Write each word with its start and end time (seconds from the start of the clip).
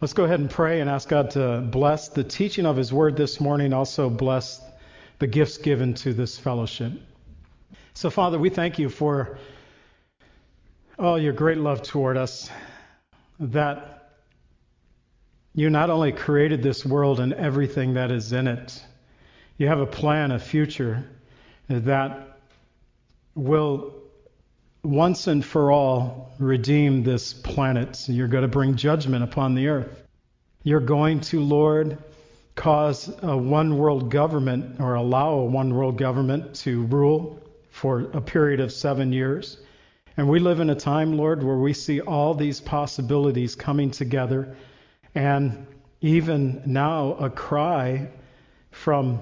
Let's 0.00 0.14
go 0.14 0.24
ahead 0.24 0.40
and 0.40 0.48
pray 0.48 0.80
and 0.80 0.88
ask 0.88 1.10
God 1.10 1.32
to 1.32 1.60
bless 1.60 2.08
the 2.08 2.24
teaching 2.24 2.64
of 2.64 2.74
His 2.74 2.90
Word 2.90 3.18
this 3.18 3.38
morning, 3.38 3.74
also 3.74 4.08
bless 4.08 4.58
the 5.18 5.26
gifts 5.26 5.58
given 5.58 5.92
to 5.96 6.14
this 6.14 6.38
fellowship. 6.38 6.92
So, 7.92 8.08
Father, 8.08 8.38
we 8.38 8.48
thank 8.48 8.78
you 8.78 8.88
for 8.88 9.38
all 10.98 11.18
your 11.20 11.34
great 11.34 11.58
love 11.58 11.82
toward 11.82 12.16
us, 12.16 12.48
that 13.40 14.14
you 15.54 15.68
not 15.68 15.90
only 15.90 16.12
created 16.12 16.62
this 16.62 16.86
world 16.86 17.20
and 17.20 17.34
everything 17.34 17.92
that 17.92 18.10
is 18.10 18.32
in 18.32 18.48
it, 18.48 18.82
you 19.58 19.66
have 19.66 19.80
a 19.80 19.86
plan, 19.86 20.30
a 20.30 20.38
future 20.38 21.04
that 21.68 22.38
will 23.34 23.99
once 24.82 25.26
and 25.26 25.44
for 25.44 25.70
all 25.70 26.32
redeem 26.38 27.02
this 27.02 27.32
planet. 27.32 28.08
You're 28.08 28.28
going 28.28 28.42
to 28.42 28.48
bring 28.48 28.76
judgment 28.76 29.24
upon 29.24 29.54
the 29.54 29.68
earth. 29.68 30.02
You're 30.62 30.80
going 30.80 31.20
to, 31.20 31.40
Lord, 31.40 31.98
cause 32.54 33.12
a 33.22 33.36
one 33.36 33.78
world 33.78 34.10
government 34.10 34.80
or 34.80 34.94
allow 34.94 35.32
a 35.34 35.44
one 35.44 35.74
world 35.74 35.98
government 35.98 36.54
to 36.56 36.84
rule 36.84 37.40
for 37.70 38.10
a 38.12 38.20
period 38.20 38.60
of 38.60 38.72
seven 38.72 39.12
years. 39.12 39.58
And 40.16 40.28
we 40.28 40.38
live 40.38 40.60
in 40.60 40.70
a 40.70 40.74
time, 40.74 41.16
Lord, 41.16 41.42
where 41.42 41.56
we 41.56 41.72
see 41.72 42.00
all 42.00 42.34
these 42.34 42.60
possibilities 42.60 43.54
coming 43.54 43.90
together, 43.90 44.56
and 45.14 45.66
even 46.00 46.62
now 46.66 47.12
a 47.14 47.30
cry 47.30 48.08
from 48.70 49.20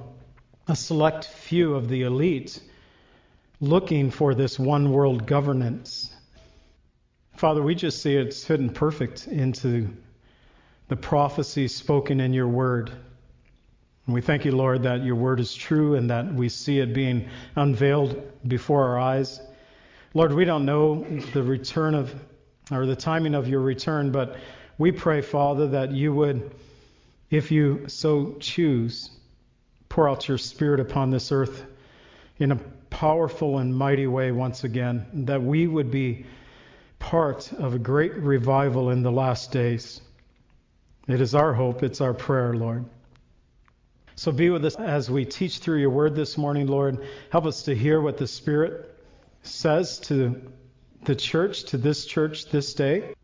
a 0.67 0.75
select 0.75 1.27
few 1.27 1.75
of 1.75 1.89
the 1.89 2.03
elite 2.03 2.61
looking 3.61 4.11
for 4.11 4.35
this 4.35 4.59
one 4.59 4.93
world 4.93 5.27
governance. 5.27 6.15
Father, 7.37 7.63
we 7.63 7.75
just 7.75 8.03
see 8.03 8.15
it's 8.15 8.45
fitting 8.45 8.71
perfect 8.71 9.27
into 9.27 9.89
the 10.89 10.97
prophecy 10.97 11.69
spoken 11.69 12.21
in 12.21 12.33
your 12.33 12.49
word. 12.49 12.91
And 14.07 14.15
we 14.15 14.21
thank 14.21 14.45
you, 14.45 14.53
Lord, 14.53 14.85
that 14.85 15.05
your 15.05 15.17
word 15.17 15.41
is 15.41 15.55
true 15.55 15.97
and 15.97 16.11
that 16.11 16.33
we 16.33 16.49
see 16.49 16.79
it 16.79 16.95
being 16.95 17.29
unveiled 17.57 18.23
before 18.47 18.85
our 18.85 18.99
eyes. 18.99 19.41
Lord, 20.15 20.33
we 20.33 20.45
don't 20.45 20.65
know 20.65 21.05
the 21.33 21.43
return 21.43 21.95
of 21.95 22.15
or 22.71 22.87
the 22.87 22.97
timing 22.97 23.35
of 23.35 23.49
your 23.49 23.61
return, 23.61 24.13
but 24.13 24.37
we 24.77 24.93
pray, 24.93 25.21
Father, 25.21 25.69
that 25.69 25.91
you 25.91 26.13
would, 26.13 26.55
if 27.31 27.51
you 27.51 27.85
so 27.89 28.37
choose, 28.39 29.11
pour 29.89 30.09
out 30.09 30.29
your 30.29 30.39
spirit 30.39 30.81
upon 30.81 31.11
this 31.11 31.33
earth 31.33 31.65
in 32.39 32.53
a 32.53 32.61
powerful 32.91 33.59
and 33.59 33.75
mighty 33.75 34.07
way 34.07 34.33
once 34.33 34.65
again, 34.65 35.07
that 35.27 35.43
we 35.43 35.67
would 35.67 35.91
be 35.91 36.27
part 36.99 37.53
of 37.53 37.75
a 37.75 37.79
great 37.79 38.15
revival 38.17 38.91
in 38.91 39.03
the 39.03 39.13
last 39.13 39.53
days. 39.53 40.01
It 41.07 41.21
is 41.21 41.35
our 41.35 41.55
hope, 41.55 41.83
it's 41.83 42.01
our 42.01 42.15
prayer, 42.15 42.55
Lord. 42.55 42.85
So 44.17 44.33
be 44.33 44.51
with 44.51 44.65
us 44.65 44.75
as 44.75 45.11
we 45.11 45.25
teach 45.25 45.59
through 45.59 45.79
your 45.79 45.91
word 45.91 46.15
this 46.15 46.37
morning, 46.37 46.67
Lord. 46.67 47.07
Help 47.31 47.47
us 47.47 47.63
to 47.63 47.75
hear 47.75 48.01
what 48.01 48.19
the 48.19 48.27
Spirit 48.27 48.95
says 49.43 49.99
to 50.01 50.43
the 51.05 51.15
church, 51.15 51.65
to 51.65 51.79
this 51.79 52.05
church 52.05 52.51
this 52.51 52.75
day. 52.75 53.15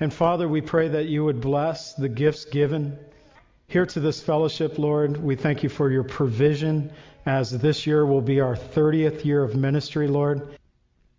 And 0.00 0.12
Father, 0.12 0.48
we 0.48 0.62
pray 0.62 0.88
that 0.88 1.06
you 1.06 1.24
would 1.24 1.42
bless 1.42 1.92
the 1.92 2.08
gifts 2.08 2.46
given 2.46 2.98
here 3.70 3.86
to 3.86 4.00
this 4.00 4.20
fellowship, 4.20 4.80
Lord. 4.80 5.16
We 5.16 5.36
thank 5.36 5.62
you 5.62 5.68
for 5.68 5.92
your 5.92 6.02
provision 6.02 6.90
as 7.24 7.52
this 7.56 7.86
year 7.86 8.04
will 8.04 8.20
be 8.20 8.40
our 8.40 8.56
30th 8.56 9.24
year 9.24 9.44
of 9.44 9.54
ministry, 9.54 10.08
Lord. 10.08 10.58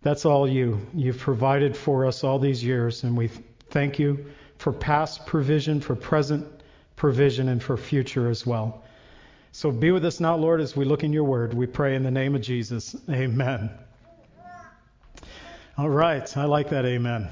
That's 0.02 0.26
all 0.26 0.46
you. 0.46 0.86
You've 0.92 1.18
provided 1.18 1.74
for 1.74 2.04
us 2.04 2.22
all 2.24 2.38
these 2.38 2.62
years, 2.62 3.04
and 3.04 3.16
we 3.16 3.30
thank 3.70 3.98
you 3.98 4.26
for 4.58 4.70
past 4.70 5.24
provision, 5.24 5.80
for 5.80 5.96
present 5.96 6.46
provision, 6.94 7.48
and 7.48 7.62
for 7.62 7.78
future 7.78 8.28
as 8.28 8.44
well. 8.44 8.84
So 9.52 9.70
be 9.70 9.90
with 9.90 10.04
us 10.04 10.20
now, 10.20 10.36
Lord, 10.36 10.60
as 10.60 10.76
we 10.76 10.84
look 10.84 11.04
in 11.04 11.12
your 11.14 11.24
word. 11.24 11.54
We 11.54 11.66
pray 11.66 11.94
in 11.94 12.02
the 12.02 12.10
name 12.10 12.34
of 12.34 12.42
Jesus. 12.42 12.94
Amen. 13.08 13.70
All 15.78 15.88
right. 15.88 16.36
I 16.36 16.44
like 16.44 16.68
that 16.68 16.84
amen. 16.84 17.30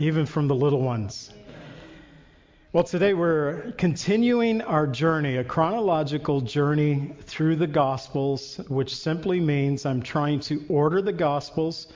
Even 0.00 0.26
from 0.26 0.48
the 0.48 0.54
little 0.56 0.82
ones. 0.82 1.30
Well, 2.74 2.84
today 2.84 3.12
we're 3.12 3.72
continuing 3.72 4.62
our 4.62 4.86
journey, 4.86 5.36
a 5.36 5.44
chronological 5.44 6.40
journey 6.40 7.14
through 7.26 7.56
the 7.56 7.66
Gospels, 7.66 8.58
which 8.66 8.96
simply 8.96 9.40
means 9.40 9.84
I'm 9.84 10.00
trying 10.00 10.40
to 10.40 10.64
order 10.70 11.02
the 11.02 11.12
Gospels, 11.12 11.88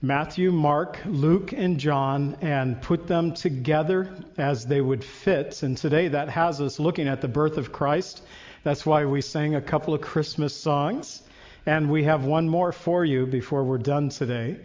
Matthew, 0.00 0.52
Mark, 0.52 1.00
Luke, 1.06 1.52
and 1.52 1.76
John, 1.76 2.36
and 2.40 2.80
put 2.80 3.08
them 3.08 3.34
together 3.34 4.14
as 4.38 4.64
they 4.64 4.80
would 4.80 5.02
fit. 5.02 5.60
And 5.64 5.76
today 5.76 6.06
that 6.06 6.28
has 6.28 6.60
us 6.60 6.78
looking 6.78 7.08
at 7.08 7.20
the 7.20 7.26
birth 7.26 7.56
of 7.56 7.72
Christ. 7.72 8.22
That's 8.62 8.86
why 8.86 9.06
we 9.06 9.20
sang 9.20 9.56
a 9.56 9.60
couple 9.60 9.92
of 9.92 10.00
Christmas 10.00 10.54
songs. 10.54 11.20
And 11.66 11.90
we 11.90 12.04
have 12.04 12.24
one 12.24 12.48
more 12.48 12.70
for 12.70 13.04
you 13.04 13.26
before 13.26 13.64
we're 13.64 13.78
done 13.78 14.08
today 14.08 14.60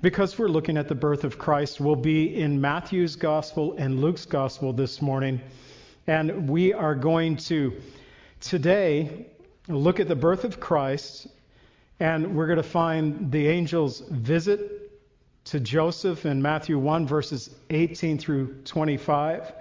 because 0.00 0.38
we're 0.38 0.48
looking 0.48 0.76
at 0.76 0.88
the 0.88 0.94
birth 0.94 1.24
of 1.24 1.38
Christ, 1.38 1.80
we'll 1.80 1.96
be 1.96 2.40
in 2.40 2.60
Matthew's 2.60 3.16
gospel 3.16 3.74
and 3.76 4.00
Luke's 4.00 4.26
gospel 4.26 4.72
this 4.72 5.02
morning. 5.02 5.40
And 6.06 6.48
we 6.48 6.72
are 6.72 6.94
going 6.94 7.36
to 7.48 7.80
today 8.40 9.26
look 9.66 9.98
at 9.98 10.06
the 10.06 10.16
birth 10.16 10.44
of 10.44 10.60
Christ, 10.60 11.26
and 11.98 12.36
we're 12.36 12.46
going 12.46 12.58
to 12.58 12.62
find 12.62 13.32
the 13.32 13.48
angel's 13.50 14.00
visit 14.00 14.92
to 15.46 15.58
Joseph 15.58 16.26
in 16.26 16.42
Matthew 16.42 16.78
1, 16.78 17.06
verses 17.06 17.50
18 17.70 18.18
through 18.18 18.62
25. 18.62 19.52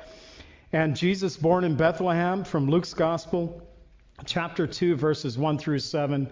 And 0.72 0.96
Jesus 0.96 1.36
born 1.36 1.64
in 1.64 1.76
Bethlehem 1.76 2.44
from 2.44 2.70
Luke's 2.70 2.94
gospel, 2.94 3.68
chapter 4.26 4.68
2, 4.68 4.96
verses 4.98 5.36
1 5.38 5.58
through 5.58 5.80
7 5.80 6.30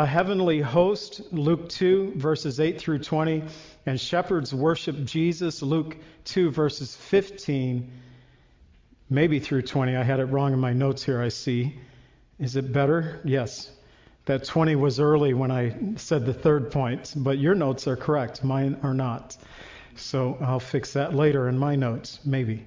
a 0.00 0.06
heavenly 0.06 0.62
host, 0.62 1.20
Luke 1.30 1.68
2, 1.68 2.14
verses 2.16 2.58
8 2.58 2.80
through 2.80 3.00
20, 3.00 3.44
and 3.84 4.00
shepherds 4.00 4.54
worship 4.54 5.04
Jesus, 5.04 5.60
Luke 5.60 5.94
2, 6.24 6.50
verses 6.50 6.96
15, 6.96 7.92
maybe 9.10 9.38
through 9.38 9.60
20. 9.60 9.96
I 9.96 10.02
had 10.02 10.18
it 10.18 10.24
wrong 10.24 10.54
in 10.54 10.58
my 10.58 10.72
notes 10.72 11.04
here, 11.04 11.20
I 11.20 11.28
see. 11.28 11.78
Is 12.38 12.56
it 12.56 12.72
better? 12.72 13.20
Yes. 13.26 13.70
That 14.24 14.44
20 14.44 14.74
was 14.74 14.98
early 15.00 15.34
when 15.34 15.50
I 15.50 15.76
said 15.96 16.24
the 16.24 16.32
third 16.32 16.70
point, 16.70 17.12
but 17.14 17.36
your 17.36 17.54
notes 17.54 17.86
are 17.86 17.96
correct. 17.96 18.42
Mine 18.42 18.78
are 18.82 18.94
not. 18.94 19.36
So 19.96 20.38
I'll 20.40 20.60
fix 20.60 20.94
that 20.94 21.14
later 21.14 21.46
in 21.46 21.58
my 21.58 21.76
notes, 21.76 22.20
maybe. 22.24 22.64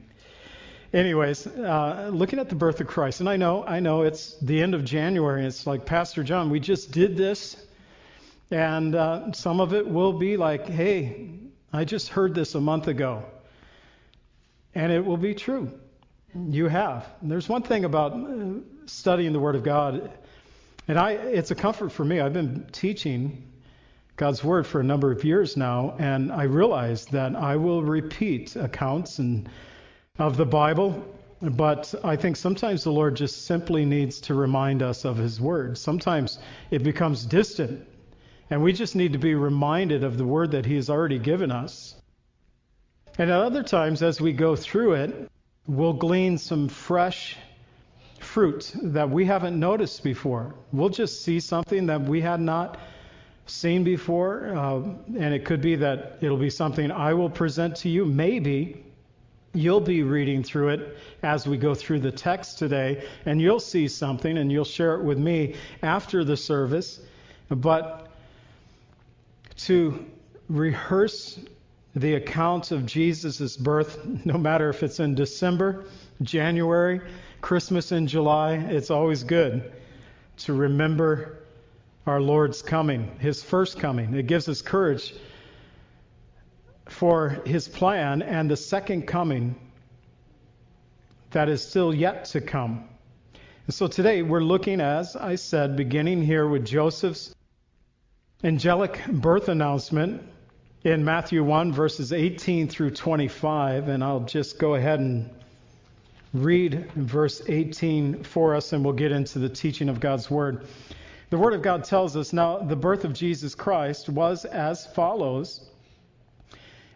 Anyways, 0.93 1.47
uh, 1.47 2.11
looking 2.13 2.37
at 2.37 2.49
the 2.49 2.55
birth 2.55 2.79
of 2.79 2.85
Christ, 2.85 3.19
and 3.19 3.27
I 3.27 3.35
know, 3.35 3.63
I 3.63 3.79
know 3.79 4.03
it's 4.03 4.37
the 4.39 4.61
end 4.61 4.75
of 4.75 4.85
January. 4.85 5.43
It's 5.43 5.65
like 5.65 5.87
Pastor 5.87 6.23
John, 6.23 6.51
we 6.51 6.59
just 6.59 6.91
did 6.91 7.17
this, 7.17 7.57
and 8.51 8.93
uh, 8.93 9.31
some 9.31 9.59
of 9.59 9.73
it 9.73 9.87
will 9.87 10.13
be 10.13 10.37
like, 10.37 10.67
hey, 10.67 11.31
I 11.73 11.83
just 11.83 12.09
heard 12.09 12.35
this 12.35 12.53
a 12.53 12.61
month 12.61 12.87
ago, 12.87 13.23
and 14.75 14.91
it 14.91 15.03
will 15.03 15.17
be 15.17 15.33
true. 15.33 15.71
You 16.35 16.67
have. 16.67 17.09
And 17.21 17.31
there's 17.31 17.49
one 17.49 17.63
thing 17.63 17.85
about 17.85 18.13
uh, 18.13 18.59
studying 18.85 19.33
the 19.33 19.39
Word 19.39 19.55
of 19.55 19.63
God, 19.63 20.11
and 20.87 20.99
I, 20.99 21.13
it's 21.13 21.49
a 21.49 21.55
comfort 21.55 21.91
for 21.91 22.05
me. 22.05 22.19
I've 22.19 22.33
been 22.33 22.67
teaching 22.71 23.51
God's 24.15 24.43
Word 24.43 24.67
for 24.67 24.79
a 24.79 24.83
number 24.83 25.11
of 25.11 25.23
years 25.23 25.57
now, 25.57 25.95
and 25.97 26.31
I 26.31 26.43
realize 26.43 27.07
that 27.07 27.35
I 27.35 27.55
will 27.55 27.81
repeat 27.81 28.55
accounts 28.55 29.17
and 29.17 29.49
of 30.19 30.37
the 30.37 30.45
Bible, 30.45 31.03
but 31.41 31.91
I 32.03 32.15
think 32.15 32.35
sometimes 32.35 32.83
the 32.83 32.91
Lord 32.91 33.15
just 33.15 33.47
simply 33.47 33.83
needs 33.83 34.21
to 34.21 34.35
remind 34.35 34.83
us 34.83 35.05
of 35.05 35.17
His 35.17 35.41
Word. 35.41 35.75
Sometimes 35.75 36.37
it 36.69 36.83
becomes 36.83 37.25
distant, 37.25 37.87
and 38.51 38.61
we 38.61 38.73
just 38.73 38.95
need 38.95 39.13
to 39.13 39.17
be 39.17 39.33
reminded 39.33 40.03
of 40.03 40.19
the 40.19 40.23
Word 40.23 40.51
that 40.51 40.67
He 40.67 40.75
has 40.75 40.87
already 40.87 41.17
given 41.17 41.49
us. 41.49 41.95
And 43.17 43.31
at 43.31 43.41
other 43.41 43.63
times, 43.63 44.03
as 44.03 44.21
we 44.21 44.33
go 44.33 44.55
through 44.55 44.93
it, 44.93 45.31
we'll 45.65 45.93
glean 45.93 46.37
some 46.37 46.67
fresh 46.67 47.35
fruit 48.19 48.71
that 48.83 49.09
we 49.09 49.25
haven't 49.25 49.59
noticed 49.59 50.03
before. 50.03 50.53
We'll 50.71 50.89
just 50.89 51.23
see 51.23 51.39
something 51.39 51.87
that 51.87 52.03
we 52.03 52.21
had 52.21 52.39
not 52.39 52.77
seen 53.47 53.83
before, 53.83 54.55
uh, 54.55 54.75
and 55.17 55.33
it 55.33 55.43
could 55.43 55.61
be 55.61 55.77
that 55.77 56.19
it'll 56.21 56.37
be 56.37 56.51
something 56.51 56.91
I 56.91 57.15
will 57.15 57.31
present 57.31 57.77
to 57.77 57.89
you, 57.89 58.05
maybe 58.05 58.83
You'll 59.55 59.81
be 59.81 60.01
reading 60.01 60.43
through 60.43 60.69
it 60.69 60.97
as 61.21 61.47
we 61.47 61.57
go 61.57 61.75
through 61.75 61.99
the 61.99 62.11
text 62.11 62.57
today, 62.57 63.07
and 63.25 63.39
you'll 63.39 63.59
see 63.59 63.87
something 63.87 64.37
and 64.39 64.51
you'll 64.51 64.65
share 64.65 64.95
it 64.95 65.03
with 65.03 65.19
me 65.19 65.55
after 65.83 66.23
the 66.23 66.35
service. 66.35 66.99
But 67.49 68.07
to 69.57 70.05
rehearse 70.49 71.39
the 71.95 72.15
account 72.15 72.71
of 72.71 72.87
Jesus' 72.87 73.55
birth, 73.55 74.03
no 74.25 74.39
matter 74.39 74.69
if 74.69 74.81
it's 74.81 74.99
in 74.99 75.13
December, 75.13 75.85
January, 76.23 77.01
Christmas 77.41 77.91
in 77.91 78.07
July, 78.07 78.55
it's 78.55 78.89
always 78.89 79.23
good 79.23 79.71
to 80.37 80.53
remember 80.53 81.43
our 82.07 82.19
Lord's 82.19 82.63
coming, 82.63 83.11
his 83.19 83.43
first 83.43 83.79
coming. 83.79 84.15
It 84.15 84.25
gives 84.25 84.49
us 84.49 84.61
courage 84.63 85.13
for 86.93 87.41
his 87.45 87.67
plan 87.67 88.21
and 88.21 88.49
the 88.49 88.55
second 88.55 89.07
coming 89.07 89.55
that 91.31 91.49
is 91.49 91.67
still 91.67 91.93
yet 91.93 92.25
to 92.25 92.39
come. 92.39 92.87
And 93.65 93.73
so 93.73 93.87
today 93.87 94.21
we're 94.21 94.43
looking, 94.43 94.79
as 94.79 95.15
I 95.15 95.35
said, 95.35 95.75
beginning 95.75 96.21
here 96.21 96.47
with 96.47 96.65
Joseph's 96.65 97.33
angelic 98.43 98.99
birth 99.07 99.49
announcement 99.49 100.21
in 100.83 101.03
Matthew 101.03 101.43
1, 101.43 101.73
verses 101.73 102.13
18 102.13 102.67
through 102.67 102.91
25. 102.91 103.87
And 103.87 104.03
I'll 104.03 104.19
just 104.19 104.59
go 104.59 104.75
ahead 104.75 104.99
and 104.99 105.29
read 106.33 106.91
verse 106.93 107.41
18 107.47 108.23
for 108.23 108.55
us, 108.55 108.73
and 108.73 108.83
we'll 108.83 108.93
get 108.93 109.11
into 109.11 109.39
the 109.39 109.49
teaching 109.49 109.89
of 109.89 109.99
God's 109.99 110.29
Word. 110.29 110.65
The 111.29 111.37
Word 111.37 111.53
of 111.53 111.61
God 111.61 111.83
tells 111.85 112.15
us 112.15 112.33
now 112.33 112.59
the 112.59 112.75
birth 112.75 113.05
of 113.05 113.13
Jesus 113.13 113.55
Christ 113.55 114.09
was 114.09 114.45
as 114.45 114.85
follows. 114.85 115.69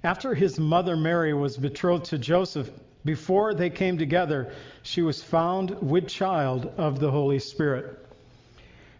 After 0.07 0.33
his 0.33 0.57
mother 0.57 0.95
Mary 0.95 1.33
was 1.33 1.57
betrothed 1.57 2.06
to 2.06 2.18
Joseph, 2.18 2.69
before 3.04 3.54
they 3.54 3.69
came 3.69 3.98
together, 3.98 4.54
she 4.81 5.01
was 5.01 5.21
found 5.21 5.71
with 5.81 6.07
child 6.07 6.71
of 6.77 7.01
the 7.01 7.12
Holy 7.12 7.39
Spirit. 7.39 8.07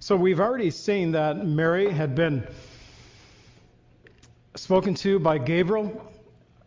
So 0.02 0.18
we've 0.18 0.42
already 0.42 0.70
seen 0.70 1.14
that 1.14 1.46
Mary 1.46 1.90
had 1.90 2.14
been 2.14 2.46
spoken 4.56 4.96
to 4.96 5.18
by 5.18 5.38
Gabriel. 5.38 6.12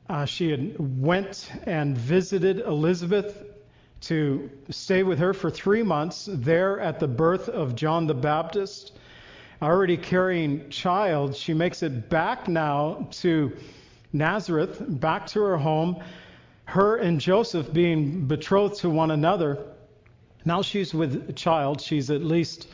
Uh, 0.09 0.25
she 0.25 0.51
had 0.51 0.75
went 0.79 1.53
and 1.65 1.95
visited 1.95 2.61
Elizabeth 2.61 3.45
to 4.09 4.49
stay 4.71 5.03
with 5.03 5.19
her 5.19 5.35
for 5.35 5.51
three 5.51 5.83
months 5.83 6.31
there 6.33 6.81
at 6.81 6.99
the 6.99 7.09
birth 7.09 7.51
of 7.51 7.75
John 7.75 8.07
the 8.07 8.15
Baptist. 8.15 8.93
Already 9.61 9.99
carrying 9.99 10.71
child, 10.71 11.37
she 11.37 11.53
makes 11.53 11.83
it 11.83 12.09
back 12.09 12.49
now 12.49 13.07
to 13.21 13.53
Nazareth, 14.13 14.83
back 14.89 15.27
to 15.29 15.41
her 15.41 15.57
home 15.57 16.03
her 16.71 16.97
and 16.97 17.21
Joseph 17.21 17.73
being 17.73 18.27
betrothed 18.27 18.77
to 18.77 18.91
one 18.91 19.11
another. 19.11 19.59
Now 20.45 20.63
she's 20.63 20.95
with 20.95 21.29
a 21.29 21.33
child. 21.33 21.81
She's 21.81 22.11
at 22.11 22.23
least 22.23 22.69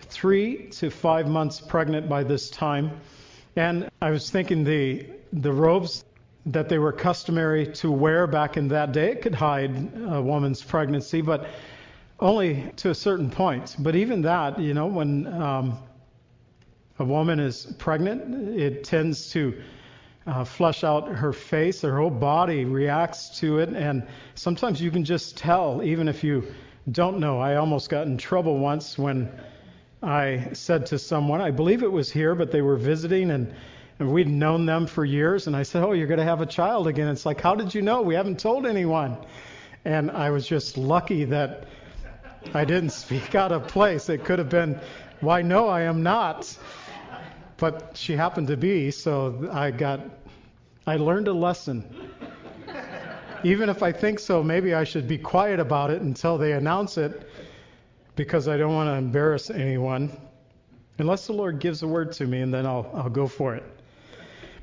three 0.00 0.68
to 0.68 0.90
five 0.90 1.26
months 1.26 1.60
pregnant 1.60 2.08
by 2.08 2.22
this 2.22 2.48
time. 2.50 2.92
And 3.56 3.90
I 4.00 4.10
was 4.10 4.30
thinking 4.30 4.62
the 4.64 5.06
the 5.32 5.52
robes 5.52 6.04
that 6.46 6.68
they 6.68 6.78
were 6.78 6.92
customary 6.92 7.66
to 7.66 7.90
wear 7.90 8.26
back 8.26 8.56
in 8.56 8.68
that 8.68 8.92
day 8.92 9.12
it 9.12 9.22
could 9.22 9.34
hide 9.34 9.92
a 10.08 10.22
woman's 10.22 10.62
pregnancy, 10.62 11.20
but 11.20 11.48
only 12.20 12.70
to 12.76 12.90
a 12.90 12.94
certain 12.94 13.30
point. 13.30 13.74
But 13.78 13.96
even 13.96 14.22
that, 14.22 14.58
you 14.60 14.74
know, 14.74 14.86
when 14.86 15.26
um, 15.26 15.78
a 17.00 17.04
woman 17.04 17.40
is 17.40 17.74
pregnant, 17.78 18.56
it 18.56 18.84
tends 18.84 19.30
to 19.32 19.60
uh, 20.26 20.44
flush 20.44 20.84
out 20.84 21.08
her 21.08 21.32
face. 21.32 21.82
Her 21.82 21.98
whole 21.98 22.10
body 22.10 22.64
reacts 22.64 23.40
to 23.40 23.58
it, 23.58 23.70
and 23.70 24.06
sometimes 24.34 24.80
you 24.80 24.90
can 24.90 25.04
just 25.04 25.36
tell, 25.36 25.82
even 25.82 26.08
if 26.08 26.22
you 26.22 26.44
don't 26.90 27.18
know. 27.18 27.40
I 27.40 27.56
almost 27.56 27.88
got 27.88 28.06
in 28.06 28.16
trouble 28.18 28.58
once 28.58 28.98
when 28.98 29.30
I 30.02 30.48
said 30.52 30.86
to 30.86 30.98
someone, 30.98 31.40
I 31.40 31.50
believe 31.50 31.82
it 31.82 31.90
was 31.90 32.10
here, 32.10 32.34
but 32.34 32.50
they 32.50 32.62
were 32.62 32.76
visiting, 32.76 33.30
and, 33.30 33.52
and 33.98 34.12
we'd 34.12 34.28
known 34.28 34.66
them 34.66 34.86
for 34.86 35.04
years, 35.04 35.46
and 35.46 35.56
I 35.56 35.62
said, 35.62 35.82
"Oh, 35.82 35.92
you're 35.92 36.08
going 36.08 36.18
to 36.18 36.24
have 36.24 36.40
a 36.40 36.46
child 36.46 36.86
again." 36.86 37.08
It's 37.08 37.26
like, 37.26 37.40
how 37.40 37.54
did 37.54 37.74
you 37.74 37.82
know? 37.82 38.02
We 38.02 38.14
haven't 38.14 38.38
told 38.38 38.66
anyone. 38.66 39.16
And 39.84 40.10
I 40.10 40.30
was 40.30 40.46
just 40.46 40.76
lucky 40.76 41.24
that 41.24 41.66
I 42.54 42.64
didn't 42.64 42.90
speak 42.90 43.34
out 43.34 43.52
of 43.52 43.66
place. 43.68 44.08
It 44.08 44.24
could 44.24 44.38
have 44.38 44.48
been, 44.48 44.80
"Why, 45.20 45.42
no, 45.42 45.68
I 45.68 45.82
am 45.82 46.02
not." 46.02 46.56
But 47.62 47.96
she 47.96 48.16
happened 48.16 48.48
to 48.48 48.56
be, 48.56 48.90
so 48.90 49.48
I 49.52 49.70
got, 49.70 50.00
I 50.84 50.96
learned 50.96 51.28
a 51.28 51.32
lesson. 51.32 51.84
Even 53.44 53.68
if 53.68 53.84
I 53.84 53.92
think 53.92 54.18
so, 54.18 54.42
maybe 54.42 54.74
I 54.74 54.82
should 54.82 55.06
be 55.06 55.16
quiet 55.16 55.60
about 55.60 55.92
it 55.92 56.02
until 56.02 56.36
they 56.36 56.54
announce 56.54 56.98
it 56.98 57.24
because 58.16 58.48
I 58.48 58.56
don't 58.56 58.74
want 58.74 58.88
to 58.88 58.94
embarrass 58.94 59.48
anyone. 59.48 60.10
Unless 60.98 61.28
the 61.28 61.34
Lord 61.34 61.60
gives 61.60 61.84
a 61.84 61.86
word 61.86 62.10
to 62.14 62.26
me, 62.26 62.40
and 62.40 62.52
then 62.52 62.66
I'll, 62.66 62.90
I'll 62.94 63.08
go 63.08 63.28
for 63.28 63.54
it. 63.54 63.62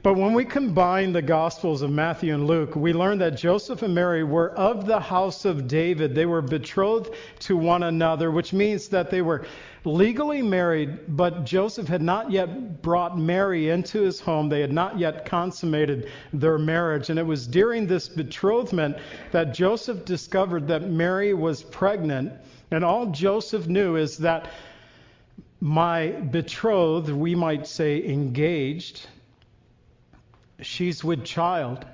But 0.04 0.16
when 0.16 0.34
we 0.34 0.44
combine 0.44 1.14
the 1.14 1.22
Gospels 1.22 1.82
of 1.82 1.92
Matthew 1.92 2.34
and 2.34 2.48
Luke, 2.48 2.76
we 2.76 2.92
learn 2.92 3.18
that 3.20 3.38
Joseph 3.38 3.82
and 3.82 3.96
Mary 3.96 4.26
were 4.26 4.52
of 4.52 4.86
the 4.86 5.00
house 5.00 5.46
of 5.46 5.70
David. 5.70 6.16
They 6.16 6.26
were 6.26 6.42
betrothed 6.42 7.14
to 7.40 7.56
one 7.56 7.84
another, 7.84 8.30
which 8.30 8.52
means 8.52 8.90
that 8.90 9.10
they 9.10 9.22
were 9.22 9.46
legally 9.86 10.42
married, 10.42 11.16
but 11.16 11.46
Joseph 11.46 11.88
had 11.88 12.02
not 12.02 12.32
yet 12.32 12.82
brought 12.82 13.18
Mary 13.18 13.70
into 13.70 14.02
his 14.02 14.20
home. 14.20 14.50
They 14.50 14.62
had 14.62 14.74
not 14.74 15.00
yet 15.00 15.26
consummated 15.26 16.10
their 16.34 16.58
marriage. 16.58 17.10
And 17.10 17.18
it 17.18 17.26
was 17.26 17.48
during 17.48 17.88
this 17.88 18.10
betrothment 18.10 18.98
that 19.32 19.54
Joseph 19.54 20.06
discovered 20.06 20.68
that 20.68 20.90
Mary 20.90 21.34
was 21.34 21.64
pregnant. 21.64 22.34
And 22.72 22.84
all 22.84 23.08
Joseph 23.08 23.68
knew 23.68 23.96
is 23.96 24.18
that 24.18 24.50
my 25.62 26.08
betrothed, 26.08 27.10
we 27.10 27.36
might 27.36 27.68
say 27.68 28.04
engaged, 28.06 29.08
she's 30.62 31.04
with 31.04 31.26
child, 31.26 31.86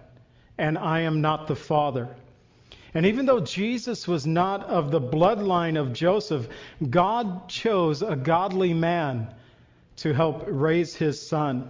and 0.58 0.78
I 0.78 1.02
am 1.02 1.22
not 1.22 1.48
the 1.48 1.56
father. 1.56 2.16
And 2.96 3.06
even 3.06 3.26
though 3.26 3.42
Jesus 3.42 4.08
was 4.08 4.26
not 4.26 4.64
of 4.64 4.90
the 4.90 5.02
bloodline 5.02 5.80
of 5.80 5.94
Joseph, 5.94 6.48
God 6.90 7.48
chose 7.48 8.02
a 8.02 8.16
godly 8.16 8.74
man 8.74 9.34
to 9.98 10.14
help 10.14 10.46
raise 10.48 10.96
his 10.96 11.22
son. 11.22 11.70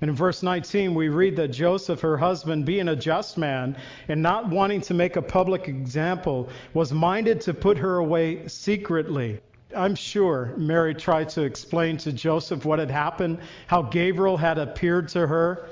And 0.00 0.10
in 0.10 0.16
verse 0.16 0.42
19, 0.42 0.94
we 0.94 1.08
read 1.08 1.36
that 1.36 1.48
Joseph, 1.48 2.00
her 2.00 2.16
husband, 2.16 2.66
being 2.66 2.88
a 2.88 2.96
just 2.96 3.38
man 3.38 3.76
and 4.08 4.22
not 4.22 4.48
wanting 4.48 4.80
to 4.82 4.94
make 4.94 5.14
a 5.16 5.22
public 5.22 5.68
example, 5.68 6.48
was 6.72 6.92
minded 6.92 7.42
to 7.42 7.54
put 7.54 7.78
her 7.78 7.98
away 7.98 8.48
secretly. 8.48 9.40
I'm 9.76 9.94
sure 9.94 10.54
Mary 10.56 10.94
tried 10.94 11.28
to 11.30 11.42
explain 11.42 11.98
to 11.98 12.12
Joseph 12.12 12.64
what 12.64 12.80
had 12.80 12.90
happened, 12.90 13.38
how 13.66 13.82
Gabriel 13.82 14.36
had 14.36 14.58
appeared 14.58 15.08
to 15.10 15.26
her 15.26 15.68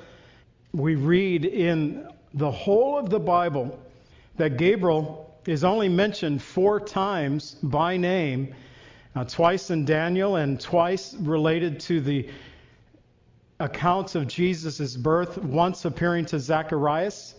we 0.72 0.94
read 0.94 1.44
in 1.44 2.08
the 2.34 2.50
whole 2.50 2.98
of 2.98 3.10
the 3.10 3.20
Bible 3.20 3.78
that 4.36 4.56
Gabriel 4.56 5.34
is 5.46 5.64
only 5.64 5.88
mentioned 5.88 6.42
four 6.42 6.80
times 6.80 7.56
by 7.62 7.96
name, 7.96 8.54
uh, 9.14 9.24
twice 9.24 9.70
in 9.70 9.84
Daniel 9.84 10.36
and 10.36 10.60
twice 10.60 11.14
related 11.14 11.80
to 11.80 12.00
the 12.00 12.28
accounts 13.60 14.14
of 14.14 14.26
Jesus' 14.26 14.96
birth, 14.96 15.38
once 15.38 15.84
appearing 15.84 16.24
to 16.26 16.38
Zacharias, 16.38 17.34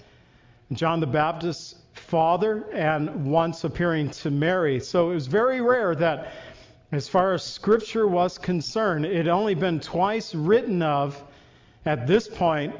John 0.71 0.99
the 0.99 1.07
Baptist's 1.07 1.75
father, 1.93 2.65
and 2.71 3.25
once 3.25 3.63
appearing 3.63 4.09
to 4.11 4.31
Mary. 4.31 4.79
So 4.79 5.11
it 5.11 5.15
was 5.15 5.27
very 5.27 5.61
rare 5.61 5.95
that, 5.95 6.33
as 6.91 7.07
far 7.07 7.33
as 7.33 7.43
Scripture 7.43 8.07
was 8.07 8.37
concerned, 8.37 9.05
it 9.05 9.15
had 9.15 9.27
only 9.27 9.55
been 9.55 9.79
twice 9.79 10.33
written 10.35 10.81
of 10.81 11.21
at 11.85 12.07
this 12.07 12.27
point 12.27 12.75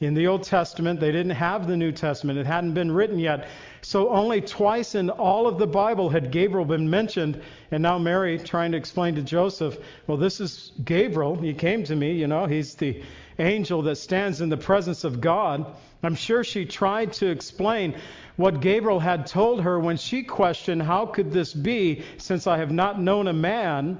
in 0.00 0.12
the 0.12 0.26
Old 0.26 0.42
Testament, 0.42 1.00
they 1.00 1.10
didn't 1.10 1.30
have 1.30 1.66
the 1.66 1.76
New 1.76 1.90
Testament. 1.90 2.38
It 2.38 2.46
hadn't 2.46 2.74
been 2.74 2.92
written 2.92 3.18
yet. 3.18 3.48
So 3.80 4.10
only 4.10 4.42
twice 4.42 4.94
in 4.94 5.08
all 5.08 5.46
of 5.46 5.58
the 5.58 5.66
Bible 5.66 6.10
had 6.10 6.30
Gabriel 6.30 6.66
been 6.66 6.90
mentioned. 6.90 7.40
And 7.70 7.82
now 7.82 7.96
Mary 7.98 8.38
trying 8.38 8.72
to 8.72 8.78
explain 8.78 9.14
to 9.14 9.22
Joseph, 9.22 9.78
well, 10.06 10.18
this 10.18 10.38
is 10.38 10.72
Gabriel. 10.84 11.34
He 11.36 11.54
came 11.54 11.82
to 11.84 11.96
me, 11.96 12.12
you 12.12 12.26
know, 12.26 12.44
he's 12.44 12.74
the 12.74 13.02
angel 13.38 13.82
that 13.82 13.96
stands 13.96 14.42
in 14.42 14.50
the 14.50 14.56
presence 14.56 15.04
of 15.04 15.20
God. 15.20 15.74
I'm 16.02 16.14
sure 16.14 16.44
she 16.44 16.66
tried 16.66 17.14
to 17.14 17.28
explain 17.28 17.96
what 18.36 18.60
Gabriel 18.60 19.00
had 19.00 19.26
told 19.26 19.62
her 19.62 19.78
when 19.80 19.96
she 19.96 20.22
questioned, 20.22 20.82
How 20.82 21.06
could 21.06 21.32
this 21.32 21.54
be 21.54 22.04
since 22.18 22.46
I 22.46 22.58
have 22.58 22.70
not 22.70 23.00
known 23.00 23.28
a 23.28 23.32
man? 23.32 23.98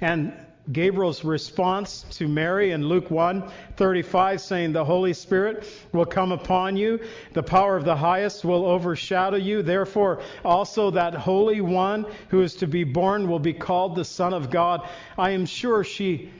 And 0.00 0.32
Gabriel's 0.72 1.24
response 1.24 2.04
to 2.10 2.28
Mary 2.28 2.70
in 2.70 2.86
Luke 2.86 3.08
1:35 3.08 4.40
saying 4.40 4.72
the 4.72 4.84
Holy 4.84 5.12
Spirit 5.12 5.66
will 5.92 6.04
come 6.04 6.32
upon 6.32 6.76
you. 6.76 7.00
The 7.32 7.42
power 7.42 7.76
of 7.76 7.84
the 7.84 7.96
highest 7.96 8.44
will 8.44 8.66
overshadow 8.66 9.36
you. 9.36 9.62
Therefore 9.62 10.20
also 10.44 10.90
that 10.90 11.14
holy 11.14 11.60
one 11.60 12.06
who 12.28 12.42
is 12.42 12.54
to 12.56 12.66
be 12.66 12.84
born 12.84 13.28
will 13.28 13.38
be 13.38 13.52
called 13.52 13.96
the 13.96 14.04
son 14.04 14.32
of 14.32 14.50
God. 14.50 14.88
I 15.18 15.30
am 15.30 15.46
sure 15.46 15.82
she 15.82 16.30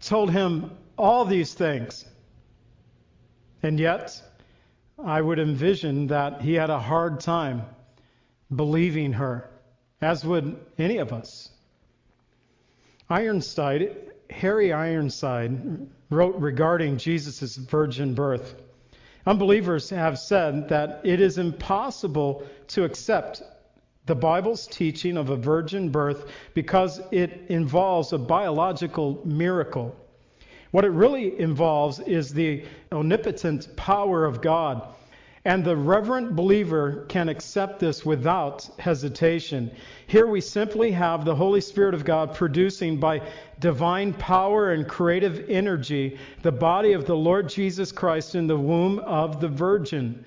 told 0.00 0.30
him 0.30 0.70
all 0.96 1.24
these 1.24 1.52
things. 1.54 2.04
And 3.62 3.78
yet 3.80 4.22
I 5.02 5.20
would 5.20 5.38
envision 5.38 6.06
that 6.08 6.42
he 6.42 6.54
had 6.54 6.70
a 6.70 6.78
hard 6.78 7.20
time 7.20 7.62
believing 8.54 9.14
her 9.14 9.50
as 10.00 10.24
would 10.24 10.56
any 10.78 10.98
of 10.98 11.12
us 11.12 11.50
Ironside, 13.14 13.94
Harry 14.28 14.72
Ironside, 14.72 15.86
wrote 16.10 16.34
regarding 16.34 16.96
Jesus' 16.96 17.54
virgin 17.54 18.12
birth. 18.12 18.56
Unbelievers 19.24 19.88
have 19.90 20.18
said 20.18 20.68
that 20.70 21.00
it 21.04 21.20
is 21.20 21.38
impossible 21.38 22.44
to 22.66 22.82
accept 22.82 23.40
the 24.06 24.16
Bible's 24.16 24.66
teaching 24.66 25.16
of 25.16 25.30
a 25.30 25.36
virgin 25.36 25.90
birth 25.90 26.28
because 26.54 27.00
it 27.12 27.42
involves 27.50 28.12
a 28.12 28.18
biological 28.18 29.22
miracle. 29.24 29.94
What 30.72 30.84
it 30.84 30.90
really 30.90 31.38
involves 31.38 32.00
is 32.00 32.34
the 32.34 32.64
omnipotent 32.90 33.76
power 33.76 34.24
of 34.24 34.42
God 34.42 34.88
And 35.46 35.62
the 35.62 35.76
reverent 35.76 36.34
believer 36.34 37.04
can 37.08 37.28
accept 37.28 37.78
this 37.78 38.04
without 38.04 38.66
hesitation. 38.78 39.70
Here 40.06 40.26
we 40.26 40.40
simply 40.40 40.90
have 40.92 41.24
the 41.24 41.34
Holy 41.34 41.60
Spirit 41.60 41.92
of 41.92 42.06
God 42.06 42.34
producing 42.34 42.98
by 42.98 43.20
divine 43.60 44.14
power 44.14 44.72
and 44.72 44.88
creative 44.88 45.50
energy 45.50 46.18
the 46.40 46.52
body 46.52 46.94
of 46.94 47.04
the 47.04 47.16
Lord 47.16 47.50
Jesus 47.50 47.92
Christ 47.92 48.34
in 48.34 48.46
the 48.46 48.56
womb 48.56 49.00
of 49.00 49.38
the 49.40 49.48
Virgin. 49.48 50.24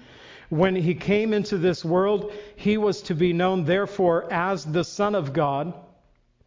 When 0.49 0.75
he 0.75 0.93
came 0.93 1.33
into 1.33 1.57
this 1.57 1.83
world, 1.83 2.31
he 2.55 2.77
was 2.77 3.01
to 3.03 3.15
be 3.15 3.33
known, 3.33 3.65
therefore, 3.65 4.31
as 4.31 4.65
the 4.65 4.83
Son 4.83 5.15
of 5.15 5.33
God. 5.33 5.73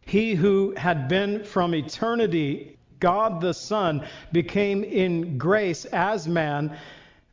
He 0.05 0.33
who 0.33 0.73
had 0.77 1.09
been 1.09 1.43
from 1.43 1.75
eternity, 1.75 2.77
God 3.01 3.41
the 3.41 3.53
Son, 3.53 4.07
became 4.31 4.85
in 4.85 5.37
grace 5.37 5.83
as 5.85 6.25
man 6.25 6.77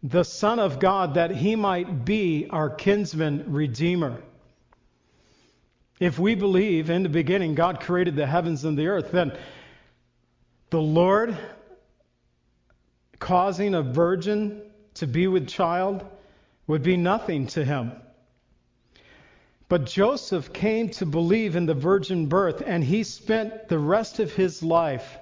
the 0.03 0.23
Son 0.23 0.59
of 0.59 0.79
God 0.79 1.15
that 1.15 1.31
he 1.31 1.57
might 1.57 2.05
be 2.05 2.47
our 2.51 2.71
kinsman 2.71 3.53
redeemer. 3.53 4.23
If 5.99 6.19
we 6.19 6.37
believe 6.37 6.91
in 6.91 7.03
the 7.03 7.09
beginning 7.09 7.55
God 7.55 7.81
created 7.81 8.15
the 8.15 8.27
heavens 8.27 8.65
and 8.65 8.79
the 8.79 8.87
earth, 8.87 9.11
then 9.11 9.37
the 10.71 10.81
Lord 10.81 11.37
causing 13.19 13.75
a 13.75 13.83
virgin 13.83 14.63
to 14.95 15.07
be 15.07 15.27
with 15.27 15.49
child 15.49 16.07
would 16.69 16.83
be 16.83 16.97
nothing 16.97 17.49
to 17.49 17.65
him. 17.65 17.93
But 19.69 19.87
Joseph 19.87 20.53
came 20.53 20.91
to 20.91 21.07
believe 21.07 21.57
in 21.57 21.67
the 21.67 21.75
virgin 21.75 22.27
birth, 22.27 22.63
and 22.65 22.83
he 22.83 23.03
spent 23.03 23.69
the 23.69 23.79
rest 23.79 24.19
of 24.19 24.33
his 24.33 24.63
life 24.63 25.19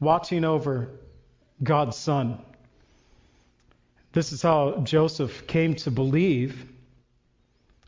watching 0.00 0.44
over 0.44 0.90
God's 1.62 1.96
Son. 1.96 2.38
This 4.12 4.32
is 4.32 4.42
how 4.42 4.80
Joseph 4.84 5.46
came 5.46 5.74
to 5.76 5.90
believe. 5.90 6.64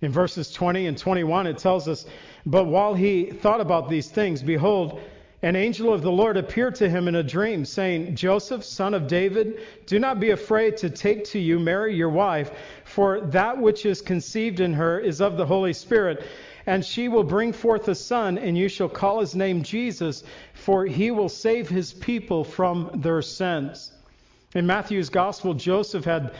In 0.02 0.12
verses 0.12 0.52
20 0.52 0.86
and 0.86 0.96
21, 0.96 1.46
it 1.46 1.58
tells 1.58 1.88
us, 1.88 2.06
But 2.46 2.64
while 2.66 2.94
he 2.94 3.26
thought 3.26 3.60
about 3.60 3.88
these 3.88 4.10
things, 4.10 4.42
behold, 4.42 5.00
an 5.42 5.56
angel 5.56 5.92
of 5.92 6.02
the 6.02 6.12
Lord 6.12 6.36
appeared 6.36 6.74
to 6.76 6.88
him 6.88 7.08
in 7.08 7.14
a 7.14 7.22
dream, 7.22 7.64
saying, 7.64 8.14
Joseph, 8.14 8.62
son 8.62 8.92
of 8.92 9.06
David, 9.06 9.60
do 9.86 9.98
not 9.98 10.20
be 10.20 10.30
afraid 10.30 10.76
to 10.78 10.90
take 10.90 11.24
to 11.26 11.38
you 11.38 11.58
Mary, 11.58 11.94
your 11.94 12.10
wife, 12.10 12.50
for 12.84 13.22
that 13.22 13.56
which 13.56 13.86
is 13.86 14.02
conceived 14.02 14.60
in 14.60 14.74
her 14.74 15.00
is 15.00 15.22
of 15.22 15.38
the 15.38 15.46
Holy 15.46 15.72
Spirit. 15.72 16.22
And 16.66 16.84
she 16.84 17.08
will 17.08 17.24
bring 17.24 17.54
forth 17.54 17.88
a 17.88 17.94
son, 17.94 18.36
and 18.36 18.56
you 18.58 18.68
shall 18.68 18.90
call 18.90 19.20
his 19.20 19.34
name 19.34 19.62
Jesus, 19.62 20.22
for 20.52 20.84
he 20.84 21.10
will 21.10 21.30
save 21.30 21.70
his 21.70 21.94
people 21.94 22.44
from 22.44 22.90
their 22.94 23.22
sins. 23.22 23.92
In 24.54 24.66
Matthew's 24.66 25.10
gospel, 25.10 25.54
Joseph 25.54 26.04
had 26.04 26.34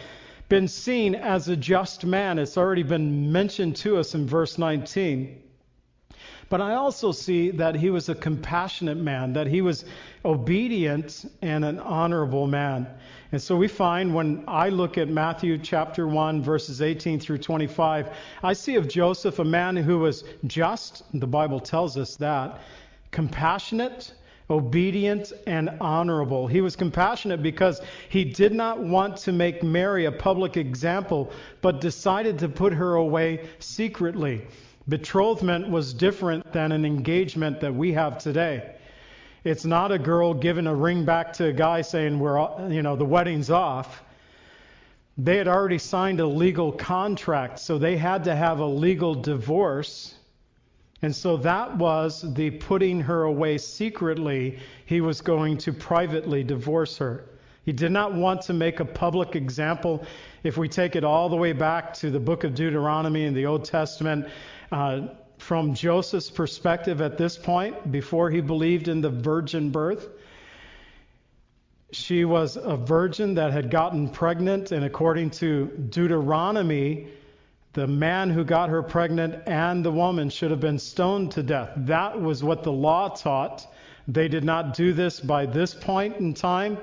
been 0.49 0.67
seen 0.67 1.15
as 1.15 1.49
a 1.49 1.57
just 1.57 2.05
man. 2.05 2.41
It's 2.41 2.59
already 2.59 2.83
been 2.83 3.31
mentioned 3.31 3.77
to 3.77 3.99
us 3.99 4.15
in 4.15 4.27
verse 4.27 4.59
19. 4.59 5.41
But 6.49 6.61
I 6.61 6.75
also 6.75 7.13
see 7.13 7.53
that 7.53 7.77
he 7.77 7.91
was 7.91 8.09
a 8.09 8.15
compassionate 8.17 8.97
man, 8.97 9.33
that 9.35 9.47
he 9.47 9.63
was 9.63 9.85
obedient 10.25 11.25
and 11.41 11.65
an 11.65 11.79
honorable 11.79 12.49
man. 12.49 12.89
And 13.31 13.41
so 13.41 13.55
we 13.55 13.69
find 13.69 14.13
when 14.13 14.43
I 14.49 14.71
look 14.71 14.99
at 14.99 15.09
Matthew 15.09 15.57
chapter 15.59 16.09
1, 16.09 16.43
verses 16.43 16.83
18 16.83 17.21
through 17.21 17.39
25, 17.39 18.11
I 18.43 18.53
see 18.53 18.75
of 18.75 18.89
Joseph 18.89 19.39
a 19.39 19.45
man 19.45 19.77
who 19.77 20.01
was 20.01 20.25
just, 20.49 21.05
the 21.15 21.29
Bible 21.29 21.61
tells 21.61 21.97
us 21.97 22.17
that, 22.17 22.61
compassionate, 23.13 24.13
obedient, 24.51 25.33
and 25.47 25.71
honorable. 25.81 26.47
He 26.47 26.61
was 26.61 26.75
compassionate 26.75 27.43
because 27.43 27.81
he 28.09 28.25
did 28.25 28.53
not 28.53 28.81
want 28.81 29.17
to 29.19 29.33
make 29.33 29.63
Mary 29.63 30.07
a 30.07 30.13
public 30.13 30.57
example, 30.57 31.31
but 31.63 31.81
decided 31.81 32.39
to 32.41 32.49
put 32.49 32.73
her 32.73 32.95
away 32.95 33.49
secretly. 33.61 34.43
Betrothment 34.89 35.69
was 35.71 35.95
different 35.95 36.53
than 36.53 36.73
an 36.73 36.85
engagement 36.85 37.61
that 37.61 37.75
we 37.75 37.93
have 37.93 38.19
today. 38.19 38.75
It's 39.45 39.65
not 39.65 39.93
a 39.93 39.99
girl 39.99 40.35
giving 40.35 40.67
a 40.67 40.75
ring 40.75 41.05
back 41.05 41.33
to 41.35 41.47
a 41.47 41.53
guy 41.53 41.81
saying 41.81 42.19
we're 42.19 42.39
you 42.71 42.83
know 42.83 42.97
the 42.97 43.05
wedding's 43.05 43.51
off. 43.51 44.03
They 45.17 45.37
had 45.37 45.49
already 45.49 45.79
signed 45.79 46.21
a 46.21 46.27
legal 46.27 46.73
contract, 46.73 47.59
so 47.59 47.79
they 47.79 47.97
had 47.97 48.25
to 48.25 48.35
have 48.35 48.59
a 48.59 48.67
legal 48.67 49.15
divorce 49.15 50.15
and 51.03 51.15
so 51.15 51.37
that 51.39 51.77
was 51.77 52.23
the 52.35 52.51
putting 52.51 53.01
her 53.01 53.23
away 53.23 53.59
secretly. 53.59 54.59
He 54.85 55.01
was 55.01 55.21
going 55.21 55.57
to 55.59 55.73
privately 55.73 56.45
divorce 56.45 56.99
her. 56.99 57.25
He 57.65 57.73
did 57.73 57.93
not 57.93 58.15
want 58.15 58.43
to 58.43 58.53
make 58.53 58.81
a 58.81 58.85
public 58.85 59.37
example. 59.37 60.05
If 60.43 60.57
we 60.57 60.69
take 60.69 60.97
it 60.97 61.05
all 61.05 61.29
the 61.29 61.37
way 61.37 61.53
back 61.53 61.95
to 61.95 62.11
the 62.11 62.21
book 62.21 62.45
of 62.45 62.55
Deuteronomy 62.55 63.25
in 63.25 63.35
the 63.35 63.47
Old 63.47 63.65
Testament, 63.65 64.27
uh, 64.73 65.09
from 65.39 65.75
Joseph's 65.75 66.31
perspective 66.31 67.01
at 67.01 67.17
this 67.17 67.37
point, 67.37 67.91
before 67.91 68.31
he 68.31 68.41
believed 68.41 68.89
in 68.89 69.01
the 69.01 69.11
virgin 69.11 69.71
birth, 69.71 70.09
she 71.93 72.25
was 72.25 72.57
a 72.57 72.77
virgin 72.77 73.35
that 73.35 73.53
had 73.53 73.71
gotten 73.71 74.09
pregnant, 74.09 74.71
and 74.71 74.85
according 74.85 75.31
to 75.31 75.67
Deuteronomy, 75.91 77.09
the 77.73 77.87
man 77.87 78.31
who 78.31 78.45
got 78.45 78.69
her 78.69 78.83
pregnant 78.83 79.43
and 79.47 79.85
the 79.85 79.93
woman 79.93 80.29
should 80.29 80.51
have 80.51 80.61
been 80.61 80.79
stoned 80.79 81.33
to 81.33 81.43
death. 81.43 81.71
That 81.77 82.21
was 82.21 82.43
what 82.43 82.65
the 82.65 82.73
law 82.73 83.09
taught. 83.09 83.67
They 84.09 84.27
did 84.27 84.43
not 84.43 84.75
do 84.75 84.93
this 84.93 85.21
by 85.21 85.47
this 85.47 85.73
point 85.75 86.17
in 86.17 86.35
time. 86.35 86.79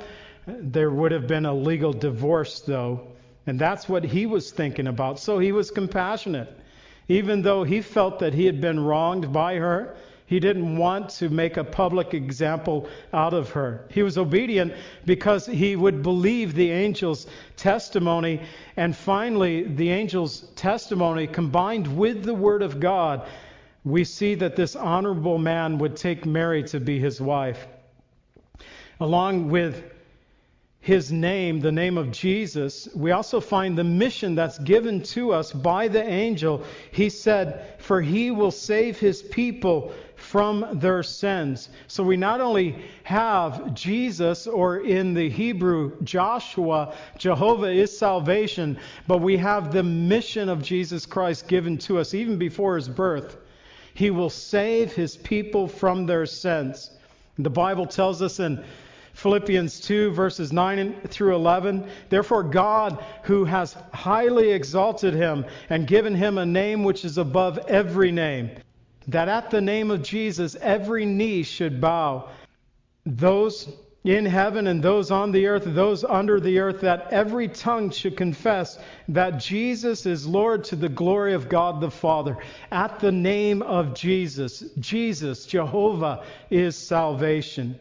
There 0.48 0.90
would 0.90 1.12
have 1.12 1.28
been 1.28 1.46
a 1.46 1.54
legal 1.54 1.92
divorce, 1.92 2.62
though. 2.62 3.08
And 3.46 3.60
that's 3.60 3.90
what 3.90 4.04
he 4.06 4.26
was 4.26 4.52
thinking 4.52 4.88
about. 4.88 5.20
So 5.20 5.40
he 5.40 5.52
was 5.52 5.72
compassionate. 5.72 6.50
Even 7.10 7.42
though 7.42 7.64
he 7.64 7.82
felt 7.82 8.20
that 8.20 8.34
he 8.34 8.46
had 8.46 8.62
been 8.62 8.80
wronged 8.80 9.34
by 9.34 9.56
her, 9.56 9.96
he 10.28 10.42
didn't 10.42 10.76
want 10.76 11.10
to 11.12 11.30
make 11.30 11.56
a 11.56 11.64
public 11.64 12.14
example 12.14 12.90
out 13.14 13.34
of 13.34 13.52
her. 13.52 13.86
He 13.90 14.04
was 14.04 14.18
obedient 14.18 14.74
because 15.06 15.46
he 15.46 15.78
would 15.78 16.04
believe 16.04 16.54
the 16.54 16.70
angel's 16.70 17.28
testimony. 17.56 18.42
And 18.76 18.94
finally, 18.94 19.64
the 19.64 19.90
angel's 19.90 20.42
testimony 20.58 21.28
combined 21.28 21.98
with 21.98 22.24
the 22.24 22.34
word 22.34 22.62
of 22.62 22.82
God, 22.82 23.26
we 23.86 24.04
see 24.04 24.36
that 24.36 24.58
this 24.58 24.76
honorable 24.76 25.38
man 25.38 25.78
would 25.78 25.96
take 25.96 26.26
Mary 26.26 26.64
to 26.64 26.82
be 26.82 27.00
his 27.00 27.22
wife. 27.22 27.66
Along 29.00 29.50
with 29.50 29.82
his 30.82 31.10
name, 31.10 31.62
the 31.62 31.72
name 31.72 31.98
of 31.98 32.12
Jesus, 32.12 32.90
we 32.94 33.12
also 33.12 33.40
find 33.40 33.78
the 33.78 33.84
mission 33.86 34.36
that's 34.36 34.58
given 34.60 35.04
to 35.04 35.32
us 35.32 35.54
by 35.54 35.88
the 35.88 36.04
angel. 36.04 36.64
He 36.92 37.10
said, 37.10 37.76
For 37.80 38.02
he 38.02 38.32
will 38.32 38.52
save 38.52 39.00
his 39.00 39.22
people 39.22 39.94
from 40.30 40.80
their 40.82 41.04
sins. 41.04 41.70
So 41.88 42.04
we 42.04 42.18
not 42.18 42.42
only 42.42 42.76
have 43.04 43.74
Jesus, 43.74 44.46
or 44.46 44.80
in 44.82 45.14
the 45.14 45.30
Hebrew, 45.30 45.94
Joshua, 46.04 46.94
Jehovah 47.18 47.72
is 47.72 47.98
salvation, 47.98 48.78
but 49.08 49.20
we 49.20 49.38
have 49.38 49.72
the 49.72 49.84
mission 49.84 50.50
of 50.50 50.62
Jesus 50.62 51.06
Christ 51.06 51.48
given 51.48 51.78
to 51.80 52.00
us 52.00 52.14
even 52.14 52.38
before 52.38 52.76
his 52.76 52.90
birth. 52.90 53.38
He 53.94 54.10
will 54.10 54.30
save 54.30 54.92
his 54.92 55.16
people 55.16 55.70
from 55.70 56.06
their 56.06 56.26
sins. 56.26 56.92
The 57.38 57.50
Bible 57.50 57.86
tells 57.86 58.22
us 58.22 58.42
in 58.42 58.66
Philippians 59.14 59.80
2, 59.80 60.12
verses 60.12 60.52
9 60.52 61.04
through 61.08 61.36
11. 61.36 61.90
Therefore, 62.10 62.44
God, 62.44 63.02
who 63.24 63.46
has 63.46 63.78
highly 63.94 64.52
exalted 64.52 65.14
him 65.14 65.46
and 65.70 65.88
given 65.88 66.14
him 66.14 66.38
a 66.38 66.46
name 66.46 66.84
which 66.84 67.06
is 67.06 67.18
above 67.18 67.60
every 67.70 68.12
name, 68.12 68.52
that 69.08 69.30
at 69.30 69.50
the 69.52 69.62
name 69.62 69.92
of 69.92 70.04
Jesus 70.04 70.56
every 70.62 71.06
knee 71.06 71.44
should 71.44 71.80
bow, 71.80 72.30
those 73.06 73.70
in 74.04 74.26
heaven 74.26 74.68
and 74.68 74.82
those 74.82 75.12
on 75.12 75.32
the 75.32 75.48
earth, 75.48 75.64
those 75.66 76.04
under 76.04 76.40
the 76.40 76.60
earth, 76.60 76.82
that 76.82 77.08
every 77.12 77.48
tongue 77.48 77.90
should 77.90 78.16
confess 78.16 78.80
that 79.10 79.38
Jesus 79.38 80.06
is 80.06 80.26
Lord 80.26 80.64
to 80.66 80.76
the 80.76 80.90
glory 80.90 81.34
of 81.34 81.50
God 81.50 81.82
the 81.82 81.92
Father. 81.92 82.38
At 82.72 83.00
the 83.00 83.12
name 83.12 83.62
of 83.62 83.94
Jesus, 83.94 84.64
Jesus, 84.80 85.46
Jehovah, 85.46 86.24
is 86.50 86.78
salvation 86.78 87.78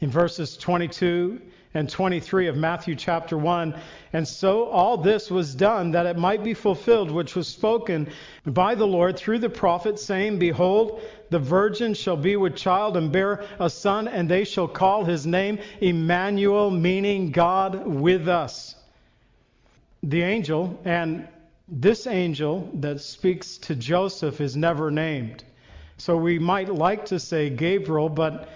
in 0.00 0.10
verses 0.10 0.56
22 0.56 1.40
and 1.72 1.88
23 1.88 2.48
of 2.48 2.56
Matthew 2.56 2.96
chapter 2.96 3.38
1. 3.38 3.78
And 4.12 4.26
so 4.26 4.64
all 4.64 4.96
this 4.96 5.30
was 5.30 5.54
done 5.54 5.92
that 5.92 6.06
it 6.06 6.18
might 6.18 6.42
be 6.42 6.54
fulfilled, 6.54 7.10
which 7.10 7.36
was 7.36 7.46
spoken 7.46 8.08
by 8.44 8.74
the 8.74 8.86
Lord 8.86 9.16
through 9.16 9.38
the 9.38 9.48
prophet, 9.48 9.98
saying, 9.98 10.38
Behold, 10.38 11.00
the 11.30 11.38
virgin 11.38 11.94
shall 11.94 12.16
be 12.16 12.36
with 12.36 12.56
child 12.56 12.96
and 12.96 13.12
bear 13.12 13.44
a 13.60 13.70
son, 13.70 14.08
and 14.08 14.28
they 14.28 14.44
shall 14.44 14.66
call 14.66 15.04
his 15.04 15.26
name 15.26 15.60
Emmanuel, 15.80 16.70
meaning 16.70 17.30
God 17.30 17.86
with 17.86 18.28
us. 18.28 18.74
The 20.02 20.22
angel, 20.22 20.80
and 20.84 21.28
this 21.68 22.06
angel 22.08 22.68
that 22.74 23.00
speaks 23.00 23.58
to 23.58 23.76
Joseph 23.76 24.40
is 24.40 24.56
never 24.56 24.90
named. 24.90 25.44
So 25.98 26.16
we 26.16 26.38
might 26.38 26.72
like 26.72 27.06
to 27.06 27.20
say 27.20 27.50
Gabriel, 27.50 28.08
but 28.08 28.48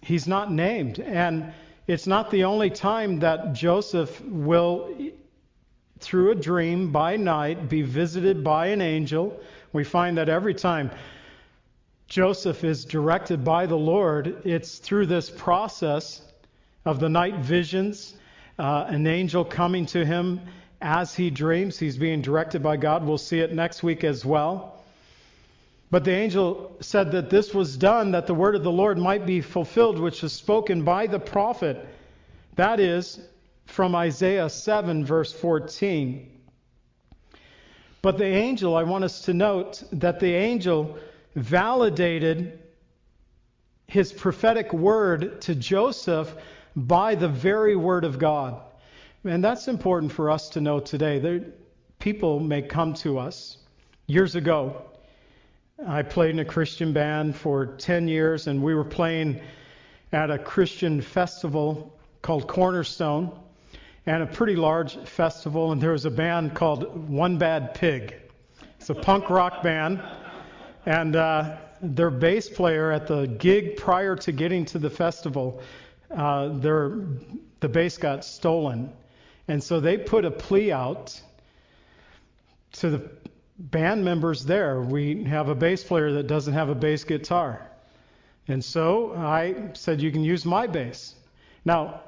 He's 0.00 0.28
not 0.28 0.50
named. 0.52 1.00
And 1.00 1.52
it's 1.88 2.06
not 2.06 2.30
the 2.30 2.44
only 2.44 2.68
time 2.68 3.20
that 3.20 3.54
Joseph 3.54 4.20
will 4.20 4.94
through 6.00 6.30
a 6.30 6.34
dream 6.34 6.92
by 6.92 7.16
night, 7.16 7.68
be 7.68 7.82
visited 7.82 8.44
by 8.44 8.68
an 8.68 8.80
angel. 8.80 9.40
We 9.72 9.84
find 9.84 10.18
that 10.18 10.28
every 10.28 10.54
time 10.54 10.90
Joseph 12.06 12.62
is 12.62 12.84
directed 12.84 13.42
by 13.42 13.66
the 13.66 13.76
Lord, 13.76 14.46
it's 14.46 14.78
through 14.78 15.06
this 15.06 15.30
process 15.30 16.22
of 16.84 17.00
the 17.00 17.08
night 17.08 17.36
visions, 17.36 18.14
uh, 18.58 18.84
an 18.88 19.06
angel 19.06 19.44
coming 19.44 19.86
to 19.86 20.04
him 20.04 20.40
as 20.80 21.14
he 21.14 21.30
dreams. 21.30 21.78
He's 21.78 21.96
being 21.96 22.22
directed 22.22 22.62
by 22.62 22.76
God. 22.76 23.04
We'll 23.04 23.18
see 23.18 23.40
it 23.40 23.52
next 23.52 23.82
week 23.82 24.04
as 24.04 24.24
well. 24.24 24.77
But 25.90 26.04
the 26.04 26.12
angel 26.12 26.76
said 26.80 27.12
that 27.12 27.30
this 27.30 27.54
was 27.54 27.76
done 27.76 28.10
that 28.10 28.26
the 28.26 28.34
word 28.34 28.54
of 28.54 28.62
the 28.62 28.70
Lord 28.70 28.98
might 28.98 29.24
be 29.24 29.40
fulfilled, 29.40 29.98
which 29.98 30.22
was 30.22 30.32
spoken 30.32 30.84
by 30.84 31.06
the 31.06 31.18
prophet. 31.18 31.86
That 32.56 32.78
is 32.78 33.20
from 33.64 33.94
Isaiah 33.94 34.50
7, 34.50 35.04
verse 35.04 35.32
14. 35.32 36.30
But 38.02 38.18
the 38.18 38.26
angel, 38.26 38.76
I 38.76 38.82
want 38.82 39.04
us 39.04 39.22
to 39.22 39.34
note 39.34 39.82
that 39.92 40.20
the 40.20 40.34
angel 40.34 40.98
validated 41.34 42.58
his 43.86 44.12
prophetic 44.12 44.72
word 44.72 45.40
to 45.42 45.54
Joseph 45.54 46.34
by 46.76 47.14
the 47.14 47.28
very 47.28 47.76
word 47.76 48.04
of 48.04 48.18
God. 48.18 48.60
And 49.24 49.42
that's 49.42 49.68
important 49.68 50.12
for 50.12 50.30
us 50.30 50.50
to 50.50 50.60
know 50.60 50.80
today. 50.80 51.18
There, 51.18 51.40
people 51.98 52.40
may 52.40 52.62
come 52.62 52.94
to 52.94 53.18
us. 53.18 53.56
Years 54.06 54.36
ago, 54.36 54.82
I 55.86 56.02
played 56.02 56.30
in 56.30 56.40
a 56.40 56.44
Christian 56.44 56.92
band 56.92 57.36
for 57.36 57.66
10 57.66 58.08
years, 58.08 58.48
and 58.48 58.60
we 58.60 58.74
were 58.74 58.84
playing 58.84 59.40
at 60.10 60.28
a 60.28 60.36
Christian 60.36 61.00
festival 61.00 61.96
called 62.20 62.48
Cornerstone, 62.48 63.38
and 64.04 64.24
a 64.24 64.26
pretty 64.26 64.56
large 64.56 64.96
festival. 65.06 65.70
And 65.70 65.80
there 65.80 65.92
was 65.92 66.04
a 66.04 66.10
band 66.10 66.54
called 66.54 67.08
One 67.08 67.38
Bad 67.38 67.74
Pig. 67.74 68.16
It's 68.80 68.90
a 68.90 68.94
punk 68.94 69.30
rock 69.30 69.62
band, 69.62 70.02
and 70.84 71.14
uh, 71.14 71.58
their 71.80 72.10
bass 72.10 72.48
player 72.48 72.90
at 72.90 73.06
the 73.06 73.26
gig 73.26 73.76
prior 73.76 74.16
to 74.16 74.32
getting 74.32 74.64
to 74.66 74.80
the 74.80 74.90
festival, 74.90 75.62
uh, 76.10 76.48
their 76.48 76.98
the 77.60 77.68
bass 77.68 77.98
got 77.98 78.24
stolen, 78.24 78.92
and 79.46 79.62
so 79.62 79.78
they 79.78 79.96
put 79.96 80.24
a 80.24 80.30
plea 80.30 80.72
out 80.72 81.20
to 82.72 82.90
the 82.90 83.10
band 83.58 84.04
members 84.04 84.44
there. 84.44 84.80
We 84.80 85.24
have 85.24 85.48
a 85.48 85.54
bass 85.54 85.82
player 85.82 86.12
that 86.12 86.26
doesn't 86.26 86.54
have 86.54 86.68
a 86.68 86.74
bass 86.74 87.04
guitar. 87.04 87.66
And 88.46 88.64
so 88.64 89.14
I 89.14 89.70
said, 89.74 90.00
You 90.00 90.10
can 90.10 90.24
use 90.24 90.44
my 90.44 90.66
bass. 90.66 91.14
Now, 91.64 92.00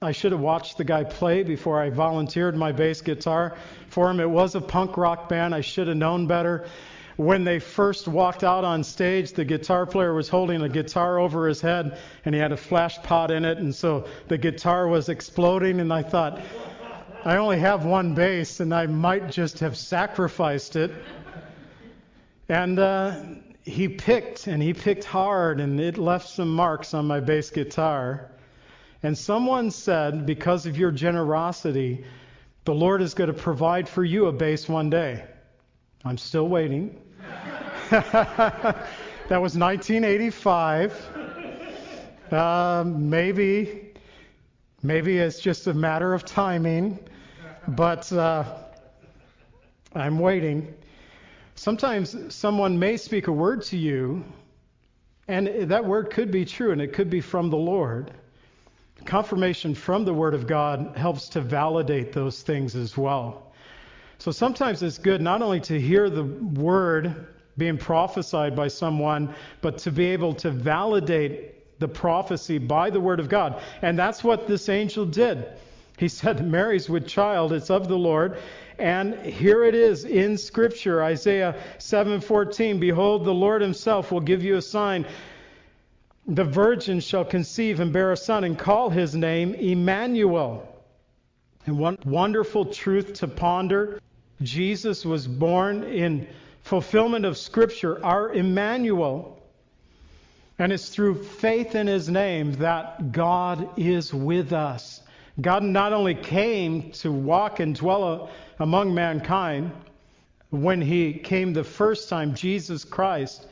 I 0.00 0.12
should 0.12 0.32
have 0.32 0.40
watched 0.40 0.78
the 0.78 0.84
guy 0.84 1.04
play 1.04 1.42
before 1.42 1.80
I 1.82 1.90
volunteered 1.90 2.56
my 2.56 2.72
bass 2.72 3.00
guitar 3.00 3.56
for 3.88 4.10
him. 4.10 4.20
It 4.20 4.30
was 4.30 4.54
a 4.54 4.60
punk 4.60 4.96
rock 4.96 5.28
band. 5.28 5.54
I 5.54 5.60
should 5.60 5.88
have 5.88 5.96
known 5.96 6.26
better. 6.26 6.66
When 7.16 7.42
they 7.42 7.58
first 7.58 8.06
walked 8.06 8.44
out 8.44 8.62
on 8.62 8.84
stage, 8.84 9.32
the 9.32 9.44
guitar 9.44 9.86
player 9.86 10.14
was 10.14 10.28
holding 10.28 10.62
a 10.62 10.68
guitar 10.68 11.18
over 11.18 11.48
his 11.48 11.60
head 11.60 11.98
and 12.24 12.32
he 12.32 12.40
had 12.40 12.52
a 12.52 12.56
flash 12.56 12.96
pot 13.02 13.32
in 13.32 13.44
it. 13.44 13.58
And 13.58 13.74
so 13.74 14.06
the 14.28 14.38
guitar 14.38 14.86
was 14.86 15.08
exploding. 15.08 15.80
And 15.80 15.92
I 15.92 16.02
thought, 16.02 16.40
I 17.24 17.36
only 17.36 17.58
have 17.58 17.84
one 17.84 18.14
bass, 18.14 18.60
and 18.60 18.72
I 18.72 18.86
might 18.86 19.30
just 19.30 19.58
have 19.58 19.76
sacrificed 19.76 20.76
it. 20.76 20.92
And 22.48 22.78
uh, 22.78 23.20
he 23.64 23.88
picked, 23.88 24.46
and 24.46 24.62
he 24.62 24.72
picked 24.72 25.04
hard, 25.04 25.60
and 25.60 25.80
it 25.80 25.98
left 25.98 26.28
some 26.28 26.54
marks 26.54 26.94
on 26.94 27.06
my 27.06 27.20
bass 27.20 27.50
guitar. 27.50 28.30
And 29.02 29.18
someone 29.18 29.70
said, 29.70 30.26
because 30.26 30.66
of 30.66 30.78
your 30.78 30.90
generosity, 30.90 32.04
the 32.64 32.74
Lord 32.74 33.02
is 33.02 33.14
going 33.14 33.28
to 33.28 33.38
provide 33.38 33.88
for 33.88 34.04
you 34.04 34.26
a 34.26 34.32
bass 34.32 34.68
one 34.68 34.88
day. 34.88 35.24
I'm 36.04 36.18
still 36.18 36.48
waiting. 36.48 37.00
that 37.90 38.86
was 39.28 39.56
1985. 39.56 40.94
Uh, 42.30 42.84
maybe 42.86 43.87
Maybe 44.82 45.18
it's 45.18 45.40
just 45.40 45.66
a 45.66 45.74
matter 45.74 46.14
of 46.14 46.24
timing, 46.24 47.00
but 47.66 48.12
uh, 48.12 48.44
I'm 49.92 50.20
waiting. 50.20 50.72
Sometimes 51.56 52.32
someone 52.32 52.78
may 52.78 52.96
speak 52.96 53.26
a 53.26 53.32
word 53.32 53.62
to 53.64 53.76
you, 53.76 54.24
and 55.26 55.48
that 55.68 55.84
word 55.84 56.10
could 56.10 56.30
be 56.30 56.44
true, 56.44 56.70
and 56.70 56.80
it 56.80 56.92
could 56.92 57.10
be 57.10 57.20
from 57.20 57.50
the 57.50 57.56
Lord. 57.56 58.12
Confirmation 59.04 59.74
from 59.74 60.04
the 60.04 60.14
Word 60.14 60.34
of 60.34 60.46
God 60.46 60.96
helps 60.96 61.28
to 61.30 61.40
validate 61.40 62.12
those 62.12 62.42
things 62.42 62.76
as 62.76 62.96
well. 62.96 63.52
So 64.18 64.30
sometimes 64.30 64.82
it's 64.82 64.98
good 64.98 65.20
not 65.20 65.42
only 65.42 65.60
to 65.60 65.80
hear 65.80 66.08
the 66.08 66.24
Word 66.24 67.26
being 67.56 67.78
prophesied 67.78 68.54
by 68.54 68.68
someone, 68.68 69.34
but 69.60 69.78
to 69.78 69.90
be 69.90 70.06
able 70.06 70.34
to 70.34 70.50
validate 70.50 71.57
the 71.78 71.88
prophecy 71.88 72.58
by 72.58 72.90
the 72.90 73.00
word 73.00 73.20
of 73.20 73.28
God. 73.28 73.60
And 73.82 73.98
that's 73.98 74.24
what 74.24 74.46
this 74.46 74.68
angel 74.68 75.06
did. 75.06 75.46
He 75.96 76.08
said, 76.20 76.46
Mary's 76.46 76.88
with 76.88 77.06
child, 77.06 77.52
it's 77.52 77.70
of 77.70 77.88
the 77.88 77.98
Lord. 77.98 78.38
And 78.78 79.16
here 79.26 79.64
it 79.64 79.74
is 79.74 80.04
in 80.04 80.38
scripture, 80.38 81.02
Isaiah 81.02 81.56
7:14, 81.78 82.78
behold 82.78 83.24
the 83.24 83.34
Lord 83.34 83.60
himself 83.60 84.12
will 84.12 84.20
give 84.20 84.44
you 84.44 84.56
a 84.56 84.62
sign. 84.62 85.04
The 86.28 86.44
virgin 86.44 87.00
shall 87.00 87.24
conceive 87.24 87.80
and 87.80 87.92
bear 87.92 88.12
a 88.12 88.16
son 88.16 88.44
and 88.44 88.56
call 88.56 88.90
his 88.90 89.16
name 89.16 89.54
Emmanuel. 89.54 90.68
And 91.66 91.78
one 91.78 91.98
wonderful 92.04 92.66
truth 92.66 93.14
to 93.14 93.28
ponder, 93.28 93.98
Jesus 94.42 95.04
was 95.04 95.26
born 95.26 95.82
in 95.82 96.28
fulfillment 96.62 97.24
of 97.24 97.36
scripture, 97.36 98.04
our 98.04 98.32
Emmanuel. 98.32 99.37
And 100.58 100.72
it's 100.72 100.88
through 100.88 101.22
faith 101.22 101.74
in 101.74 101.86
his 101.86 102.08
name 102.08 102.52
that 102.54 103.12
God 103.12 103.78
is 103.78 104.12
with 104.12 104.52
us. 104.52 105.02
God 105.40 105.62
not 105.62 105.92
only 105.92 106.16
came 106.16 106.90
to 106.92 107.12
walk 107.12 107.60
and 107.60 107.74
dwell 107.74 108.30
among 108.58 108.92
mankind 108.92 109.70
when 110.50 110.82
he 110.82 111.12
came 111.12 111.52
the 111.52 111.62
first 111.62 112.08
time, 112.08 112.34
Jesus 112.34 112.82
Christ, 112.82 113.46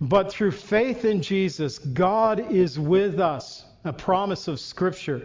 but 0.00 0.30
through 0.30 0.50
faith 0.50 1.06
in 1.06 1.22
Jesus, 1.22 1.78
God 1.78 2.52
is 2.52 2.78
with 2.78 3.18
us, 3.18 3.64
a 3.84 3.92
promise 3.92 4.46
of 4.46 4.60
Scripture. 4.60 5.22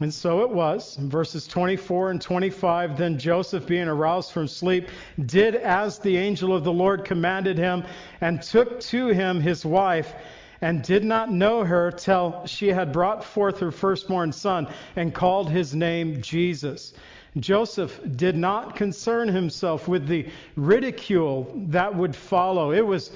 And 0.00 0.12
so 0.12 0.42
it 0.42 0.50
was. 0.50 0.98
In 0.98 1.08
verses 1.08 1.46
24 1.46 2.10
and 2.10 2.20
25, 2.20 2.98
then 2.98 3.18
Joseph, 3.18 3.66
being 3.66 3.86
aroused 3.86 4.32
from 4.32 4.48
sleep, 4.48 4.88
did 5.24 5.54
as 5.54 6.00
the 6.00 6.16
angel 6.16 6.54
of 6.54 6.64
the 6.64 6.72
Lord 6.72 7.04
commanded 7.04 7.58
him, 7.58 7.84
and 8.20 8.42
took 8.42 8.80
to 8.80 9.08
him 9.08 9.40
his 9.40 9.64
wife, 9.64 10.12
and 10.60 10.82
did 10.82 11.04
not 11.04 11.30
know 11.30 11.62
her 11.62 11.92
till 11.92 12.44
she 12.46 12.68
had 12.68 12.92
brought 12.92 13.22
forth 13.22 13.60
her 13.60 13.70
firstborn 13.70 14.32
son, 14.32 14.66
and 14.96 15.14
called 15.14 15.48
his 15.48 15.74
name 15.74 16.20
Jesus. 16.20 16.92
Joseph 17.36 18.00
did 18.16 18.36
not 18.36 18.74
concern 18.76 19.28
himself 19.28 19.86
with 19.86 20.08
the 20.08 20.26
ridicule 20.56 21.52
that 21.68 21.94
would 21.94 22.16
follow. 22.16 22.72
It 22.72 22.86
was 22.86 23.12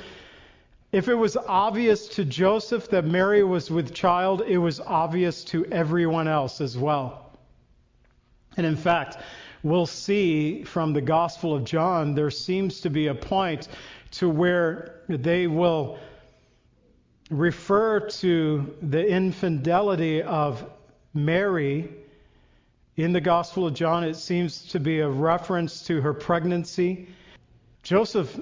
if 0.92 1.08
it 1.08 1.14
was 1.14 1.36
obvious 1.36 2.08
to 2.08 2.24
Joseph 2.24 2.88
that 2.90 3.04
Mary 3.04 3.44
was 3.44 3.70
with 3.70 3.94
child, 3.94 4.42
it 4.42 4.58
was 4.58 4.80
obvious 4.80 5.44
to 5.44 5.66
everyone 5.66 6.28
else 6.28 6.60
as 6.60 6.78
well. 6.78 7.30
And 8.56 8.66
in 8.66 8.76
fact, 8.76 9.18
we'll 9.62 9.86
see 9.86 10.64
from 10.64 10.92
the 10.92 11.00
Gospel 11.00 11.54
of 11.54 11.64
John, 11.64 12.14
there 12.14 12.30
seems 12.30 12.80
to 12.80 12.90
be 12.90 13.08
a 13.08 13.14
point 13.14 13.68
to 14.12 14.30
where 14.30 15.02
they 15.08 15.46
will 15.46 15.98
refer 17.30 18.00
to 18.00 18.74
the 18.80 19.06
infidelity 19.06 20.22
of 20.22 20.64
Mary. 21.12 21.90
In 22.96 23.12
the 23.12 23.20
Gospel 23.20 23.66
of 23.66 23.74
John, 23.74 24.04
it 24.04 24.16
seems 24.16 24.62
to 24.68 24.80
be 24.80 25.00
a 25.00 25.08
reference 25.08 25.82
to 25.86 26.00
her 26.00 26.14
pregnancy. 26.14 27.08
Joseph 27.82 28.40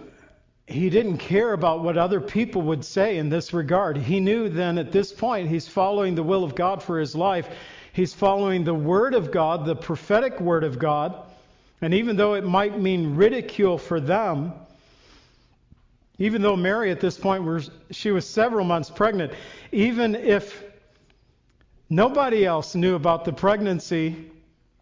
he 0.66 0.90
didn't 0.90 1.18
care 1.18 1.52
about 1.52 1.84
what 1.84 1.96
other 1.96 2.20
people 2.20 2.62
would 2.62 2.84
say 2.84 3.18
in 3.18 3.28
this 3.28 3.52
regard. 3.52 3.96
He 3.96 4.18
knew 4.18 4.48
then 4.48 4.78
at 4.78 4.90
this 4.90 5.12
point 5.12 5.48
he's 5.48 5.68
following 5.68 6.16
the 6.16 6.24
will 6.24 6.42
of 6.42 6.56
God 6.56 6.82
for 6.82 6.98
his 6.98 7.14
life. 7.14 7.48
He's 7.92 8.12
following 8.12 8.64
the 8.64 8.74
word 8.74 9.14
of 9.14 9.30
God, 9.30 9.64
the 9.64 9.76
prophetic 9.76 10.40
word 10.40 10.64
of 10.64 10.78
God. 10.78 11.14
And 11.80 11.94
even 11.94 12.16
though 12.16 12.34
it 12.34 12.44
might 12.44 12.80
mean 12.80 13.14
ridicule 13.14 13.78
for 13.78 14.00
them, 14.00 14.52
even 16.18 16.42
though 16.42 16.56
Mary 16.56 16.90
at 16.90 17.00
this 17.00 17.16
point 17.16 17.44
was 17.44 17.70
she 17.90 18.10
was 18.10 18.28
several 18.28 18.64
months 18.64 18.90
pregnant, 18.90 19.32
even 19.70 20.14
if 20.16 20.64
nobody 21.88 22.44
else 22.44 22.74
knew 22.74 22.96
about 22.96 23.24
the 23.24 23.32
pregnancy, 23.32 24.30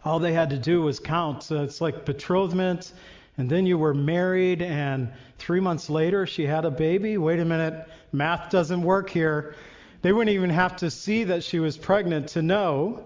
all 0.05 0.19
they 0.19 0.33
had 0.33 0.51
to 0.51 0.59
do 0.59 0.81
was 0.83 0.99
count. 0.99 1.43
So 1.43 1.63
it's 1.63 1.81
like 1.81 2.07
betrothment 2.07 2.93
and 3.37 3.51
then 3.51 3.67
you 3.67 3.79
were 3.79 3.95
married, 3.95 4.63
and 4.63 5.13
three 5.39 5.61
months 5.61 5.91
later 5.91 6.27
she 6.27 6.47
had 6.47 6.65
a 6.65 6.71
baby. 6.71 7.19
Wait 7.19 7.41
a 7.41 7.45
minute, 7.45 7.89
math 8.13 8.51
doesn't 8.51 8.83
work 8.83 9.11
here. 9.11 9.55
They 10.03 10.13
wouldn't 10.13 10.35
even 10.35 10.51
have 10.51 10.77
to 10.77 10.91
see 10.91 11.25
that 11.25 11.43
she 11.43 11.59
was 11.59 11.77
pregnant 11.77 12.29
to 12.29 12.43
know 12.43 13.05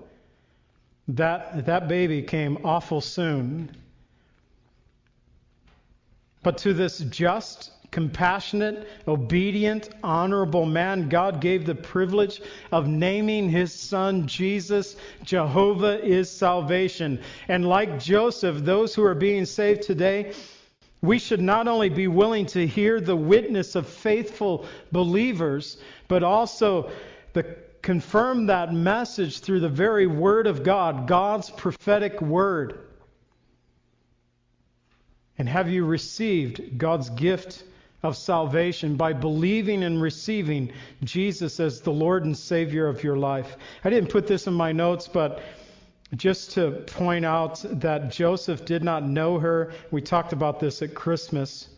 that 1.09 1.67
that 1.67 1.89
baby 1.89 2.23
came 2.23 2.59
awful 2.65 3.01
soon. 3.01 3.71
But 6.43 6.59
to 6.59 6.75
this 6.75 6.99
just, 6.99 7.71
compassionate, 7.91 8.89
obedient, 9.07 9.89
honorable 10.03 10.67
man, 10.67 11.09
God 11.09 11.41
gave 11.41 11.65
the 11.65 11.75
privilege 11.75 12.41
of 12.71 12.87
naming 12.87 13.49
his 13.49 13.73
son 13.73 14.27
Jesus. 14.27 14.97
Jehovah 15.23 16.05
is 16.05 16.31
salvation. 16.31 17.21
And 17.49 17.67
like 17.67 17.99
Joseph, 17.99 18.59
those 18.65 18.95
who 18.95 19.05
are 19.05 19.15
being 19.15 19.47
saved 19.47 19.83
today, 19.83 20.35
we 21.01 21.19
should 21.19 21.41
not 21.41 21.69
only 21.69 21.89
be 21.89 22.09
willing 22.09 22.47
to 22.47 22.67
hear 22.67 23.01
the 23.01 23.17
witness 23.17 23.75
of 23.75 23.89
faithful 23.89 24.67
believers, 24.93 25.79
but 26.09 26.23
also 26.23 26.91
the, 27.33 27.57
confirm 27.83 28.47
that 28.47 28.75
message 28.75 29.41
through 29.41 29.61
the 29.61 29.69
very 29.69 30.07
Word 30.07 30.47
of 30.47 30.63
God, 30.63 31.07
God's 31.07 31.51
prophetic 31.51 32.21
Word. 32.21 32.81
And 35.39 35.49
have 35.49 35.71
you 35.71 35.85
received 35.85 36.77
God's 36.79 37.11
gift 37.11 37.63
of 38.03 38.17
salvation 38.17 38.97
by 38.97 39.13
believing 39.13 39.83
and 39.83 40.01
receiving 40.01 40.73
Jesus 41.03 41.59
as 41.59 41.81
the 41.81 41.91
Lord 41.91 42.25
and 42.25 42.37
Savior 42.37 42.87
of 42.87 43.03
your 43.03 43.17
life? 43.17 43.57
I 43.85 43.91
didn't 43.91 44.11
put 44.11 44.27
this 44.27 44.47
in 44.47 44.55
my 44.55 44.73
notes, 44.73 45.09
but 45.09 45.43
just 46.17 46.53
to 46.53 46.71
point 46.71 47.25
out 47.25 47.65
that 47.65 48.11
Joseph 48.11 48.65
did 48.65 48.83
not 48.83 49.07
know 49.07 49.39
her, 49.39 49.73
we 49.91 50.01
talked 50.01 50.33
about 50.33 50.59
this 50.59 50.81
at 50.81 50.95
Christmas, 50.95 51.69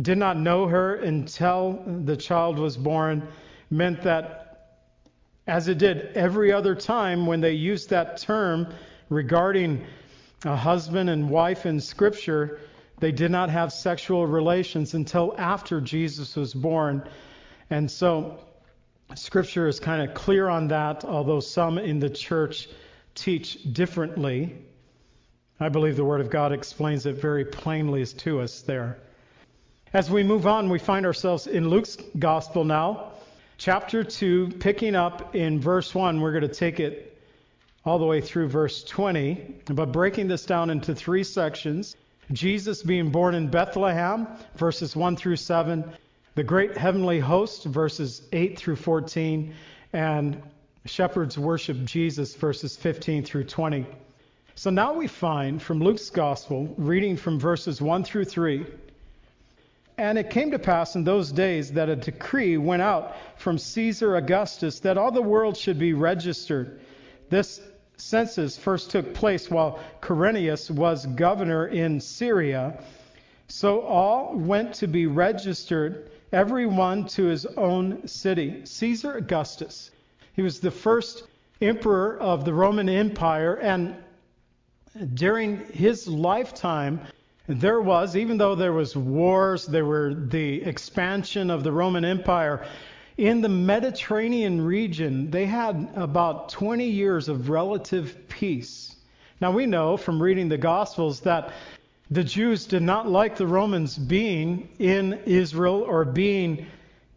did 0.00 0.18
not 0.18 0.36
know 0.36 0.66
her 0.66 0.96
until 0.96 1.82
the 2.04 2.16
child 2.16 2.58
was 2.58 2.76
born, 2.76 3.28
meant 3.70 4.02
that, 4.02 4.44
as 5.46 5.68
it 5.68 5.78
did 5.78 6.16
every 6.16 6.52
other 6.52 6.74
time 6.74 7.26
when 7.26 7.40
they 7.40 7.52
used 7.52 7.90
that 7.90 8.18
term 8.18 8.66
regarding 9.08 9.84
a 10.44 10.56
husband 10.56 11.08
and 11.10 11.30
wife 11.30 11.64
in 11.64 11.80
Scripture, 11.80 12.60
they 13.00 13.12
did 13.12 13.30
not 13.30 13.50
have 13.50 13.72
sexual 13.72 14.26
relations 14.26 14.94
until 14.94 15.34
after 15.38 15.80
Jesus 15.80 16.36
was 16.36 16.52
born. 16.52 17.08
And 17.70 17.90
so, 17.90 18.38
Scripture 19.14 19.68
is 19.68 19.80
kind 19.80 20.08
of 20.08 20.14
clear 20.14 20.48
on 20.48 20.68
that, 20.68 21.04
although 21.04 21.40
some 21.40 21.78
in 21.78 21.98
the 21.98 22.10
church 22.10 22.68
teach 23.14 23.58
differently. 23.72 24.56
I 25.60 25.68
believe 25.70 25.96
the 25.96 26.04
Word 26.04 26.20
of 26.20 26.30
God 26.30 26.52
explains 26.52 27.06
it 27.06 27.16
very 27.16 27.44
plainly 27.44 28.04
to 28.06 28.40
us 28.40 28.62
there. 28.62 28.98
As 29.92 30.10
we 30.10 30.22
move 30.22 30.46
on, 30.46 30.68
we 30.68 30.78
find 30.78 31.06
ourselves 31.06 31.46
in 31.46 31.68
Luke's 31.68 31.96
Gospel 32.18 32.64
now, 32.64 33.12
chapter 33.56 34.04
2, 34.04 34.56
picking 34.60 34.94
up 34.94 35.34
in 35.34 35.60
verse 35.60 35.94
1. 35.94 36.20
We're 36.20 36.32
going 36.32 36.42
to 36.42 36.54
take 36.54 36.78
it 36.78 37.18
all 37.84 37.98
the 37.98 38.04
way 38.04 38.20
through 38.20 38.48
verse 38.48 38.84
20, 38.84 39.62
but 39.66 39.90
breaking 39.90 40.28
this 40.28 40.44
down 40.44 40.68
into 40.68 40.94
three 40.94 41.24
sections. 41.24 41.96
Jesus 42.32 42.82
being 42.82 43.10
born 43.10 43.34
in 43.34 43.48
Bethlehem, 43.48 44.28
verses 44.56 44.94
1 44.94 45.16
through 45.16 45.36
7, 45.36 45.84
the 46.34 46.44
great 46.44 46.76
heavenly 46.76 47.20
host, 47.20 47.64
verses 47.64 48.22
8 48.32 48.58
through 48.58 48.76
14, 48.76 49.54
and 49.92 50.42
shepherds 50.84 51.38
worship 51.38 51.84
Jesus, 51.84 52.34
verses 52.34 52.76
15 52.76 53.24
through 53.24 53.44
20. 53.44 53.86
So 54.54 54.70
now 54.70 54.92
we 54.92 55.06
find 55.06 55.62
from 55.62 55.80
Luke's 55.80 56.10
Gospel, 56.10 56.74
reading 56.76 57.16
from 57.16 57.40
verses 57.40 57.80
1 57.80 58.04
through 58.04 58.26
3, 58.26 58.66
and 59.96 60.18
it 60.18 60.30
came 60.30 60.50
to 60.50 60.58
pass 60.58 60.94
in 60.94 61.04
those 61.04 61.32
days 61.32 61.72
that 61.72 61.88
a 61.88 61.96
decree 61.96 62.56
went 62.56 62.82
out 62.82 63.16
from 63.36 63.58
Caesar 63.58 64.16
Augustus 64.16 64.80
that 64.80 64.98
all 64.98 65.10
the 65.10 65.22
world 65.22 65.56
should 65.56 65.78
be 65.78 65.92
registered. 65.92 66.80
This 67.30 67.60
census 67.98 68.56
first 68.56 68.90
took 68.90 69.14
place 69.14 69.50
while 69.50 69.78
Quirinius 70.00 70.70
was 70.70 71.04
governor 71.04 71.66
in 71.66 72.00
Syria. 72.00 72.82
So 73.48 73.82
all 73.82 74.36
went 74.36 74.74
to 74.74 74.86
be 74.86 75.06
registered, 75.06 76.10
every 76.32 76.66
one 76.66 77.06
to 77.08 77.24
his 77.24 77.44
own 77.44 78.06
city. 78.08 78.64
Caesar 78.64 79.12
Augustus 79.16 79.90
he 80.38 80.42
was 80.42 80.60
the 80.60 80.70
first 80.70 81.24
emperor 81.60 82.16
of 82.16 82.44
the 82.44 82.54
Roman 82.54 82.88
Empire, 82.88 83.54
and 83.54 83.96
during 85.14 85.66
his 85.72 86.06
lifetime, 86.06 87.00
there 87.48 87.80
was, 87.80 88.14
even 88.14 88.38
though 88.38 88.54
there 88.54 88.72
was 88.72 88.94
wars, 88.94 89.66
there 89.66 89.84
were 89.84 90.14
the 90.14 90.62
expansion 90.62 91.50
of 91.50 91.64
the 91.64 91.72
Roman 91.72 92.04
Empire, 92.04 92.64
in 93.18 93.40
the 93.40 93.48
Mediterranean 93.48 94.64
region, 94.64 95.28
they 95.32 95.44
had 95.44 95.90
about 95.96 96.50
20 96.50 96.88
years 96.88 97.28
of 97.28 97.50
relative 97.50 98.16
peace. 98.28 98.94
Now 99.40 99.50
we 99.50 99.66
know 99.66 99.96
from 99.96 100.22
reading 100.22 100.48
the 100.48 100.56
Gospels 100.56 101.20
that 101.20 101.52
the 102.10 102.22
Jews 102.22 102.64
did 102.64 102.82
not 102.82 103.08
like 103.08 103.36
the 103.36 103.46
Romans 103.46 103.98
being 103.98 104.68
in 104.78 105.14
Israel 105.26 105.82
or 105.82 106.04
being 106.04 106.66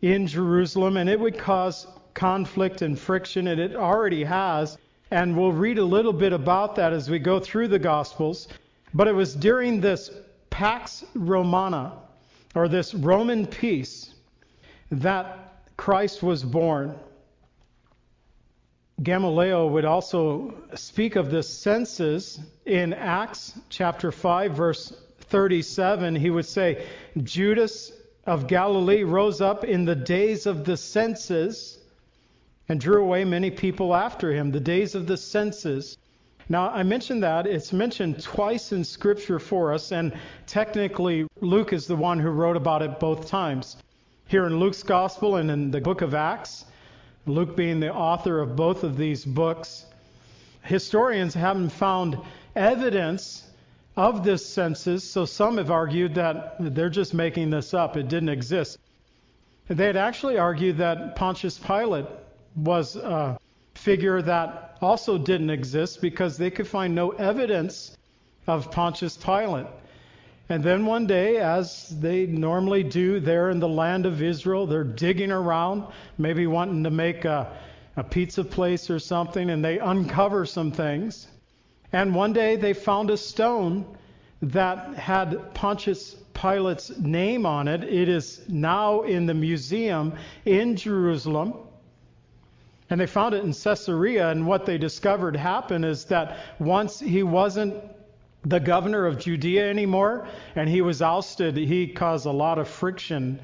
in 0.01 0.25
Jerusalem, 0.25 0.97
and 0.97 1.07
it 1.07 1.19
would 1.19 1.37
cause 1.37 1.85
conflict 2.15 2.81
and 2.81 2.97
friction, 2.97 3.47
and 3.47 3.61
it 3.61 3.75
already 3.75 4.23
has. 4.23 4.79
And 5.11 5.37
we'll 5.37 5.51
read 5.51 5.77
a 5.77 5.85
little 5.85 6.13
bit 6.13 6.33
about 6.33 6.75
that 6.77 6.93
as 6.93 7.11
we 7.11 7.19
go 7.19 7.39
through 7.39 7.67
the 7.67 7.79
Gospels. 7.79 8.47
But 8.95 9.07
it 9.07 9.13
was 9.13 9.35
during 9.35 9.79
this 9.79 10.09
Pax 10.49 11.05
Romana, 11.13 11.93
or 12.55 12.67
this 12.67 12.95
Roman 12.95 13.45
peace, 13.45 14.13
that 14.89 15.50
Christ 15.81 16.21
was 16.21 16.43
born. 16.43 16.93
Gamaliel 19.01 19.67
would 19.71 19.83
also 19.83 20.53
speak 20.75 21.15
of 21.15 21.31
the 21.31 21.41
census 21.41 22.39
in 22.67 22.93
Acts 22.93 23.57
chapter 23.69 24.11
5, 24.11 24.51
verse 24.51 24.93
37. 25.21 26.13
He 26.15 26.29
would 26.29 26.45
say, 26.45 26.85
Judas 27.23 27.91
of 28.27 28.45
Galilee 28.45 29.01
rose 29.01 29.41
up 29.41 29.63
in 29.63 29.85
the 29.85 29.95
days 29.95 30.45
of 30.45 30.65
the 30.65 30.77
census 30.77 31.79
and 32.69 32.79
drew 32.79 33.01
away 33.01 33.25
many 33.25 33.49
people 33.49 33.95
after 33.95 34.31
him, 34.31 34.51
the 34.51 34.59
days 34.59 34.93
of 34.93 35.07
the 35.07 35.17
census. 35.17 35.97
Now, 36.47 36.69
I 36.69 36.83
mentioned 36.83 37.23
that. 37.23 37.47
It's 37.47 37.73
mentioned 37.73 38.21
twice 38.21 38.71
in 38.71 38.83
Scripture 38.83 39.39
for 39.39 39.73
us, 39.73 39.91
and 39.91 40.13
technically, 40.45 41.25
Luke 41.39 41.73
is 41.73 41.87
the 41.87 41.95
one 41.95 42.19
who 42.19 42.29
wrote 42.29 42.55
about 42.55 42.83
it 42.83 42.99
both 42.99 43.27
times. 43.27 43.77
Here 44.31 44.45
in 44.45 44.61
Luke's 44.61 44.81
Gospel 44.81 45.35
and 45.35 45.51
in 45.51 45.71
the 45.71 45.81
book 45.81 45.99
of 45.99 46.13
Acts, 46.13 46.63
Luke 47.25 47.53
being 47.57 47.81
the 47.81 47.93
author 47.93 48.39
of 48.39 48.55
both 48.55 48.85
of 48.85 48.95
these 48.95 49.25
books, 49.25 49.85
historians 50.63 51.33
haven't 51.33 51.71
found 51.71 52.17
evidence 52.55 53.43
of 53.97 54.23
this 54.23 54.45
census, 54.45 55.03
so 55.03 55.25
some 55.25 55.57
have 55.57 55.69
argued 55.69 56.15
that 56.15 56.55
they're 56.61 56.89
just 56.89 57.13
making 57.13 57.49
this 57.49 57.73
up. 57.73 57.97
It 57.97 58.07
didn't 58.07 58.29
exist. 58.29 58.79
They 59.67 59.87
had 59.87 59.97
actually 59.97 60.37
argued 60.37 60.77
that 60.77 61.17
Pontius 61.17 61.59
Pilate 61.59 62.05
was 62.55 62.95
a 62.95 63.37
figure 63.75 64.21
that 64.21 64.77
also 64.81 65.17
didn't 65.17 65.49
exist 65.49 65.99
because 65.99 66.37
they 66.37 66.51
could 66.51 66.69
find 66.69 66.95
no 66.95 67.09
evidence 67.09 67.97
of 68.47 68.71
Pontius 68.71 69.17
Pilate. 69.17 69.67
And 70.51 70.61
then 70.61 70.85
one 70.85 71.07
day, 71.07 71.37
as 71.37 71.87
they 71.87 72.25
normally 72.25 72.83
do 72.83 73.21
there 73.21 73.51
in 73.51 73.61
the 73.61 73.69
land 73.69 74.05
of 74.05 74.21
Israel, 74.21 74.67
they're 74.67 74.83
digging 74.83 75.31
around, 75.31 75.85
maybe 76.17 76.45
wanting 76.45 76.83
to 76.83 76.89
make 76.89 77.23
a, 77.23 77.57
a 77.95 78.03
pizza 78.03 78.43
place 78.43 78.89
or 78.89 78.99
something, 78.99 79.49
and 79.49 79.63
they 79.63 79.79
uncover 79.79 80.45
some 80.45 80.73
things. 80.73 81.29
And 81.93 82.13
one 82.13 82.33
day 82.33 82.57
they 82.57 82.73
found 82.73 83.09
a 83.11 83.15
stone 83.15 83.85
that 84.41 84.95
had 84.95 85.53
Pontius 85.53 86.17
Pilate's 86.33 86.97
name 86.97 87.45
on 87.45 87.69
it. 87.69 87.85
It 87.85 88.09
is 88.09 88.41
now 88.49 89.03
in 89.03 89.27
the 89.27 89.33
museum 89.33 90.15
in 90.43 90.75
Jerusalem. 90.75 91.53
And 92.89 92.99
they 92.99 93.07
found 93.07 93.35
it 93.35 93.45
in 93.45 93.53
Caesarea, 93.53 94.29
and 94.29 94.45
what 94.45 94.65
they 94.65 94.77
discovered 94.77 95.37
happened 95.37 95.85
is 95.85 96.03
that 96.05 96.37
once 96.59 96.99
he 96.99 97.23
wasn't 97.23 97.73
the 98.43 98.59
governor 98.59 99.05
of 99.05 99.19
Judea 99.19 99.69
anymore 99.69 100.27
and 100.55 100.69
he 100.69 100.81
was 100.81 101.01
ousted, 101.01 101.55
he 101.57 101.87
caused 101.87 102.25
a 102.25 102.31
lot 102.31 102.57
of 102.57 102.67
friction. 102.67 103.39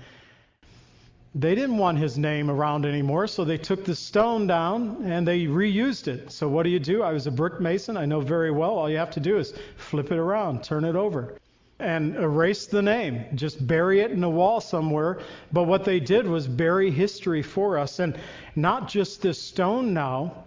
They 1.35 1.53
didn't 1.53 1.77
want 1.77 1.99
his 1.99 2.17
name 2.17 2.49
around 2.49 2.85
anymore, 2.85 3.27
so 3.27 3.45
they 3.45 3.59
took 3.59 3.85
the 3.85 3.95
stone 3.95 4.47
down 4.47 5.03
and 5.03 5.27
they 5.27 5.45
reused 5.45 6.07
it. 6.07 6.31
So, 6.31 6.47
what 6.47 6.63
do 6.63 6.69
you 6.69 6.79
do? 6.79 7.03
I 7.03 7.11
was 7.11 7.27
a 7.27 7.31
brick 7.31 7.59
mason, 7.59 7.95
I 7.95 8.05
know 8.05 8.21
very 8.21 8.49
well. 8.49 8.71
All 8.71 8.89
you 8.89 8.97
have 8.97 9.11
to 9.11 9.19
do 9.19 9.37
is 9.37 9.53
flip 9.75 10.11
it 10.11 10.17
around, 10.17 10.63
turn 10.63 10.83
it 10.83 10.95
over 10.95 11.37
and 11.79 12.15
erase 12.15 12.65
the 12.65 12.81
name, 12.81 13.25
just 13.35 13.65
bury 13.67 13.99
it 13.99 14.11
in 14.11 14.23
a 14.23 14.29
wall 14.29 14.59
somewhere. 14.59 15.19
But 15.51 15.63
what 15.63 15.85
they 15.85 15.99
did 15.99 16.27
was 16.27 16.47
bury 16.47 16.89
history 16.89 17.43
for 17.43 17.77
us, 17.77 17.99
and 17.99 18.17
not 18.55 18.87
just 18.87 19.21
this 19.21 19.39
stone 19.39 19.93
now. 19.93 20.43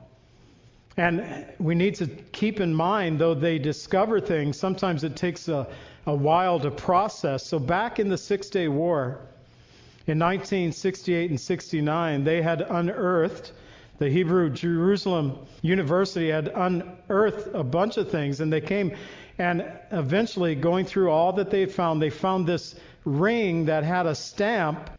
And 0.96 1.46
we 1.58 1.74
need 1.74 1.94
to 1.96 2.06
keep 2.06 2.60
in 2.60 2.74
mind, 2.74 3.18
though 3.18 3.34
they 3.34 3.58
discover 3.58 4.20
things, 4.20 4.58
sometimes 4.58 5.04
it 5.04 5.16
takes 5.16 5.48
a, 5.48 5.66
a 6.06 6.14
while 6.14 6.58
to 6.60 6.70
process. 6.70 7.46
So 7.46 7.58
back 7.58 7.98
in 7.98 8.08
the 8.08 8.18
Six 8.18 8.50
Day 8.50 8.68
War, 8.68 9.20
in 10.06 10.18
1968 10.18 11.30
and 11.30 11.40
69, 11.40 12.24
they 12.24 12.42
had 12.42 12.62
unearthed 12.62 13.52
the 13.98 14.08
Hebrew 14.08 14.48
Jerusalem 14.48 15.38
University 15.60 16.30
had 16.30 16.48
unearthed 16.48 17.54
a 17.54 17.62
bunch 17.62 17.98
of 17.98 18.10
things, 18.10 18.40
and 18.40 18.50
they 18.50 18.62
came 18.62 18.96
and 19.40 19.64
eventually, 19.90 20.54
going 20.54 20.84
through 20.84 21.10
all 21.10 21.32
that 21.32 21.50
they 21.50 21.64
found, 21.64 22.02
they 22.02 22.10
found 22.10 22.46
this 22.46 22.74
ring 23.06 23.64
that 23.64 23.84
had 23.84 24.04
a 24.04 24.14
stamp, 24.14 24.90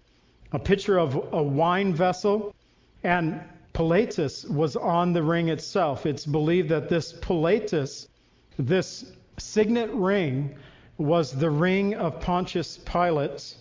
a 0.52 0.58
picture 0.58 0.98
of 0.98 1.32
a 1.32 1.44
wine 1.44 1.94
vessel, 1.94 2.56
and 3.04 3.40
Pilatus 3.82 4.46
was 4.46 4.76
on 4.76 5.12
the 5.12 5.24
ring 5.24 5.50
itself. 5.50 6.06
It's 6.06 6.24
believed 6.24 6.70
that 6.70 6.88
this 6.88 7.14
Pilatus, 7.14 8.08
this 8.60 9.12
signet 9.40 9.90
ring, 9.92 10.54
was 11.00 11.32
the 11.32 11.50
ring 11.50 11.96
of 11.96 12.20
Pontius 12.20 12.78
Pilate. 12.78 13.56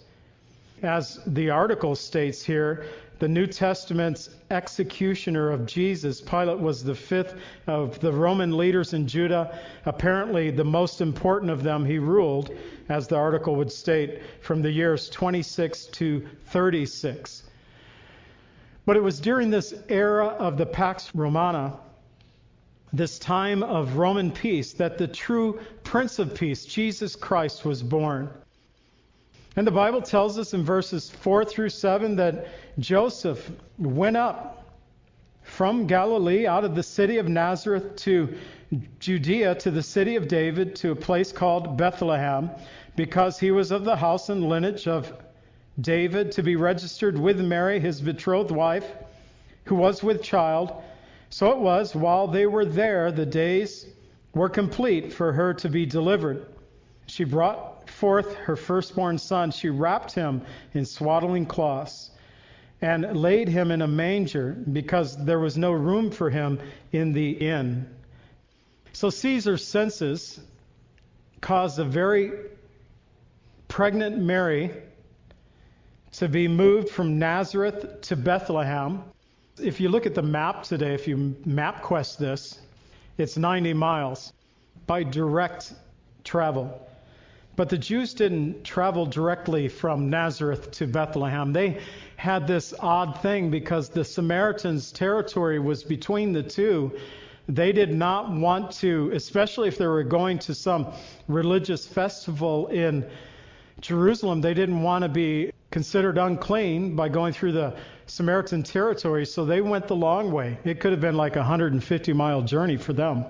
As 0.83 1.21
the 1.27 1.49
article 1.49 1.95
states 1.95 2.45
here, 2.45 2.85
the 3.19 3.29
New 3.29 3.47
Testament's 3.47 4.29
executioner 4.51 5.49
of 5.53 5.65
Jesus. 5.65 6.21
Pilate 6.21 6.59
was 6.59 6.85
the 6.85 6.95
fifth 6.95 7.37
of 7.67 7.99
the 8.01 8.13
Roman 8.13 8.59
leaders 8.59 8.93
in 8.93 9.09
Judah, 9.09 9.59
apparently 9.87 10.51
the 10.51 10.63
most 10.63 11.01
important 11.01 11.51
of 11.51 11.63
them. 11.63 11.87
He 11.87 11.99
ruled, 11.99 12.51
as 12.91 13.09
the 13.09 13.17
article 13.17 13.57
would 13.57 13.73
state, 13.73 14.21
from 14.43 14.61
the 14.61 14.71
years 14.71 15.09
26 15.09 15.87
to 15.87 16.29
36. 16.49 17.45
But 18.91 18.97
it 18.97 19.05
was 19.05 19.21
during 19.21 19.51
this 19.51 19.73
era 19.89 20.27
of 20.27 20.57
the 20.57 20.67
Pax 20.67 21.15
Romana, 21.15 21.79
this 22.93 23.21
time 23.21 23.63
of 23.63 23.99
Roman 23.99 24.33
peace, 24.33 24.73
that 24.73 24.99
the 24.99 25.07
true 25.07 25.61
Prince 25.85 26.19
of 26.19 26.35
Peace, 26.35 26.65
Jesus 26.65 27.15
Christ, 27.15 27.65
was 27.65 27.85
born. 27.85 28.31
And 29.55 29.65
the 29.65 29.71
Bible 29.71 30.03
tells 30.03 30.41
us 30.41 30.55
in 30.55 30.65
verses 30.65 31.09
4 31.09 31.45
through 31.45 31.69
7 31.69 32.17
that 32.17 32.49
Joseph 32.81 33.53
went 33.79 34.17
up 34.17 34.75
from 35.45 35.87
Galilee 35.87 36.49
out 36.49 36.65
of 36.65 36.75
the 36.75 36.83
city 36.83 37.19
of 37.19 37.29
Nazareth 37.29 37.95
to 37.95 38.35
Judea 38.99 39.55
to 39.55 39.71
the 39.71 39.85
city 39.85 40.17
of 40.17 40.27
David 40.27 40.75
to 40.75 40.91
a 40.91 40.97
place 40.97 41.31
called 41.31 41.77
Bethlehem 41.77 42.51
because 42.97 43.39
he 43.39 43.53
was 43.53 43.71
of 43.71 43.85
the 43.85 43.95
house 43.95 44.31
and 44.31 44.49
lineage 44.49 44.89
of 44.89 45.13
David 45.81 46.33
to 46.33 46.43
be 46.43 46.57
registered 46.57 47.19
with 47.19 47.41
Mary, 47.41 47.81
his 47.81 48.01
betrothed 48.01 48.51
wife, 48.51 48.87
who 49.65 49.75
was 49.75 50.03
with 50.03 50.23
child. 50.23 50.73
So 51.31 51.53
it 51.53 51.59
was 51.59 51.95
while 51.95 52.27
they 52.27 52.47
were 52.47 52.65
there, 52.65 53.13
the 53.13 53.27
days 53.27 53.87
were 54.35 54.49
complete 54.49 55.13
for 55.13 55.33
her 55.33 55.55
to 55.55 55.69
be 55.69 55.87
delivered. 55.87 56.47
She 57.07 57.25
brought 57.25 57.89
forth 57.89 58.35
her 58.35 58.57
firstborn 58.57 59.19
son, 59.19 59.51
she 59.51 59.69
wrapped 59.69 60.13
him 60.13 60.43
in 60.75 60.85
swaddling 60.85 61.47
cloths 61.47 62.11
and 62.83 63.17
laid 63.17 63.49
him 63.49 63.71
in 63.71 63.83
a 63.83 63.89
manger 63.89 64.57
because 64.73 65.23
there 65.25 65.39
was 65.39 65.59
no 65.59 65.73
room 65.73 66.11
for 66.11 66.31
him 66.31 66.59
in 66.93 67.13
the 67.13 67.31
inn. 67.31 67.87
So 68.93 69.11
Caesar's 69.11 69.67
census 69.67 70.41
caused 71.41 71.79
a 71.79 71.85
very 71.85 72.33
pregnant 73.69 74.19
Mary 74.19 74.73
to 76.13 76.29
be 76.29 76.49
moved 76.49 76.89
from 76.89 77.19
Nazareth 77.19 78.01
to 78.03 78.17
Bethlehem. 78.17 79.03
If 79.63 79.81
you 79.81 79.89
look 79.89 80.07
at 80.07 80.15
the 80.15 80.23
map 80.23 80.63
today, 80.63 80.95
if 80.95 81.07
you 81.07 81.37
map 81.45 81.83
quest 81.83 82.19
this, 82.19 82.59
it's 83.19 83.37
90 83.37 83.75
miles 83.75 84.33
by 84.87 85.03
direct 85.03 85.75
travel. 86.25 86.87
But 87.57 87.69
the 87.69 87.79
Jews 87.79 88.15
didn't 88.15 88.65
travel 88.65 89.07
directly 89.07 89.69
from 89.69 90.09
Nazareth 90.09 90.71
to 90.73 90.87
Bethlehem. 90.87 91.53
They 91.53 91.81
had 92.17 92.47
this 92.47 92.73
odd 92.81 93.21
thing 93.21 93.51
because 93.51 93.89
the 93.89 94.05
Samaritans' 94.05 94.93
territory 94.93 95.59
was 95.59 95.85
between 95.85 96.33
the 96.33 96.43
two. 96.43 96.93
They 97.49 97.73
did 97.73 97.93
not 97.93 98.31
want 98.31 98.73
to, 98.79 99.11
especially 99.13 99.69
if 99.69 99.77
they 99.77 99.87
were 99.87 100.05
going 100.05 100.39
to 100.41 100.55
some 100.55 100.93
religious 101.29 101.87
festival 101.87 102.69
in 102.69 103.05
Jerusalem, 103.81 104.41
they 104.41 104.55
didn't 104.55 104.83
want 104.83 105.03
to 105.03 105.09
be 105.09 105.53
considered 105.71 106.19
unclean 106.19 106.97
by 106.97 107.09
going 107.09 107.33
through 107.33 107.53
the 107.53 107.77
Samaritan 108.07 108.63
territory, 108.63 109.25
so 109.25 109.45
they 109.45 109.61
went 109.61 109.87
the 109.87 109.97
long 109.97 110.33
way. 110.33 110.59
It 110.65 110.81
could 110.81 110.91
have 110.91 111.01
been 111.01 111.17
like 111.17 111.37
a 111.37 111.41
150 111.41 112.13
mile 112.13 112.43
journey 112.43 112.77
for 112.77 112.93
them. 112.93 113.25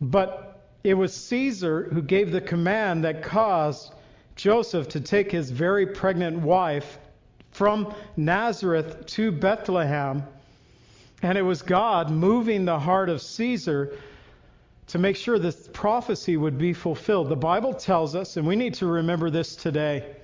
But 0.00 0.62
it 0.84 0.94
was 0.94 1.14
Caesar 1.14 1.88
who 1.92 2.02
gave 2.02 2.30
the 2.30 2.40
command 2.40 3.04
that 3.04 3.22
caused 3.22 3.92
Joseph 4.36 4.88
to 4.90 5.00
take 5.00 5.32
his 5.32 5.50
very 5.50 5.86
pregnant 5.86 6.40
wife 6.40 6.98
from 7.52 7.94
Nazareth 8.16 9.06
to 9.06 9.32
Bethlehem. 9.32 10.22
And 11.22 11.38
it 11.38 11.42
was 11.42 11.62
God 11.62 12.10
moving 12.10 12.66
the 12.66 12.78
heart 12.78 13.08
of 13.08 13.22
Caesar 13.22 13.96
to 14.88 14.98
make 14.98 15.16
sure 15.16 15.38
this 15.38 15.68
prophecy 15.72 16.36
would 16.36 16.58
be 16.58 16.74
fulfilled. 16.74 17.30
The 17.30 17.36
Bible 17.36 17.72
tells 17.72 18.14
us, 18.14 18.36
and 18.36 18.46
we 18.46 18.54
need 18.56 18.74
to 18.74 18.86
remember 18.86 19.30
this 19.30 19.56
today. 19.56 20.16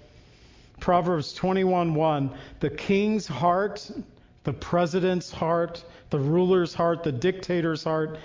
Proverbs 0.83 1.33
21:1, 1.39 2.35
the 2.61 2.69
king's 2.69 3.27
heart, 3.27 3.91
the 4.45 4.53
president's 4.53 5.31
heart, 5.31 5.85
the 6.11 6.19
ruler's 6.19 6.75
heart, 6.75 7.03
the 7.05 7.13
dictator's 7.13 7.85
heart 7.85 8.19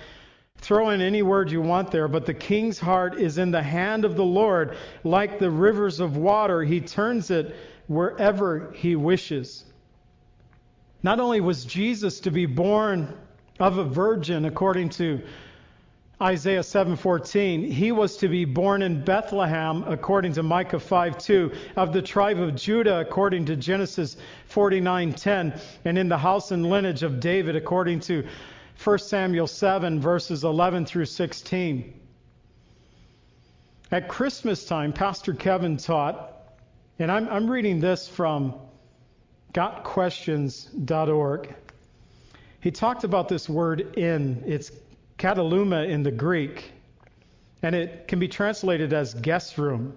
Throw 0.60 0.90
in 0.90 1.00
any 1.00 1.22
word 1.22 1.50
you 1.52 1.60
want 1.60 1.92
there, 1.92 2.08
but 2.08 2.26
the 2.26 2.34
king's 2.34 2.80
heart 2.80 3.18
is 3.18 3.38
in 3.38 3.52
the 3.52 3.62
hand 3.62 4.04
of 4.04 4.16
the 4.16 4.24
Lord. 4.24 4.76
Like 5.04 5.38
the 5.38 5.50
rivers 5.50 6.00
of 6.00 6.16
water, 6.16 6.62
he 6.62 6.80
turns 6.80 7.30
it 7.30 7.54
wherever 7.86 8.72
he 8.72 8.96
wishes. 8.96 9.64
Not 11.02 11.20
only 11.20 11.40
was 11.40 11.64
Jesus 11.64 12.20
to 12.20 12.32
be 12.32 12.46
born 12.46 13.14
of 13.60 13.78
a 13.78 13.84
virgin 13.84 14.44
according 14.44 14.88
to 14.90 15.22
Isaiah 16.20 16.62
7:14, 16.62 17.70
he 17.70 17.92
was 17.92 18.16
to 18.16 18.28
be 18.28 18.44
born 18.44 18.82
in 18.82 19.04
Bethlehem 19.04 19.84
according 19.86 20.32
to 20.32 20.42
Micah 20.42 20.78
5:2, 20.78 21.54
of 21.76 21.92
the 21.92 22.02
tribe 22.02 22.40
of 22.40 22.56
Judah 22.56 22.98
according 22.98 23.44
to 23.44 23.54
Genesis 23.54 24.16
49:10, 24.48 25.60
and 25.84 25.96
in 25.96 26.08
the 26.08 26.18
house 26.18 26.50
and 26.50 26.68
lineage 26.68 27.04
of 27.04 27.20
David 27.20 27.54
according 27.54 28.00
to 28.00 28.26
1 28.82 28.98
Samuel 28.98 29.46
7, 29.46 30.00
verses 30.00 30.42
11 30.42 30.86
through 30.86 31.04
16. 31.04 31.94
At 33.92 34.08
Christmas 34.08 34.66
time, 34.66 34.92
Pastor 34.92 35.34
Kevin 35.34 35.76
taught, 35.76 36.32
and 36.98 37.12
I'm, 37.12 37.28
I'm 37.28 37.48
reading 37.48 37.78
this 37.78 38.08
from 38.08 38.56
gotquestions.org. 39.54 41.54
He 42.60 42.72
talked 42.72 43.04
about 43.04 43.28
this 43.28 43.48
word 43.48 43.96
in. 43.96 44.42
It's 44.46 44.72
kataluma 45.18 45.88
in 45.88 46.02
the 46.02 46.12
Greek, 46.12 46.72
and 47.62 47.74
it 47.74 48.06
can 48.08 48.18
be 48.18 48.28
translated 48.28 48.92
as 48.92 49.14
guest 49.14 49.58
room. 49.58 49.94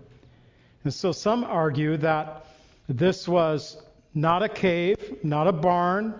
And 0.83 0.93
so 0.93 1.11
some 1.11 1.43
argue 1.43 1.97
that 1.97 2.47
this 2.89 3.27
was 3.27 3.77
not 4.13 4.43
a 4.43 4.49
cave, 4.49 5.23
not 5.23 5.47
a 5.47 5.51
barn, 5.51 6.15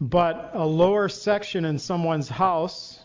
but 0.00 0.52
a 0.54 0.64
lower 0.64 1.08
section 1.08 1.64
in 1.64 1.78
someone's 1.78 2.28
house. 2.28 3.00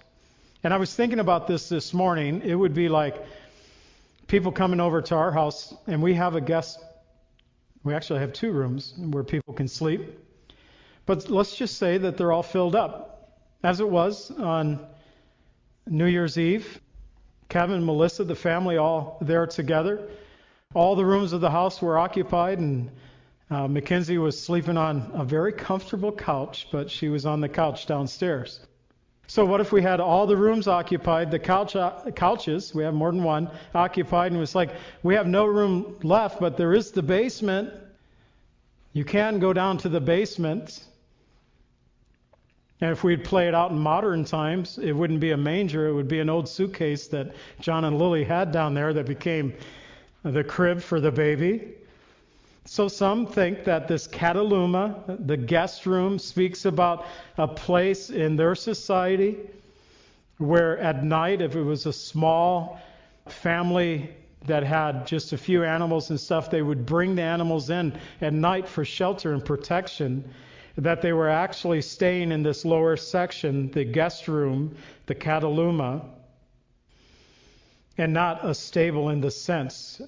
And 0.64 0.74
I 0.74 0.78
was 0.78 0.94
thinking 0.94 1.20
about 1.20 1.48
this 1.48 1.70
this 1.70 1.94
morning. 1.94 2.42
It 2.44 2.56
would 2.56 2.74
be 2.74 2.88
like 2.88 3.16
people 4.28 4.52
coming 4.52 4.80
over 4.80 5.02
to 5.02 5.16
our 5.16 5.32
house, 5.32 5.74
and 5.88 6.04
we 6.04 6.14
have 6.14 6.36
a 6.36 6.42
guest. 6.42 6.80
We 7.84 7.94
actually 7.96 8.20
have 8.20 8.34
two 8.34 8.52
rooms 8.52 8.94
where 8.98 9.24
people 9.24 9.54
can 9.54 9.68
sleep. 9.68 10.02
But 11.06 11.30
let's 11.30 11.56
just 11.56 11.78
say 11.78 11.98
that 11.98 12.18
they're 12.18 12.32
all 12.32 12.44
filled 12.44 12.76
up, 12.76 13.34
as 13.64 13.80
it 13.80 13.90
was 13.90 14.30
on 14.32 14.86
New 15.90 16.06
Year's 16.06 16.38
Eve. 16.38 16.80
Kevin, 17.50 17.84
Melissa, 17.84 18.24
the 18.24 18.36
family 18.36 18.78
all 18.78 19.18
there 19.22 19.48
together. 19.48 20.08
All 20.76 20.96
the 20.96 21.06
rooms 21.06 21.34
of 21.34 21.42
the 21.42 21.50
house 21.50 21.82
were 21.82 21.98
occupied, 21.98 22.60
and 22.60 22.92
uh, 23.50 23.68
Mackenzie 23.68 24.20
was 24.20 24.40
sleeping 24.40 24.78
on 24.78 25.10
a 25.16 25.26
very 25.26 25.52
comfortable 25.52 26.12
couch, 26.12 26.68
but 26.72 26.92
she 26.92 27.10
was 27.10 27.26
on 27.26 27.42
the 27.42 27.50
couch 27.50 27.88
downstairs. 27.88 28.60
So 29.26 29.46
what 29.46 29.62
if 29.62 29.72
we 29.72 29.82
had 29.82 30.00
all 30.00 30.28
the 30.28 30.38
rooms 30.38 30.68
occupied, 30.68 31.32
the 31.32 31.40
couch, 31.40 31.76
uh, 31.76 32.00
couches, 32.16 32.74
we 32.76 32.84
have 32.84 32.94
more 32.94 33.12
than 33.12 33.24
one, 33.24 33.50
occupied, 33.74 34.32
and 34.32 34.38
it 34.38 34.40
was 34.40 34.54
like, 34.54 34.70
we 35.02 35.16
have 35.16 35.26
no 35.26 35.46
room 35.46 35.98
left, 36.04 36.40
but 36.40 36.56
there 36.56 36.74
is 36.74 36.92
the 36.92 37.02
basement. 37.02 37.74
You 38.94 39.06
can 39.06 39.40
go 39.40 39.54
down 39.54 39.80
to 39.80 39.90
the 39.90 40.02
basement. 40.02 40.84
And 42.82 42.92
if 42.92 43.04
we'd 43.04 43.24
play 43.24 43.48
it 43.48 43.56
out 43.56 43.72
in 43.72 43.78
modern 43.78 44.24
times, 44.24 44.78
it 44.78 44.94
wouldn't 44.94 45.20
be 45.20 45.32
a 45.32 45.38
manger, 45.38 45.88
it 45.88 45.94
would 45.94 46.08
be 46.08 46.20
an 46.20 46.30
old 46.30 46.48
suitcase 46.48 47.08
that 47.08 47.34
John 47.60 47.84
and 47.86 47.98
Lily 47.98 48.24
had 48.24 48.52
down 48.52 48.74
there 48.74 48.94
that 48.94 49.06
became 49.06 49.54
the 50.24 50.44
crib 50.44 50.82
for 50.82 51.02
the 51.02 51.12
baby. 51.12 51.74
So 52.66 52.88
some 52.88 53.26
think 53.26 53.64
that 53.66 53.88
this 53.88 54.08
kataluma, 54.08 55.26
the 55.26 55.36
guest 55.36 55.86
room, 55.86 56.20
speaks 56.20 56.66
about 56.66 57.06
a 57.38 57.48
place 57.48 58.10
in 58.12 58.36
their 58.36 58.56
society 58.56 59.38
where 60.38 60.78
at 60.78 61.04
night, 61.04 61.42
if 61.42 61.56
it 61.56 61.64
was 61.64 61.86
a 61.86 61.92
small 61.94 62.80
family 63.28 64.10
that 64.46 64.64
had 64.64 65.06
just 65.06 65.34
a 65.34 65.38
few 65.38 65.66
animals 65.66 66.12
and 66.12 66.20
stuff, 66.20 66.50
they 66.50 66.62
would 66.62 66.86
bring 66.86 67.16
the 67.16 67.22
animals 67.22 67.70
in 67.70 67.98
at 68.22 68.34
night 68.34 68.68
for 68.68 68.86
shelter 68.86 69.34
and 69.34 69.44
protection. 69.44 70.24
That 70.78 71.02
they 71.02 71.14
were 71.14 71.30
actually 71.30 71.82
staying 71.82 72.32
in 72.32 72.44
this 72.44 72.64
lower 72.64 72.96
section, 72.96 73.72
the 73.72 73.84
guest 73.84 74.28
room, 74.28 74.76
the 75.08 75.16
kataluma, 75.16 76.06
and 77.98 78.14
not 78.14 78.46
a 78.46 78.54
stable 78.54 79.10
in 79.10 79.20
the 79.20 79.32
sense. 79.32 80.02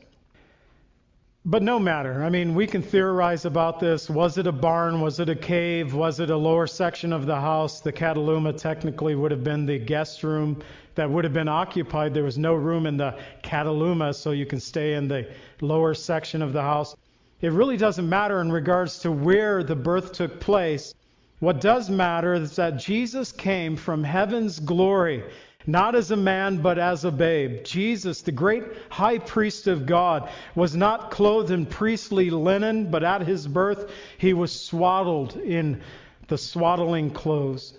But 1.43 1.63
no 1.63 1.79
matter. 1.79 2.23
I 2.23 2.29
mean, 2.29 2.53
we 2.53 2.67
can 2.67 2.83
theorize 2.83 3.45
about 3.45 3.79
this. 3.79 4.09
Was 4.09 4.37
it 4.37 4.45
a 4.45 4.51
barn? 4.51 5.01
Was 5.01 5.19
it 5.19 5.27
a 5.27 5.35
cave? 5.35 5.95
Was 5.95 6.19
it 6.19 6.29
a 6.29 6.37
lower 6.37 6.67
section 6.67 7.11
of 7.11 7.25
the 7.25 7.39
house? 7.39 7.81
The 7.81 7.91
kataluma 7.91 8.55
technically 8.55 9.15
would 9.15 9.31
have 9.31 9.43
been 9.43 9.65
the 9.65 9.79
guest 9.79 10.21
room 10.21 10.61
that 10.93 11.09
would 11.09 11.23
have 11.23 11.33
been 11.33 11.47
occupied. 11.47 12.13
There 12.13 12.23
was 12.23 12.37
no 12.37 12.53
room 12.53 12.85
in 12.85 12.95
the 12.95 13.17
kataluma, 13.43 14.13
so 14.13 14.31
you 14.31 14.45
can 14.45 14.59
stay 14.59 14.93
in 14.93 15.07
the 15.07 15.27
lower 15.61 15.95
section 15.95 16.43
of 16.43 16.53
the 16.53 16.61
house. 16.61 16.95
It 17.41 17.51
really 17.51 17.77
doesn't 17.77 18.07
matter 18.07 18.39
in 18.39 18.51
regards 18.51 18.99
to 18.99 19.11
where 19.11 19.63
the 19.63 19.75
birth 19.75 20.11
took 20.11 20.39
place. 20.39 20.93
What 21.39 21.59
does 21.59 21.89
matter 21.89 22.35
is 22.35 22.55
that 22.57 22.77
Jesus 22.77 23.31
came 23.31 23.77
from 23.77 24.03
heaven's 24.03 24.59
glory, 24.59 25.23
not 25.65 25.95
as 25.95 26.11
a 26.11 26.15
man, 26.15 26.61
but 26.61 26.77
as 26.77 27.03
a 27.03 27.11
babe. 27.11 27.63
Jesus, 27.63 28.21
the 28.21 28.31
great 28.31 28.63
high 28.89 29.17
priest 29.17 29.65
of 29.65 29.87
God, 29.87 30.29
was 30.53 30.75
not 30.75 31.09
clothed 31.09 31.49
in 31.49 31.65
priestly 31.65 32.29
linen, 32.29 32.91
but 32.91 33.03
at 33.03 33.23
his 33.23 33.47
birth 33.47 33.91
he 34.19 34.33
was 34.33 34.51
swaddled 34.51 35.35
in 35.35 35.81
the 36.27 36.37
swaddling 36.37 37.09
clothes. 37.09 37.73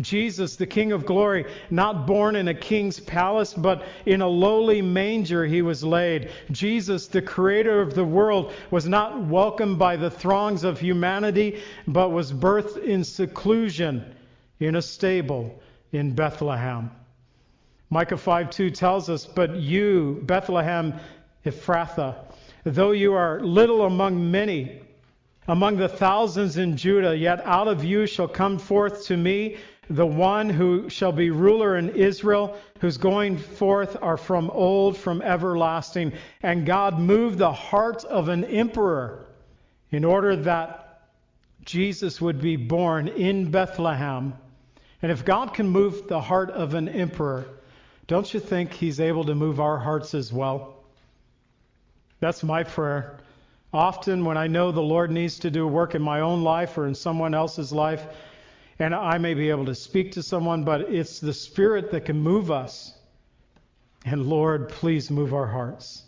Jesus, 0.00 0.56
the 0.56 0.66
King 0.66 0.90
of 0.90 1.06
glory, 1.06 1.46
not 1.70 2.06
born 2.06 2.34
in 2.34 2.48
a 2.48 2.54
king's 2.54 2.98
palace, 2.98 3.54
but 3.54 3.84
in 4.06 4.22
a 4.22 4.28
lowly 4.28 4.82
manger 4.82 5.46
he 5.46 5.62
was 5.62 5.84
laid. 5.84 6.30
Jesus, 6.50 7.06
the 7.06 7.22
creator 7.22 7.80
of 7.80 7.94
the 7.94 8.04
world, 8.04 8.52
was 8.72 8.88
not 8.88 9.24
welcomed 9.24 9.78
by 9.78 9.96
the 9.96 10.10
throngs 10.10 10.64
of 10.64 10.80
humanity, 10.80 11.60
but 11.86 12.10
was 12.10 12.32
birthed 12.32 12.82
in 12.82 13.04
seclusion 13.04 14.04
in 14.58 14.74
a 14.74 14.82
stable 14.82 15.62
in 15.92 16.12
Bethlehem. 16.12 16.90
Micah 17.88 18.16
5:2 18.16 18.74
tells 18.74 19.08
us, 19.08 19.24
But 19.24 19.54
you, 19.54 20.20
Bethlehem 20.24 20.94
Ephrathah, 21.46 22.16
though 22.64 22.90
you 22.90 23.14
are 23.14 23.40
little 23.40 23.84
among 23.84 24.32
many, 24.32 24.80
among 25.46 25.76
the 25.76 25.88
thousands 25.88 26.56
in 26.56 26.76
Judah, 26.76 27.16
yet 27.16 27.40
out 27.44 27.68
of 27.68 27.84
you 27.84 28.06
shall 28.06 28.26
come 28.26 28.58
forth 28.58 29.04
to 29.06 29.16
me 29.16 29.58
the 29.90 30.06
one 30.06 30.48
who 30.48 30.88
shall 30.88 31.12
be 31.12 31.30
ruler 31.30 31.76
in 31.76 31.90
Israel, 31.90 32.56
whose 32.80 32.96
going 32.96 33.36
forth 33.36 33.96
are 34.00 34.16
from 34.16 34.50
old, 34.50 34.96
from 34.96 35.22
everlasting. 35.22 36.12
And 36.42 36.66
God 36.66 36.98
moved 36.98 37.38
the 37.38 37.52
heart 37.52 38.04
of 38.04 38.28
an 38.28 38.44
emperor 38.44 39.26
in 39.90 40.04
order 40.04 40.36
that 40.36 41.02
Jesus 41.64 42.20
would 42.20 42.40
be 42.40 42.56
born 42.56 43.08
in 43.08 43.50
Bethlehem. 43.50 44.34
And 45.02 45.12
if 45.12 45.24
God 45.24 45.54
can 45.54 45.68
move 45.68 46.08
the 46.08 46.20
heart 46.20 46.50
of 46.50 46.74
an 46.74 46.88
emperor, 46.88 47.44
don't 48.06 48.32
you 48.32 48.40
think 48.40 48.72
he's 48.72 49.00
able 49.00 49.24
to 49.24 49.34
move 49.34 49.60
our 49.60 49.78
hearts 49.78 50.14
as 50.14 50.32
well? 50.32 50.84
That's 52.20 52.42
my 52.42 52.64
prayer. 52.64 53.18
Often, 53.72 54.24
when 54.24 54.36
I 54.36 54.46
know 54.46 54.72
the 54.72 54.80
Lord 54.80 55.10
needs 55.10 55.40
to 55.40 55.50
do 55.50 55.66
work 55.66 55.94
in 55.94 56.02
my 56.02 56.20
own 56.20 56.42
life 56.42 56.78
or 56.78 56.86
in 56.86 56.94
someone 56.94 57.34
else's 57.34 57.72
life, 57.72 58.06
and 58.78 58.94
I 58.94 59.18
may 59.18 59.34
be 59.34 59.50
able 59.50 59.66
to 59.66 59.74
speak 59.74 60.12
to 60.12 60.22
someone, 60.22 60.64
but 60.64 60.82
it's 60.82 61.20
the 61.20 61.32
Spirit 61.32 61.90
that 61.92 62.04
can 62.04 62.18
move 62.18 62.50
us. 62.50 62.94
And 64.04 64.26
Lord, 64.26 64.68
please 64.68 65.10
move 65.10 65.32
our 65.32 65.46
hearts. 65.46 66.02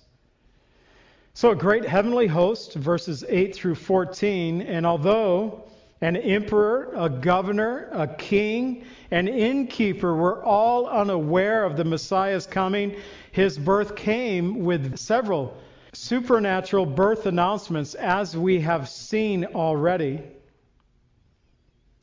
So, 1.34 1.50
a 1.50 1.56
great 1.56 1.84
heavenly 1.84 2.26
host, 2.26 2.74
verses 2.74 3.24
8 3.28 3.54
through 3.54 3.74
14, 3.74 4.62
and 4.62 4.86
although 4.86 5.64
an 6.00 6.16
emperor, 6.16 6.92
a 6.94 7.08
governor, 7.08 7.88
a 7.92 8.06
king, 8.06 8.84
an 9.10 9.28
innkeeper 9.28 10.14
were 10.14 10.42
all 10.44 10.86
unaware 10.86 11.64
of 11.64 11.76
the 11.76 11.84
Messiah's 11.84 12.46
coming, 12.46 12.96
his 13.32 13.58
birth 13.58 13.96
came 13.96 14.64
with 14.64 14.96
several 14.98 15.56
supernatural 15.92 16.84
birth 16.84 17.26
announcements, 17.26 17.94
as 17.94 18.36
we 18.36 18.60
have 18.60 18.88
seen 18.88 19.44
already. 19.46 20.22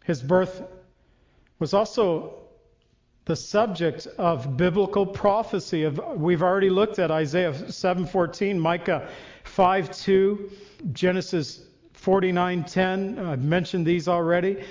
His 0.03 0.21
birth 0.21 0.61
was 1.59 1.73
also 1.73 2.35
the 3.25 3.35
subject 3.35 4.05
of 4.17 4.57
biblical 4.57 5.05
prophecy. 5.05 5.83
Of, 5.83 5.99
we've 6.17 6.43
already 6.43 6.69
looked 6.69 6.99
at 6.99 7.09
Isaiah 7.09 7.53
7:14, 7.53 8.59
Micah 8.59 9.07
5:2, 9.45 10.51
Genesis 10.91 11.65
49:10. 11.93 13.17
I've 13.25 13.43
mentioned 13.43 13.85
these 13.85 14.07
already. 14.07 14.63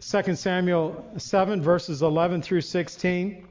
2 0.00 0.34
Samuel 0.34 1.04
7 1.16 1.62
verses 1.62 2.02
11 2.02 2.42
through 2.42 2.60
16. 2.60 3.46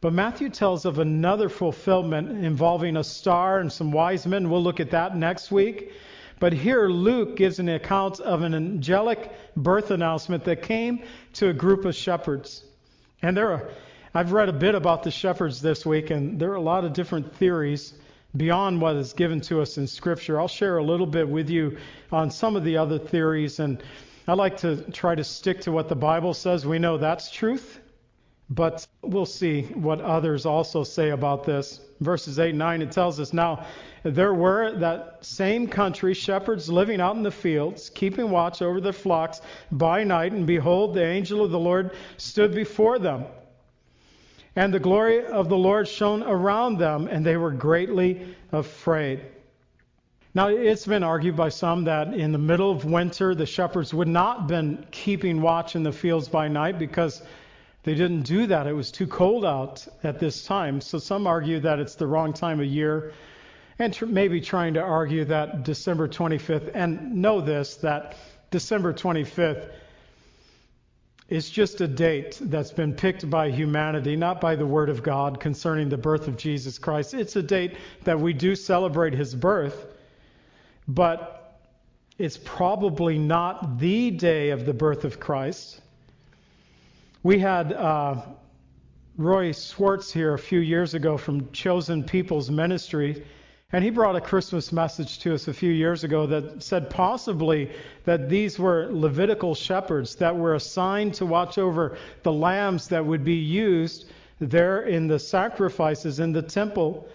But 0.00 0.12
Matthew 0.12 0.50
tells 0.50 0.84
of 0.84 0.98
another 0.98 1.48
fulfillment 1.48 2.44
involving 2.44 2.96
a 2.96 3.02
star 3.02 3.58
and 3.58 3.72
some 3.72 3.90
wise 3.90 4.26
men. 4.26 4.50
We'll 4.50 4.62
look 4.62 4.78
at 4.78 4.90
that 4.90 5.16
next 5.16 5.50
week. 5.50 5.90
But 6.38 6.52
here 6.52 6.88
Luke 6.88 7.36
gives 7.36 7.58
an 7.58 7.68
account 7.68 8.20
of 8.20 8.42
an 8.42 8.54
angelic 8.54 9.32
birth 9.56 9.90
announcement 9.90 10.44
that 10.44 10.62
came 10.62 11.02
to 11.34 11.48
a 11.48 11.52
group 11.54 11.84
of 11.84 11.94
shepherds. 11.94 12.62
And 13.22 13.36
there 13.36 13.52
are, 13.52 13.68
I've 14.14 14.32
read 14.32 14.48
a 14.50 14.52
bit 14.52 14.74
about 14.74 15.02
the 15.02 15.10
shepherds 15.10 15.62
this 15.62 15.86
week, 15.86 16.10
and 16.10 16.38
there 16.38 16.50
are 16.52 16.56
a 16.56 16.60
lot 16.60 16.84
of 16.84 16.92
different 16.92 17.34
theories 17.36 17.94
beyond 18.36 18.82
what 18.82 18.96
is 18.96 19.14
given 19.14 19.40
to 19.42 19.62
us 19.62 19.78
in 19.78 19.86
Scripture. 19.86 20.38
I'll 20.38 20.48
share 20.48 20.76
a 20.76 20.84
little 20.84 21.06
bit 21.06 21.26
with 21.26 21.48
you 21.48 21.78
on 22.12 22.30
some 22.30 22.54
of 22.54 22.64
the 22.64 22.76
other 22.76 22.98
theories, 22.98 23.58
and 23.58 23.82
I 24.28 24.34
like 24.34 24.58
to 24.58 24.82
try 24.90 25.14
to 25.14 25.24
stick 25.24 25.62
to 25.62 25.72
what 25.72 25.88
the 25.88 25.96
Bible 25.96 26.34
says. 26.34 26.66
We 26.66 26.78
know 26.78 26.98
that's 26.98 27.30
truth, 27.30 27.80
but 28.48 28.86
we'll 29.02 29.26
see 29.26 29.62
what 29.62 30.00
others 30.00 30.46
also 30.46 30.84
say 30.84 31.10
about 31.10 31.44
this. 31.44 31.80
Verses 32.00 32.38
8 32.38 32.50
and 32.50 32.58
9, 32.58 32.82
it 32.82 32.92
tells 32.92 33.18
us 33.18 33.32
now 33.32 33.66
there 34.02 34.34
were 34.34 34.72
that 34.78 35.24
same 35.24 35.66
country 35.66 36.14
shepherds 36.14 36.68
living 36.68 37.00
out 37.00 37.16
in 37.16 37.22
the 37.22 37.30
fields, 37.30 37.90
keeping 37.90 38.30
watch 38.30 38.62
over 38.62 38.80
their 38.80 38.92
flocks 38.92 39.40
by 39.72 40.04
night, 40.04 40.32
and 40.32 40.46
behold, 40.46 40.94
the 40.94 41.04
angel 41.04 41.44
of 41.44 41.50
the 41.50 41.58
Lord 41.58 41.90
stood 42.18 42.54
before 42.54 42.98
them. 42.98 43.24
And 44.54 44.72
the 44.72 44.80
glory 44.80 45.26
of 45.26 45.48
the 45.48 45.56
Lord 45.56 45.88
shone 45.88 46.22
around 46.22 46.78
them, 46.78 47.08
and 47.08 47.26
they 47.26 47.36
were 47.36 47.50
greatly 47.50 48.36
afraid. 48.52 49.22
Now, 50.34 50.48
it's 50.48 50.86
been 50.86 51.02
argued 51.02 51.34
by 51.34 51.48
some 51.48 51.84
that 51.84 52.14
in 52.14 52.30
the 52.30 52.38
middle 52.38 52.70
of 52.70 52.84
winter, 52.84 53.34
the 53.34 53.46
shepherds 53.46 53.92
would 53.92 54.08
not 54.08 54.40
have 54.40 54.46
been 54.46 54.86
keeping 54.90 55.40
watch 55.40 55.74
in 55.74 55.82
the 55.82 55.92
fields 55.92 56.28
by 56.28 56.48
night 56.48 56.78
because 56.78 57.22
they 57.86 57.94
didn't 57.94 58.22
do 58.22 58.48
that. 58.48 58.66
It 58.66 58.72
was 58.72 58.90
too 58.90 59.06
cold 59.06 59.44
out 59.44 59.86
at 60.02 60.18
this 60.18 60.44
time. 60.44 60.80
So 60.80 60.98
some 60.98 61.28
argue 61.28 61.60
that 61.60 61.78
it's 61.78 61.94
the 61.94 62.08
wrong 62.08 62.32
time 62.32 62.58
of 62.58 62.66
year 62.66 63.12
and 63.78 63.94
tr- 63.94 64.06
maybe 64.06 64.40
trying 64.40 64.74
to 64.74 64.80
argue 64.80 65.24
that 65.26 65.62
December 65.62 66.08
25th, 66.08 66.72
and 66.74 67.22
know 67.22 67.40
this, 67.40 67.76
that 67.76 68.16
December 68.50 68.92
25th 68.92 69.70
is 71.28 71.48
just 71.48 71.80
a 71.80 71.86
date 71.86 72.36
that's 72.40 72.72
been 72.72 72.92
picked 72.92 73.30
by 73.30 73.52
humanity, 73.52 74.16
not 74.16 74.40
by 74.40 74.56
the 74.56 74.66
Word 74.66 74.88
of 74.88 75.04
God 75.04 75.38
concerning 75.38 75.88
the 75.88 75.96
birth 75.96 76.26
of 76.26 76.36
Jesus 76.36 76.78
Christ. 76.78 77.14
It's 77.14 77.36
a 77.36 77.42
date 77.42 77.76
that 78.02 78.18
we 78.18 78.32
do 78.32 78.56
celebrate 78.56 79.12
his 79.12 79.32
birth, 79.32 79.86
but 80.88 81.60
it's 82.18 82.36
probably 82.36 83.16
not 83.16 83.78
the 83.78 84.10
day 84.10 84.50
of 84.50 84.66
the 84.66 84.74
birth 84.74 85.04
of 85.04 85.20
Christ. 85.20 85.80
We 87.26 87.40
had 87.40 87.72
uh, 87.72 88.22
Roy 89.16 89.50
Swartz 89.50 90.12
here 90.12 90.34
a 90.34 90.38
few 90.38 90.60
years 90.60 90.94
ago 90.94 91.16
from 91.16 91.50
Chosen 91.50 92.04
People's 92.04 92.52
Ministry 92.52 93.24
and 93.72 93.82
he 93.82 93.90
brought 93.90 94.14
a 94.14 94.20
Christmas 94.20 94.70
message 94.70 95.18
to 95.18 95.34
us 95.34 95.48
a 95.48 95.52
few 95.52 95.72
years 95.72 96.04
ago 96.04 96.24
that 96.28 96.62
said 96.62 96.88
possibly 96.88 97.72
that 98.04 98.28
these 98.28 98.60
were 98.60 98.86
Levitical 98.92 99.56
shepherds 99.56 100.14
that 100.14 100.36
were 100.36 100.54
assigned 100.54 101.14
to 101.14 101.26
watch 101.26 101.58
over 101.58 101.98
the 102.22 102.30
lambs 102.30 102.86
that 102.86 103.04
would 103.04 103.24
be 103.24 103.34
used 103.34 104.08
there 104.38 104.82
in 104.82 105.08
the 105.08 105.18
sacrifices 105.18 106.20
in 106.20 106.30
the 106.30 106.42
temple. 106.42 107.08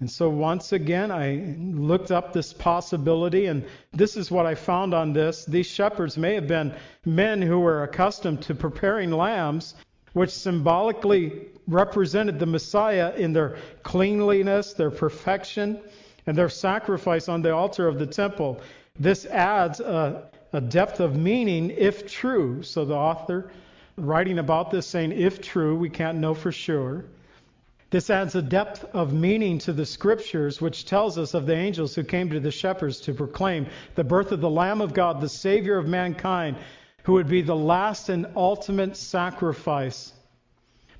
And 0.00 0.10
so 0.10 0.28
once 0.28 0.72
again, 0.72 1.10
I 1.10 1.56
looked 1.58 2.10
up 2.10 2.32
this 2.32 2.52
possibility, 2.52 3.46
and 3.46 3.64
this 3.92 4.16
is 4.16 4.30
what 4.30 4.44
I 4.44 4.54
found 4.54 4.92
on 4.92 5.14
this. 5.14 5.46
These 5.46 5.66
shepherds 5.66 6.18
may 6.18 6.34
have 6.34 6.46
been 6.46 6.74
men 7.06 7.40
who 7.40 7.60
were 7.60 7.82
accustomed 7.82 8.42
to 8.42 8.54
preparing 8.54 9.10
lambs, 9.10 9.74
which 10.12 10.30
symbolically 10.30 11.46
represented 11.66 12.38
the 12.38 12.46
Messiah 12.46 13.14
in 13.16 13.32
their 13.32 13.56
cleanliness, 13.82 14.74
their 14.74 14.90
perfection 14.90 15.80
and 16.26 16.36
their 16.36 16.48
sacrifice 16.48 17.28
on 17.28 17.40
the 17.40 17.54
altar 17.54 17.88
of 17.88 17.98
the 17.98 18.06
temple. 18.06 18.60
This 18.98 19.24
adds 19.26 19.80
a, 19.80 20.28
a 20.52 20.60
depth 20.60 21.00
of 21.00 21.16
meaning 21.16 21.70
if 21.70 22.06
true. 22.10 22.62
So 22.62 22.84
the 22.84 22.94
author 22.94 23.50
writing 23.96 24.38
about 24.38 24.70
this 24.70 24.86
saying, 24.86 25.12
if 25.12 25.40
true, 25.40 25.76
we 25.76 25.88
can't 25.88 26.18
know 26.18 26.34
for 26.34 26.52
sure. 26.52 27.04
This 27.90 28.10
adds 28.10 28.34
a 28.34 28.42
depth 28.42 28.84
of 28.94 29.12
meaning 29.12 29.58
to 29.58 29.72
the 29.72 29.86
scriptures, 29.86 30.60
which 30.60 30.86
tells 30.86 31.18
us 31.18 31.34
of 31.34 31.46
the 31.46 31.54
angels 31.54 31.94
who 31.94 32.02
came 32.02 32.30
to 32.30 32.40
the 32.40 32.50
shepherds 32.50 33.00
to 33.02 33.14
proclaim 33.14 33.66
the 33.94 34.02
birth 34.02 34.32
of 34.32 34.40
the 34.40 34.50
Lamb 34.50 34.80
of 34.80 34.92
God, 34.92 35.20
the 35.20 35.28
Savior 35.28 35.78
of 35.78 35.86
mankind, 35.86 36.56
who 37.04 37.12
would 37.12 37.28
be 37.28 37.42
the 37.42 37.54
last 37.54 38.08
and 38.08 38.26
ultimate 38.34 38.96
sacrifice. 38.96 40.12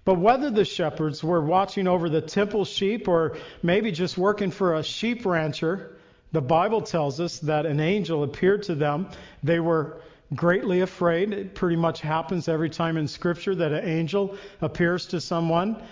But 0.05 0.21
whether 0.21 0.51
the 0.51 0.65
shepherds 0.65 1.25
were 1.25 1.41
watching 1.41 1.89
over 1.89 2.09
the 2.09 2.21
temple 2.21 2.65
sheep 2.65 3.09
or 3.09 3.37
maybe 3.65 3.91
just 3.91 4.17
working 4.17 4.53
for 4.53 4.77
a 4.77 4.85
sheep 4.85 5.27
rancher, 5.27 5.97
the 6.31 6.41
Bible 6.41 6.83
tells 6.83 7.19
us 7.19 7.41
that 7.41 7.67
an 7.67 7.81
angel 7.81 8.23
appeared 8.23 8.63
to 8.65 8.77
them. 8.77 9.09
They 9.43 9.59
were 9.59 10.01
greatly 10.33 10.83
afraid. 10.83 11.33
It 11.33 11.57
pretty 11.57 11.75
much 11.75 12.01
happens 12.01 12.47
every 12.47 12.71
time 12.71 12.97
in 12.97 13.09
Scripture 13.09 13.57
that 13.57 13.73
an 13.73 13.85
angel 13.85 14.37
appears 14.61 15.07
to 15.07 15.21
someone. 15.21 15.83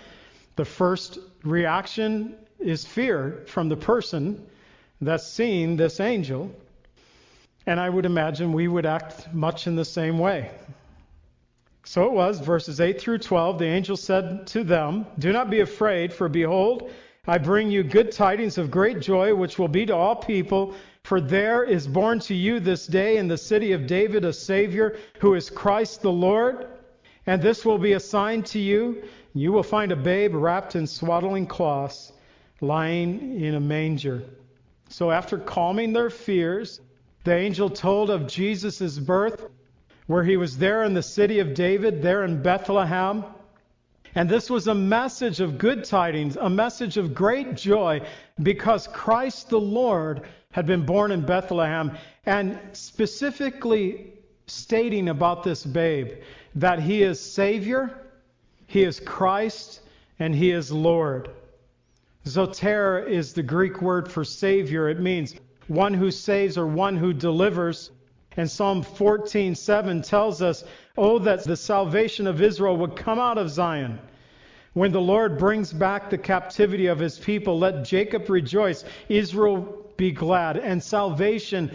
The 0.55 0.65
first 0.65 1.19
reaction 1.43 2.35
is 2.59 2.85
fear 2.85 3.43
from 3.47 3.69
the 3.69 3.75
person 3.75 4.45
that's 5.01 5.27
seeing 5.27 5.75
this 5.75 5.99
angel. 5.99 6.51
And 7.67 7.79
I 7.79 7.89
would 7.89 8.05
imagine 8.05 8.53
we 8.53 8.67
would 8.67 8.85
act 8.85 9.33
much 9.33 9.67
in 9.67 9.75
the 9.75 9.85
same 9.85 10.19
way. 10.19 10.51
So 11.83 12.05
it 12.05 12.13
was, 12.13 12.39
verses 12.39 12.79
8 12.81 12.99
through 12.99 13.19
12, 13.19 13.59
the 13.59 13.65
angel 13.65 13.97
said 13.97 14.47
to 14.47 14.63
them, 14.63 15.05
Do 15.19 15.31
not 15.31 15.49
be 15.49 15.59
afraid, 15.59 16.13
for 16.13 16.27
behold, 16.27 16.89
I 17.27 17.37
bring 17.37 17.69
you 17.69 17.83
good 17.83 18.11
tidings 18.11 18.57
of 18.57 18.71
great 18.71 19.01
joy, 19.01 19.33
which 19.35 19.59
will 19.59 19.67
be 19.67 19.85
to 19.87 19.95
all 19.95 20.15
people. 20.15 20.75
For 21.03 21.21
there 21.21 21.63
is 21.63 21.87
born 21.87 22.19
to 22.21 22.33
you 22.33 22.59
this 22.59 22.87
day 22.87 23.17
in 23.17 23.27
the 23.27 23.37
city 23.37 23.73
of 23.73 23.87
David 23.87 24.25
a 24.25 24.33
Savior, 24.33 24.97
who 25.19 25.35
is 25.35 25.49
Christ 25.49 26.01
the 26.01 26.11
Lord. 26.11 26.67
And 27.27 27.41
this 27.41 27.65
will 27.65 27.77
be 27.77 27.93
a 27.93 27.99
sign 27.99 28.43
to 28.43 28.59
you. 28.59 29.03
You 29.37 29.51
will 29.51 29.63
find 29.63 29.91
a 29.91 29.97
babe 29.97 30.33
wrapped 30.33 30.77
in 30.77 30.87
swaddling 30.87 31.45
cloths, 31.45 32.13
lying 32.61 33.41
in 33.41 33.55
a 33.55 33.59
manger. 33.59 34.23
So, 34.87 35.11
after 35.11 35.37
calming 35.37 35.91
their 35.91 36.09
fears, 36.09 36.79
the 37.25 37.35
angel 37.35 37.69
told 37.69 38.09
of 38.09 38.27
Jesus' 38.27 38.97
birth, 38.97 39.45
where 40.07 40.23
he 40.23 40.37
was 40.37 40.57
there 40.57 40.85
in 40.85 40.93
the 40.93 41.03
city 41.03 41.39
of 41.39 41.53
David, 41.53 42.01
there 42.01 42.23
in 42.23 42.41
Bethlehem. 42.41 43.25
And 44.15 44.29
this 44.29 44.49
was 44.49 44.67
a 44.67 44.73
message 44.73 45.41
of 45.41 45.57
good 45.57 45.83
tidings, 45.83 46.37
a 46.37 46.49
message 46.49 46.95
of 46.95 47.13
great 47.13 47.55
joy, 47.57 48.07
because 48.41 48.87
Christ 48.87 49.49
the 49.49 49.59
Lord 49.59 50.21
had 50.51 50.65
been 50.65 50.85
born 50.85 51.11
in 51.11 51.25
Bethlehem, 51.25 51.97
and 52.25 52.57
specifically 52.71 54.13
stating 54.47 55.09
about 55.09 55.43
this 55.43 55.65
babe 55.65 56.21
that 56.53 56.79
he 56.79 57.03
is 57.03 57.19
Savior 57.19 57.99
he 58.75 58.83
is 58.83 58.99
Christ 58.99 59.79
and 60.19 60.35
He 60.35 60.51
is 60.51 60.69
Lord. 60.69 61.29
Soter 62.25 63.07
is 63.07 63.31
the 63.31 63.41
Greek 63.41 63.81
word 63.81 64.11
for 64.11 64.25
Savior. 64.25 64.89
It 64.89 64.99
means 64.99 65.33
one 65.69 65.93
who 65.93 66.11
saves 66.11 66.57
or 66.57 66.67
one 66.67 66.97
who 66.97 67.13
delivers. 67.13 67.89
And 68.35 68.51
Psalm 68.51 68.83
14:7 68.83 70.01
tells 70.01 70.41
us, 70.41 70.65
"Oh 70.97 71.19
that 71.19 71.45
the 71.45 71.55
salvation 71.55 72.27
of 72.27 72.41
Israel 72.41 72.75
would 72.75 72.97
come 72.97 73.17
out 73.17 73.37
of 73.37 73.49
Zion." 73.49 73.97
When 74.73 74.91
the 74.91 74.99
Lord 74.99 75.37
brings 75.37 75.71
back 75.71 76.09
the 76.09 76.17
captivity 76.17 76.87
of 76.87 76.99
his 76.99 77.17
people, 77.17 77.57
let 77.57 77.85
Jacob 77.85 78.29
rejoice, 78.29 78.83
Israel 79.07 79.85
be 79.95 80.11
glad, 80.11 80.57
and 80.57 80.83
salvation 80.83 81.71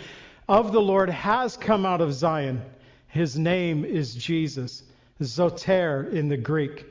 of 0.51 0.73
the 0.73 0.83
Lord 0.83 1.09
has 1.09 1.57
come 1.57 1.87
out 1.87 2.03
of 2.03 2.13
Zion. 2.13 2.61
His 3.09 3.39
name 3.39 3.87
is 3.87 4.15
Jesus 4.15 4.83
soter 5.21 6.09
in 6.11 6.29
the 6.29 6.37
Greek. 6.37 6.87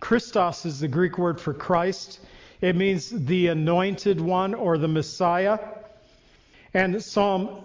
Christos 0.00 0.66
is 0.66 0.80
the 0.80 0.88
Greek 0.88 1.18
word 1.18 1.40
for 1.40 1.54
Christ. 1.54 2.20
It 2.60 2.76
means 2.76 3.10
the 3.10 3.48
anointed 3.48 4.20
one 4.20 4.54
or 4.54 4.78
the 4.78 4.88
Messiah. 4.88 5.58
And 6.72 7.02
Psalm 7.02 7.64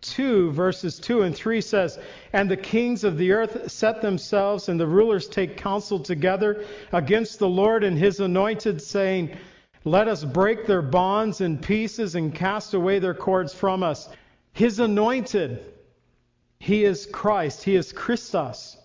2, 0.00 0.52
verses 0.52 0.98
2 0.98 1.22
and 1.22 1.34
3 1.34 1.60
says, 1.60 1.98
And 2.32 2.50
the 2.50 2.56
kings 2.56 3.04
of 3.04 3.18
the 3.18 3.32
earth 3.32 3.70
set 3.70 4.00
themselves, 4.00 4.68
and 4.68 4.80
the 4.80 4.86
rulers 4.86 5.28
take 5.28 5.56
counsel 5.58 6.00
together 6.00 6.64
against 6.92 7.38
the 7.38 7.48
Lord 7.48 7.84
and 7.84 7.98
his 7.98 8.20
anointed, 8.20 8.80
saying, 8.80 9.36
Let 9.84 10.08
us 10.08 10.24
break 10.24 10.66
their 10.66 10.82
bonds 10.82 11.40
in 11.40 11.58
pieces 11.58 12.14
and 12.14 12.34
cast 12.34 12.72
away 12.72 12.98
their 12.98 13.14
cords 13.14 13.52
from 13.52 13.82
us. 13.82 14.08
His 14.52 14.80
anointed, 14.80 15.64
he 16.58 16.84
is 16.84 17.06
Christ, 17.06 17.62
he 17.62 17.76
is 17.76 17.92
Christos. 17.92 18.76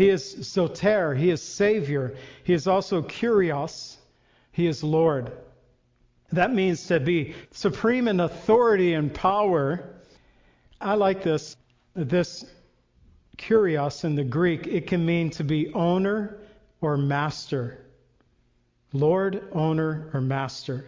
He 0.00 0.08
is 0.08 0.48
Soter, 0.48 1.14
He 1.14 1.28
is 1.28 1.42
Savior. 1.42 2.16
He 2.42 2.54
is 2.54 2.66
also 2.66 3.02
Kyrios, 3.02 3.98
He 4.50 4.66
is 4.66 4.82
Lord. 4.82 5.30
That 6.32 6.54
means 6.54 6.86
to 6.86 6.98
be 6.98 7.34
supreme 7.50 8.08
in 8.08 8.18
authority 8.18 8.94
and 8.94 9.12
power. 9.12 9.84
I 10.80 10.94
like 10.94 11.22
this. 11.22 11.54
This 11.94 12.46
Kyrios 13.36 14.04
in 14.04 14.14
the 14.14 14.24
Greek, 14.24 14.66
it 14.66 14.86
can 14.86 15.04
mean 15.04 15.28
to 15.32 15.44
be 15.44 15.70
owner 15.74 16.38
or 16.80 16.96
master. 16.96 17.84
Lord, 18.94 19.50
owner, 19.52 20.08
or 20.14 20.22
master. 20.22 20.86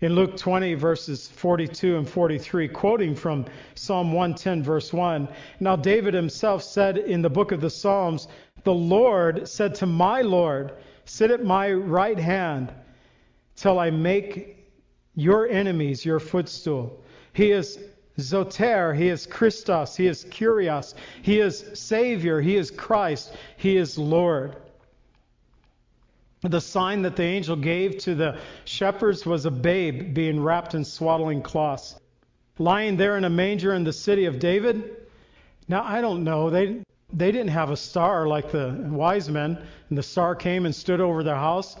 In 0.00 0.14
Luke 0.14 0.36
20, 0.36 0.74
verses 0.74 1.26
42 1.26 1.96
and 1.96 2.08
43, 2.08 2.68
quoting 2.68 3.16
from 3.16 3.46
Psalm 3.74 4.12
110, 4.12 4.62
verse 4.62 4.92
1, 4.92 5.28
Now 5.58 5.74
David 5.74 6.14
himself 6.14 6.62
said 6.62 6.98
in 6.98 7.20
the 7.20 7.28
book 7.28 7.50
of 7.50 7.60
the 7.60 7.70
Psalms, 7.70 8.28
The 8.62 8.74
Lord 8.74 9.48
said 9.48 9.74
to 9.76 9.86
my 9.86 10.20
Lord, 10.22 10.74
Sit 11.04 11.32
at 11.32 11.44
my 11.44 11.72
right 11.72 12.18
hand 12.18 12.72
till 13.56 13.80
I 13.80 13.90
make 13.90 14.64
your 15.16 15.48
enemies 15.48 16.04
your 16.04 16.20
footstool. 16.20 17.02
He 17.32 17.50
is 17.50 17.80
Soter, 18.18 18.94
he 18.94 19.08
is 19.08 19.26
Christos, 19.26 19.96
he 19.96 20.06
is 20.06 20.24
Kyrios, 20.26 20.94
he 21.22 21.40
is 21.40 21.64
Savior, 21.74 22.40
he 22.40 22.54
is 22.54 22.70
Christ, 22.70 23.34
he 23.56 23.76
is 23.76 23.98
Lord. 23.98 24.56
The 26.42 26.60
sign 26.60 27.02
that 27.02 27.16
the 27.16 27.24
angel 27.24 27.56
gave 27.56 27.98
to 27.98 28.14
the 28.14 28.38
shepherds 28.64 29.26
was 29.26 29.44
a 29.44 29.50
babe 29.50 30.14
being 30.14 30.40
wrapped 30.40 30.74
in 30.74 30.84
swaddling 30.84 31.42
cloths, 31.42 31.98
lying 32.58 32.96
there 32.96 33.16
in 33.16 33.24
a 33.24 33.30
manger 33.30 33.74
in 33.74 33.82
the 33.82 33.92
city 33.92 34.24
of 34.26 34.38
David. 34.38 35.08
Now, 35.66 35.82
I 35.82 36.00
don't 36.00 36.22
know. 36.22 36.48
They, 36.48 36.82
they 37.12 37.32
didn't 37.32 37.48
have 37.48 37.70
a 37.70 37.76
star 37.76 38.28
like 38.28 38.52
the 38.52 38.86
wise 38.88 39.28
men, 39.28 39.58
and 39.88 39.98
the 39.98 40.02
star 40.02 40.36
came 40.36 40.64
and 40.64 40.74
stood 40.74 41.00
over 41.00 41.24
their 41.24 41.34
house. 41.34 41.76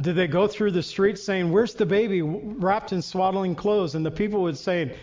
Did 0.00 0.16
they 0.16 0.26
go 0.26 0.46
through 0.46 0.70
the 0.70 0.82
streets 0.82 1.22
saying, 1.22 1.52
Where's 1.52 1.74
the 1.74 1.84
baby 1.84 2.22
wrapped 2.22 2.92
in 2.92 3.02
swaddling 3.02 3.54
clothes? 3.54 3.94
And 3.94 4.06
the 4.06 4.10
people 4.10 4.40
would 4.42 4.56
say, 4.56 4.96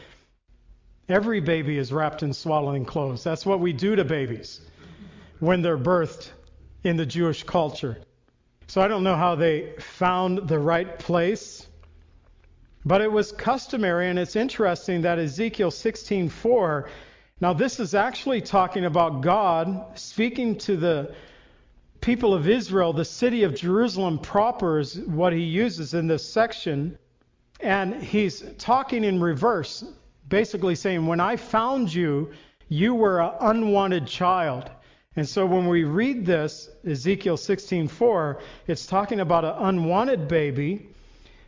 Every 1.08 1.42
baby 1.42 1.78
is 1.78 1.94
wrapped 1.94 2.24
in 2.24 2.34
swaddling 2.34 2.86
clothes. 2.86 3.24
That's 3.24 3.46
what 3.46 3.60
we 3.60 3.72
do 3.72 3.96
to 3.96 4.04
babies 4.04 4.62
when 5.40 5.62
they're 5.62 5.78
birthed 5.78 6.32
in 6.84 6.98
the 6.98 7.06
Jewish 7.06 7.44
culture. 7.44 8.00
So 8.70 8.82
I 8.82 8.88
don't 8.88 9.04
know 9.04 9.16
how 9.16 9.34
they 9.34 9.74
found 9.80 10.48
the 10.48 10.60
right 10.60 11.00
place, 11.00 11.66
but 12.86 13.02
it 13.02 13.12
was 13.12 13.32
customary, 13.32 14.10
and 14.10 14.20
it's 14.20 14.36
interesting 14.36 15.02
that 15.02 15.18
Ezekiel 15.18 15.72
16:4. 15.72 16.88
Now 17.42 17.54
this 17.54 17.80
is 17.80 17.96
actually 17.96 18.42
talking 18.42 18.86
about 18.86 19.22
God 19.22 19.98
speaking 19.98 20.56
to 20.60 20.78
the 20.78 21.16
people 22.00 22.36
of 22.36 22.48
Israel, 22.48 22.94
the 22.94 23.04
city 23.04 23.42
of 23.42 23.56
Jerusalem 23.56 24.20
proper 24.20 24.78
is 24.78 25.00
what 25.00 25.34
he 25.34 25.42
uses 25.42 25.96
in 25.96 26.06
this 26.06 26.24
section, 26.24 26.96
and 27.62 27.96
he's 27.96 28.44
talking 28.60 29.04
in 29.04 29.20
reverse, 29.20 29.84
basically 30.28 30.76
saying, 30.76 31.08
"When 31.08 31.20
I 31.20 31.38
found 31.38 31.92
you, 31.92 32.34
you 32.68 32.94
were 32.94 33.20
an 33.20 33.32
unwanted 33.40 34.06
child." 34.06 34.70
And 35.20 35.28
so 35.28 35.46
when 35.46 35.68
we 35.68 35.84
read 35.84 36.26
this, 36.26 36.70
Ezekiel 36.88 37.36
16:4, 37.36 38.40
it's 38.68 38.86
talking 38.86 39.20
about 39.20 39.44
an 39.44 39.56
unwanted 39.58 40.30
baby. 40.30 40.88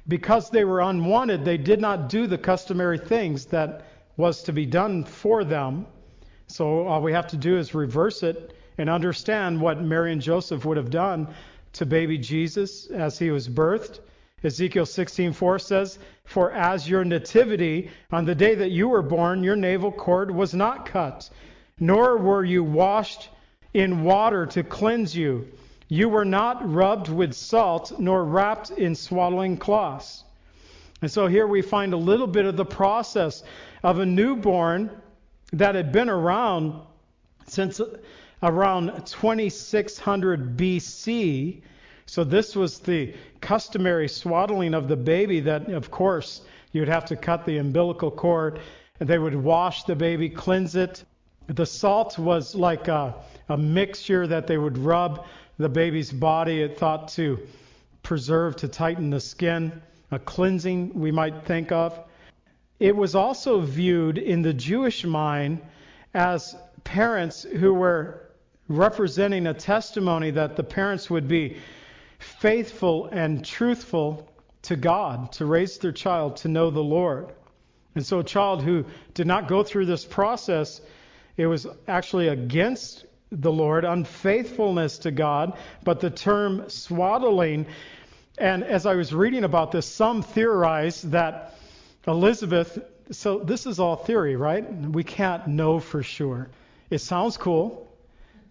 Because 0.09 0.49
they 0.49 0.65
were 0.65 0.81
unwanted, 0.81 1.45
they 1.45 1.55
did 1.55 1.79
not 1.79 2.09
do 2.09 2.27
the 2.27 2.37
customary 2.37 2.97
things 2.97 3.45
that 3.45 3.85
was 4.17 4.43
to 4.43 4.51
be 4.51 4.65
done 4.65 5.05
for 5.05 5.45
them. 5.45 5.85
So 6.47 6.85
all 6.85 7.01
we 7.01 7.13
have 7.13 7.27
to 7.27 7.37
do 7.37 7.57
is 7.57 7.73
reverse 7.73 8.23
it 8.23 8.53
and 8.77 8.89
understand 8.89 9.61
what 9.61 9.81
Mary 9.81 10.11
and 10.11 10.21
Joseph 10.21 10.65
would 10.65 10.75
have 10.75 10.89
done 10.89 11.29
to 11.71 11.85
baby 11.85 12.17
Jesus 12.17 12.87
as 12.87 13.17
he 13.17 13.31
was 13.31 13.47
birthed. 13.47 14.01
Ezekiel 14.43 14.85
16:4 14.85 15.57
says, 15.59 15.97
"For 16.25 16.51
as 16.51 16.89
your 16.89 17.05
nativity 17.05 17.89
on 18.11 18.25
the 18.25 18.35
day 18.35 18.53
that 18.53 18.71
you 18.71 18.89
were 18.89 19.01
born, 19.01 19.45
your 19.45 19.55
navel 19.55 19.93
cord 19.93 20.29
was 20.29 20.53
not 20.53 20.85
cut, 20.85 21.29
nor 21.79 22.17
were 22.17 22.43
you 22.43 22.65
washed 22.65 23.29
in 23.73 24.03
water 24.03 24.45
to 24.47 24.63
cleanse 24.63 25.15
you. 25.15 25.47
You 25.87 26.09
were 26.09 26.25
not 26.25 26.71
rubbed 26.71 27.09
with 27.09 27.33
salt, 27.33 27.99
nor 27.99 28.23
wrapped 28.23 28.71
in 28.71 28.95
swaddling 28.95 29.57
cloths. 29.57 30.23
And 31.01 31.11
so 31.11 31.27
here 31.27 31.47
we 31.47 31.61
find 31.61 31.93
a 31.93 31.97
little 31.97 32.27
bit 32.27 32.45
of 32.45 32.55
the 32.55 32.65
process 32.65 33.43
of 33.83 33.99
a 33.99 34.05
newborn 34.05 34.91
that 35.53 35.75
had 35.75 35.91
been 35.91 36.09
around 36.09 36.79
since 37.47 37.81
around 38.43 39.05
2600 39.05 40.57
BC, 40.57 41.61
So 42.05 42.23
this 42.23 42.55
was 42.55 42.79
the 42.79 43.13
customary 43.39 44.07
swaddling 44.07 44.73
of 44.73 44.87
the 44.87 44.95
baby 44.95 45.39
that, 45.41 45.69
of 45.69 45.91
course, 45.91 46.41
you'd 46.71 46.87
have 46.87 47.05
to 47.05 47.15
cut 47.15 47.45
the 47.45 47.57
umbilical 47.57 48.11
cord. 48.11 48.59
And 48.99 49.09
they 49.09 49.17
would 49.17 49.35
wash 49.35 49.83
the 49.83 49.95
baby, 49.95 50.29
cleanse 50.29 50.75
it. 50.75 51.03
The 51.55 51.65
salt 51.65 52.17
was 52.17 52.55
like 52.55 52.87
a, 52.87 53.13
a 53.49 53.57
mixture 53.57 54.25
that 54.25 54.47
they 54.47 54.57
would 54.57 54.77
rub 54.77 55.25
the 55.57 55.67
baby's 55.67 56.09
body, 56.09 56.61
it 56.61 56.77
thought 56.77 57.09
to 57.09 57.39
preserve, 58.03 58.55
to 58.57 58.69
tighten 58.69 59.09
the 59.09 59.19
skin, 59.19 59.81
a 60.11 60.19
cleansing 60.19 60.93
we 60.93 61.11
might 61.11 61.43
think 61.43 61.73
of. 61.73 61.99
It 62.79 62.95
was 62.95 63.15
also 63.15 63.59
viewed 63.59 64.17
in 64.17 64.43
the 64.43 64.53
Jewish 64.53 65.03
mind 65.03 65.61
as 66.13 66.55
parents 66.85 67.43
who 67.43 67.73
were 67.73 68.29
representing 68.69 69.45
a 69.45 69.53
testimony 69.53 70.31
that 70.31 70.55
the 70.55 70.63
parents 70.63 71.09
would 71.09 71.27
be 71.27 71.57
faithful 72.17 73.07
and 73.07 73.43
truthful 73.43 74.29
to 74.63 74.77
God, 74.77 75.33
to 75.33 75.45
raise 75.45 75.77
their 75.79 75.91
child 75.91 76.37
to 76.37 76.47
know 76.47 76.69
the 76.69 76.79
Lord. 76.79 77.33
And 77.93 78.05
so, 78.05 78.19
a 78.19 78.23
child 78.23 78.63
who 78.63 78.85
did 79.13 79.27
not 79.27 79.49
go 79.49 79.63
through 79.63 79.87
this 79.87 80.05
process, 80.05 80.79
it 81.37 81.47
was 81.47 81.67
actually 81.87 82.27
against 82.27 83.05
the 83.31 83.51
Lord, 83.51 83.85
unfaithfulness 83.85 84.99
to 84.99 85.11
God. 85.11 85.57
But 85.83 85.99
the 85.99 86.09
term 86.09 86.69
swaddling, 86.69 87.65
and 88.37 88.63
as 88.63 88.85
I 88.85 88.95
was 88.95 89.13
reading 89.13 89.43
about 89.43 89.71
this, 89.71 89.85
some 89.85 90.21
theorize 90.21 91.01
that 91.03 91.55
Elizabeth, 92.07 92.79
so 93.11 93.39
this 93.39 93.65
is 93.65 93.79
all 93.79 93.95
theory, 93.95 94.35
right? 94.35 94.69
We 94.69 95.03
can't 95.03 95.47
know 95.47 95.79
for 95.79 96.03
sure. 96.03 96.49
It 96.89 96.99
sounds 96.99 97.37
cool 97.37 97.87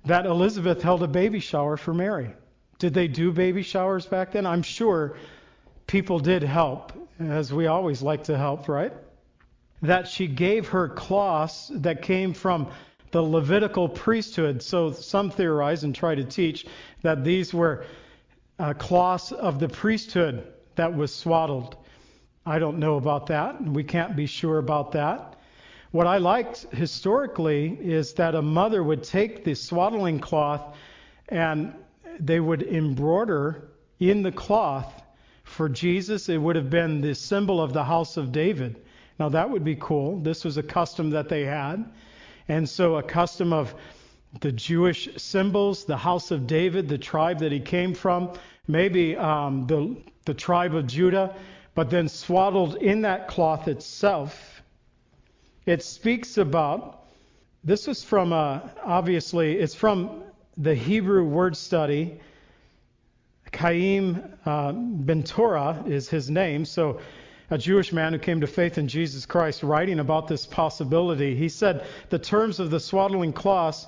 that 0.06 0.24
Elizabeth 0.24 0.80
held 0.80 1.02
a 1.02 1.08
baby 1.08 1.40
shower 1.40 1.76
for 1.76 1.92
Mary. 1.92 2.30
Did 2.78 2.94
they 2.94 3.08
do 3.08 3.32
baby 3.32 3.62
showers 3.62 4.06
back 4.06 4.32
then? 4.32 4.46
I'm 4.46 4.62
sure 4.62 5.16
people 5.86 6.20
did 6.20 6.42
help, 6.42 6.92
as 7.18 7.52
we 7.52 7.66
always 7.66 8.00
like 8.00 8.24
to 8.24 8.38
help, 8.38 8.68
right? 8.68 8.92
That 9.82 10.08
she 10.08 10.26
gave 10.26 10.68
her 10.68 10.88
cloths 10.88 11.70
that 11.74 12.02
came 12.02 12.34
from 12.34 12.70
the 13.12 13.22
Levitical 13.22 13.88
priesthood. 13.88 14.62
So 14.62 14.92
some 14.92 15.30
theorize 15.30 15.84
and 15.84 15.94
try 15.94 16.14
to 16.14 16.24
teach 16.24 16.66
that 17.02 17.24
these 17.24 17.52
were 17.52 17.84
uh, 18.58 18.74
cloths 18.74 19.32
of 19.32 19.58
the 19.58 19.68
priesthood 19.68 20.46
that 20.76 20.94
was 20.94 21.14
swaddled. 21.14 21.76
I 22.44 22.58
don't 22.58 22.78
know 22.78 22.96
about 22.96 23.26
that. 23.26 23.58
and 23.60 23.74
We 23.74 23.84
can't 23.84 24.16
be 24.16 24.26
sure 24.26 24.58
about 24.58 24.92
that. 24.92 25.36
What 25.92 26.06
I 26.06 26.18
liked 26.18 26.66
historically 26.72 27.76
is 27.80 28.12
that 28.14 28.34
a 28.34 28.42
mother 28.42 28.82
would 28.82 29.02
take 29.02 29.44
the 29.44 29.54
swaddling 29.54 30.20
cloth 30.20 30.76
and 31.28 31.74
they 32.20 32.38
would 32.38 32.62
embroider 32.62 33.70
in 33.98 34.22
the 34.22 34.32
cloth 34.32 35.02
for 35.42 35.68
Jesus. 35.68 36.28
It 36.28 36.38
would 36.38 36.56
have 36.56 36.70
been 36.70 37.00
the 37.00 37.14
symbol 37.14 37.60
of 37.60 37.72
the 37.72 37.84
house 37.84 38.16
of 38.16 38.30
David. 38.30 38.80
Now 39.20 39.28
that 39.28 39.50
would 39.50 39.62
be 39.62 39.76
cool. 39.76 40.18
This 40.18 40.44
was 40.44 40.56
a 40.56 40.62
custom 40.62 41.10
that 41.10 41.28
they 41.28 41.44
had. 41.44 41.84
And 42.48 42.68
so 42.68 42.96
a 42.96 43.02
custom 43.02 43.52
of 43.52 43.74
the 44.40 44.50
Jewish 44.50 45.08
symbols, 45.16 45.84
the 45.84 45.96
house 45.96 46.32
of 46.32 46.48
David, 46.48 46.88
the 46.88 46.98
tribe 46.98 47.38
that 47.40 47.52
he 47.52 47.60
came 47.60 47.94
from, 47.94 48.32
maybe 48.66 49.16
um, 49.16 49.66
the, 49.68 49.96
the 50.24 50.34
tribe 50.34 50.74
of 50.74 50.88
Judah, 50.88 51.36
but 51.76 51.90
then 51.90 52.08
swaddled 52.08 52.76
in 52.76 53.02
that 53.02 53.28
cloth 53.28 53.68
itself 53.68 54.60
it 55.66 55.82
speaks 55.82 56.38
about, 56.38 57.04
this 57.62 57.86
is 57.86 58.02
from, 58.02 58.32
uh, 58.32 58.60
obviously, 58.82 59.58
it's 59.58 59.74
from 59.74 60.22
the 60.56 60.74
Hebrew 60.74 61.24
word 61.24 61.56
study. 61.56 62.18
Chaim 63.54 64.22
uh, 64.46 64.72
Ben 64.72 65.22
is 65.86 66.08
his 66.08 66.30
name. 66.30 66.64
So, 66.64 67.00
a 67.50 67.58
Jewish 67.58 67.92
man 67.92 68.12
who 68.12 68.18
came 68.18 68.40
to 68.40 68.46
faith 68.46 68.78
in 68.78 68.86
Jesus 68.86 69.26
Christ, 69.26 69.62
writing 69.62 69.98
about 69.98 70.28
this 70.28 70.46
possibility, 70.46 71.34
he 71.34 71.48
said 71.48 71.84
the 72.08 72.18
terms 72.18 72.60
of 72.60 72.70
the 72.70 72.80
swaddling 72.80 73.32
cloths 73.32 73.86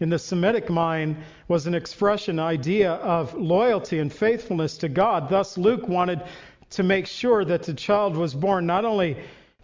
in 0.00 0.10
the 0.10 0.18
Semitic 0.18 0.68
mind 0.68 1.16
was 1.48 1.66
an 1.66 1.74
expression, 1.74 2.38
idea 2.38 2.92
of 2.92 3.32
loyalty 3.34 4.00
and 4.00 4.12
faithfulness 4.12 4.76
to 4.78 4.88
God. 4.88 5.28
Thus, 5.28 5.56
Luke 5.56 5.88
wanted 5.88 6.22
to 6.70 6.82
make 6.82 7.06
sure 7.06 7.44
that 7.44 7.62
the 7.62 7.74
child 7.74 8.16
was 8.16 8.34
born 8.34 8.66
not 8.66 8.84
only 8.84 9.16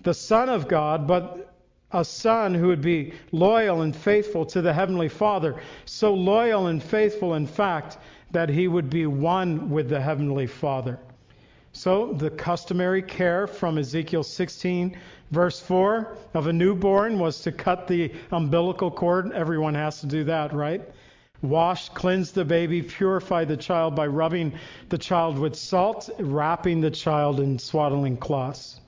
the 0.03 0.15
Son 0.15 0.49
of 0.49 0.69
God, 0.69 1.07
but 1.07 1.53
a 1.91 2.05
son 2.05 2.55
who 2.55 2.69
would 2.69 2.81
be 2.81 3.13
loyal 3.33 3.83
and 3.83 3.95
faithful 3.95 4.47
to 4.47 4.63
the 4.63 4.73
Heavenly 4.73 5.09
Father. 5.09 5.61
So 5.85 6.15
loyal 6.15 6.69
and 6.69 6.83
faithful, 6.83 7.35
in 7.35 7.47
fact, 7.47 7.99
that 8.31 8.49
he 8.49 8.67
would 8.69 8.89
be 8.89 9.07
one 9.07 9.69
with 9.69 9.91
the 9.91 10.01
Heavenly 10.01 10.47
Father. 10.47 10.99
So, 11.75 12.13
the 12.13 12.29
customary 12.31 13.01
care 13.01 13.47
from 13.47 13.79
Ezekiel 13.79 14.23
16, 14.23 14.95
verse 15.31 15.59
4, 15.59 16.17
of 16.35 16.47
a 16.47 16.53
newborn 16.53 17.19
was 17.19 17.41
to 17.43 17.53
cut 17.53 17.89
the 17.89 18.13
umbilical 18.31 18.91
cord. 18.91 19.33
Everyone 19.33 19.75
has 19.75 20.01
to 20.01 20.07
do 20.07 20.25
that, 20.25 20.53
right? 20.53 20.83
Wash, 21.41 21.89
cleanse 21.89 22.31
the 22.31 22.45
baby, 22.45 22.83
purify 22.83 23.47
the 23.47 23.57
child 23.57 23.97
by 23.97 24.07
rubbing 24.07 24.53
the 24.91 24.99
child 24.99 25.39
with 25.39 25.57
salt, 25.57 26.11
wrapping 26.19 26.83
the 26.83 26.91
child 26.91 27.41
in 27.41 27.59
swaddling 27.59 28.19
cloths. 28.19 28.79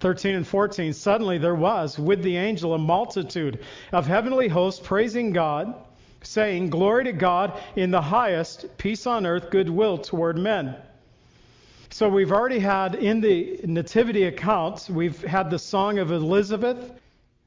13 0.00 0.36
and 0.36 0.46
14 0.46 0.92
Suddenly 0.94 1.38
there 1.38 1.54
was 1.54 1.98
with 1.98 2.22
the 2.22 2.36
angel 2.36 2.72
a 2.72 2.78
multitude 2.78 3.60
of 3.92 4.06
heavenly 4.06 4.48
hosts 4.48 4.80
praising 4.82 5.32
God, 5.32 5.74
saying, 6.22 6.70
Glory 6.70 7.04
to 7.04 7.12
God 7.12 7.60
in 7.76 7.90
the 7.90 8.00
highest, 8.00 8.78
peace 8.78 9.06
on 9.06 9.26
earth, 9.26 9.50
goodwill 9.50 9.98
toward 9.98 10.38
men. 10.38 10.74
So 11.90 12.08
we've 12.08 12.32
already 12.32 12.58
had 12.58 12.96
in 12.96 13.22
the 13.22 13.60
nativity 13.64 14.24
accounts, 14.24 14.90
we've 14.90 15.20
had 15.24 15.50
the 15.50 15.58
song 15.58 15.98
of 15.98 16.12
Elizabeth, 16.12 16.92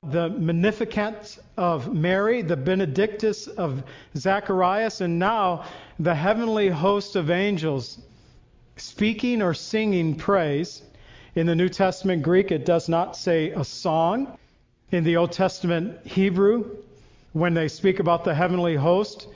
the 0.03 0.29
Magnificat 0.29 1.37
of 1.57 1.93
Mary, 1.93 2.41
the 2.41 2.57
Benedictus 2.57 3.45
of 3.45 3.83
Zacharias, 4.17 5.01
and 5.01 5.19
now 5.19 5.65
the 5.99 6.15
heavenly 6.15 6.69
host 6.69 7.15
of 7.15 7.29
angels 7.29 7.99
speaking 8.77 9.43
or 9.43 9.53
singing 9.53 10.15
praise. 10.15 10.81
In 11.35 11.45
the 11.45 11.55
New 11.55 11.69
Testament 11.69 12.23
Greek, 12.23 12.51
it 12.51 12.65
does 12.65 12.89
not 12.89 13.15
say 13.15 13.51
a 13.51 13.63
song. 13.63 14.39
In 14.91 15.03
the 15.03 15.17
Old 15.17 15.31
Testament 15.31 16.05
Hebrew, 16.05 16.77
when 17.33 17.53
they 17.53 17.67
speak 17.67 17.99
about 17.99 18.23
the 18.23 18.33
heavenly 18.33 18.75
host, 18.75 19.27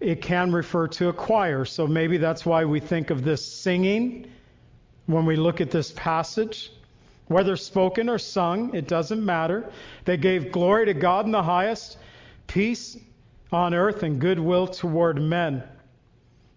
it 0.00 0.22
can 0.22 0.52
refer 0.52 0.88
to 0.88 1.10
a 1.10 1.12
choir. 1.12 1.66
So 1.66 1.86
maybe 1.86 2.16
that's 2.16 2.46
why 2.46 2.64
we 2.64 2.80
think 2.80 3.10
of 3.10 3.24
this 3.24 3.44
singing 3.44 4.26
when 5.08 5.24
we 5.24 5.36
look 5.36 5.60
at 5.60 5.70
this 5.70 5.90
passage. 5.92 6.70
Whether 7.28 7.56
spoken 7.56 8.08
or 8.08 8.18
sung, 8.18 8.74
it 8.74 8.86
doesn't 8.86 9.24
matter. 9.24 9.70
They 10.04 10.16
gave 10.16 10.52
glory 10.52 10.86
to 10.86 10.94
God 10.94 11.24
in 11.24 11.32
the 11.32 11.42
highest, 11.42 11.98
peace 12.46 12.96
on 13.50 13.74
earth, 13.74 14.02
and 14.02 14.20
goodwill 14.20 14.66
toward 14.66 15.20
men. 15.20 15.62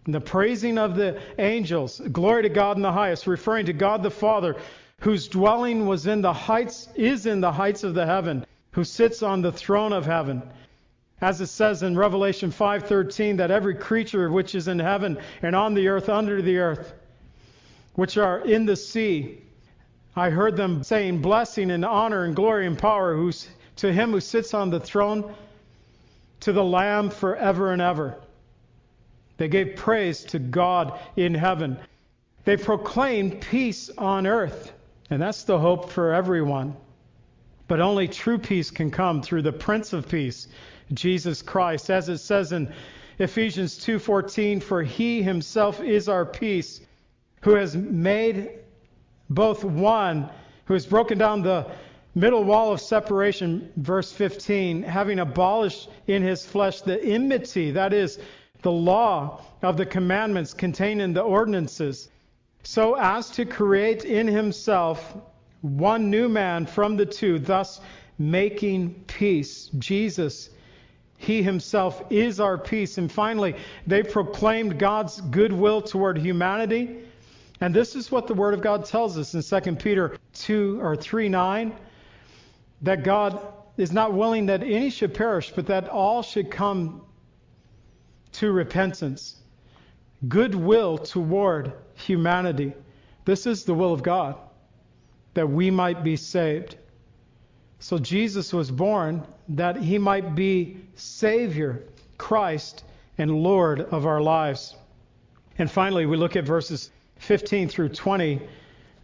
And 0.05 0.15
the 0.15 0.21
praising 0.21 0.77
of 0.77 0.95
the 0.95 1.19
angels, 1.39 2.01
glory 2.11 2.43
to 2.43 2.49
God 2.49 2.75
in 2.75 2.83
the 2.83 2.91
highest, 2.91 3.25
referring 3.25 3.67
to 3.67 3.73
God 3.73 4.03
the 4.03 4.11
Father, 4.11 4.57
whose 4.99 5.27
dwelling 5.27 5.87
was 5.87 6.07
in 6.07 6.21
the 6.21 6.33
heights, 6.33 6.89
is 6.95 7.25
in 7.25 7.39
the 7.39 7.51
heights 7.51 7.83
of 7.83 7.93
the 7.93 8.05
heaven, 8.05 8.45
who 8.71 8.83
sits 8.83 9.23
on 9.23 9.41
the 9.41 9.51
throne 9.51 9.93
of 9.93 10.05
heaven. 10.05 10.41
As 11.21 11.39
it 11.39 11.47
says 11.47 11.83
in 11.83 11.95
Revelation 11.97 12.51
5:13 12.51 13.37
that 13.37 13.51
every 13.51 13.75
creature 13.75 14.29
which 14.29 14.55
is 14.55 14.67
in 14.67 14.79
heaven 14.79 15.17
and 15.41 15.55
on 15.55 15.73
the 15.73 15.87
earth 15.87 16.09
under 16.09 16.41
the 16.41 16.57
earth, 16.57 16.93
which 17.93 18.17
are 18.17 18.39
in 18.39 18.65
the 18.65 18.75
sea, 18.75 19.41
I 20.15 20.29
heard 20.29 20.57
them 20.57 20.83
saying 20.83 21.21
blessing 21.21 21.71
and 21.71 21.85
honor 21.85 22.23
and 22.23 22.35
glory 22.35 22.67
and 22.67 22.77
power 22.77 23.15
who's, 23.15 23.47
to 23.77 23.91
him 23.91 24.11
who 24.11 24.19
sits 24.19 24.53
on 24.53 24.69
the 24.69 24.79
throne, 24.79 25.33
to 26.41 26.51
the 26.51 26.63
Lamb 26.63 27.09
forever 27.09 27.71
and 27.71 27.81
ever. 27.81 28.17
They 29.37 29.47
gave 29.47 29.75
praise 29.75 30.23
to 30.25 30.39
God 30.39 30.99
in 31.15 31.33
heaven. 31.33 31.77
They 32.43 32.57
proclaimed 32.57 33.41
peace 33.41 33.89
on 33.97 34.27
earth. 34.27 34.73
And 35.09 35.21
that's 35.21 35.43
the 35.43 35.59
hope 35.59 35.89
for 35.89 36.13
everyone. 36.13 36.75
But 37.67 37.81
only 37.81 38.07
true 38.07 38.37
peace 38.37 38.71
can 38.71 38.91
come 38.91 39.21
through 39.21 39.41
the 39.41 39.51
Prince 39.51 39.93
of 39.93 40.07
Peace, 40.07 40.47
Jesus 40.93 41.41
Christ. 41.41 41.89
As 41.89 42.09
it 42.09 42.19
says 42.19 42.51
in 42.51 42.73
Ephesians 43.19 43.77
2:14, 43.77 44.61
for 44.61 44.83
he 44.83 45.21
himself 45.21 45.81
is 45.81 46.09
our 46.09 46.25
peace, 46.25 46.81
who 47.41 47.55
has 47.55 47.75
made 47.75 48.59
both 49.29 49.63
one, 49.63 50.29
who 50.65 50.73
has 50.73 50.85
broken 50.85 51.17
down 51.17 51.41
the 51.41 51.65
middle 52.15 52.43
wall 52.43 52.73
of 52.73 52.81
separation, 52.81 53.71
verse 53.77 54.11
15, 54.11 54.83
having 54.83 55.19
abolished 55.19 55.89
in 56.07 56.21
his 56.21 56.45
flesh 56.45 56.81
the 56.81 57.01
enmity, 57.03 57.71
that 57.71 57.93
is, 57.93 58.19
the 58.61 58.71
law 58.71 59.41
of 59.61 59.77
the 59.77 59.85
commandments 59.85 60.53
contained 60.53 61.01
in 61.01 61.13
the 61.13 61.21
ordinances, 61.21 62.09
so 62.63 62.95
as 62.95 63.29
to 63.31 63.45
create 63.45 64.05
in 64.05 64.27
himself 64.27 65.15
one 65.61 66.09
new 66.09 66.29
man 66.29 66.65
from 66.65 66.97
the 66.97 67.05
two, 67.05 67.39
thus 67.39 67.81
making 68.17 68.93
peace. 69.07 69.69
Jesus, 69.79 70.49
He 71.17 71.41
himself 71.41 72.03
is 72.09 72.39
our 72.39 72.57
peace. 72.57 72.97
And 72.97 73.11
finally, 73.11 73.55
they 73.87 74.03
proclaimed 74.03 74.77
God's 74.79 75.21
goodwill 75.21 75.81
toward 75.81 76.17
humanity. 76.17 76.99
And 77.61 77.75
this 77.75 77.95
is 77.95 78.11
what 78.11 78.25
the 78.25 78.33
Word 78.33 78.55
of 78.55 78.61
God 78.61 78.85
tells 78.85 79.19
us 79.19 79.35
in 79.35 79.61
2 79.61 79.75
Peter 79.75 80.17
2 80.33 80.81
or 80.81 80.95
3 80.95 81.29
9 81.29 81.73
that 82.81 83.03
God 83.03 83.39
is 83.77 83.91
not 83.91 84.13
willing 84.13 84.47
that 84.47 84.63
any 84.63 84.89
should 84.89 85.13
perish, 85.13 85.51
but 85.55 85.67
that 85.67 85.87
all 85.87 86.23
should 86.23 86.49
come 86.49 87.03
to 88.33 88.51
repentance. 88.51 89.35
Goodwill 90.27 90.97
toward 90.97 91.73
humanity. 91.93 92.73
This 93.25 93.45
is 93.45 93.63
the 93.63 93.75
will 93.75 93.93
of 93.93 94.01
God, 94.01 94.35
that 95.35 95.47
we 95.47 95.69
might 95.69 96.03
be 96.03 96.15
saved. 96.15 96.77
So 97.79 97.99
Jesus 97.99 98.53
was 98.53 98.71
born 98.71 99.25
that 99.49 99.77
he 99.77 99.99
might 99.99 100.33
be 100.33 100.77
Savior, 100.95 101.83
Christ, 102.17 102.83
and 103.17 103.31
Lord 103.31 103.81
of 103.81 104.07
our 104.07 104.21
lives. 104.21 104.75
And 105.57 105.69
finally, 105.69 106.07
we 106.07 106.17
look 106.17 106.35
at 106.35 106.45
verses 106.45 106.89
15 107.21 107.69
through 107.69 107.89
20. 107.89 108.41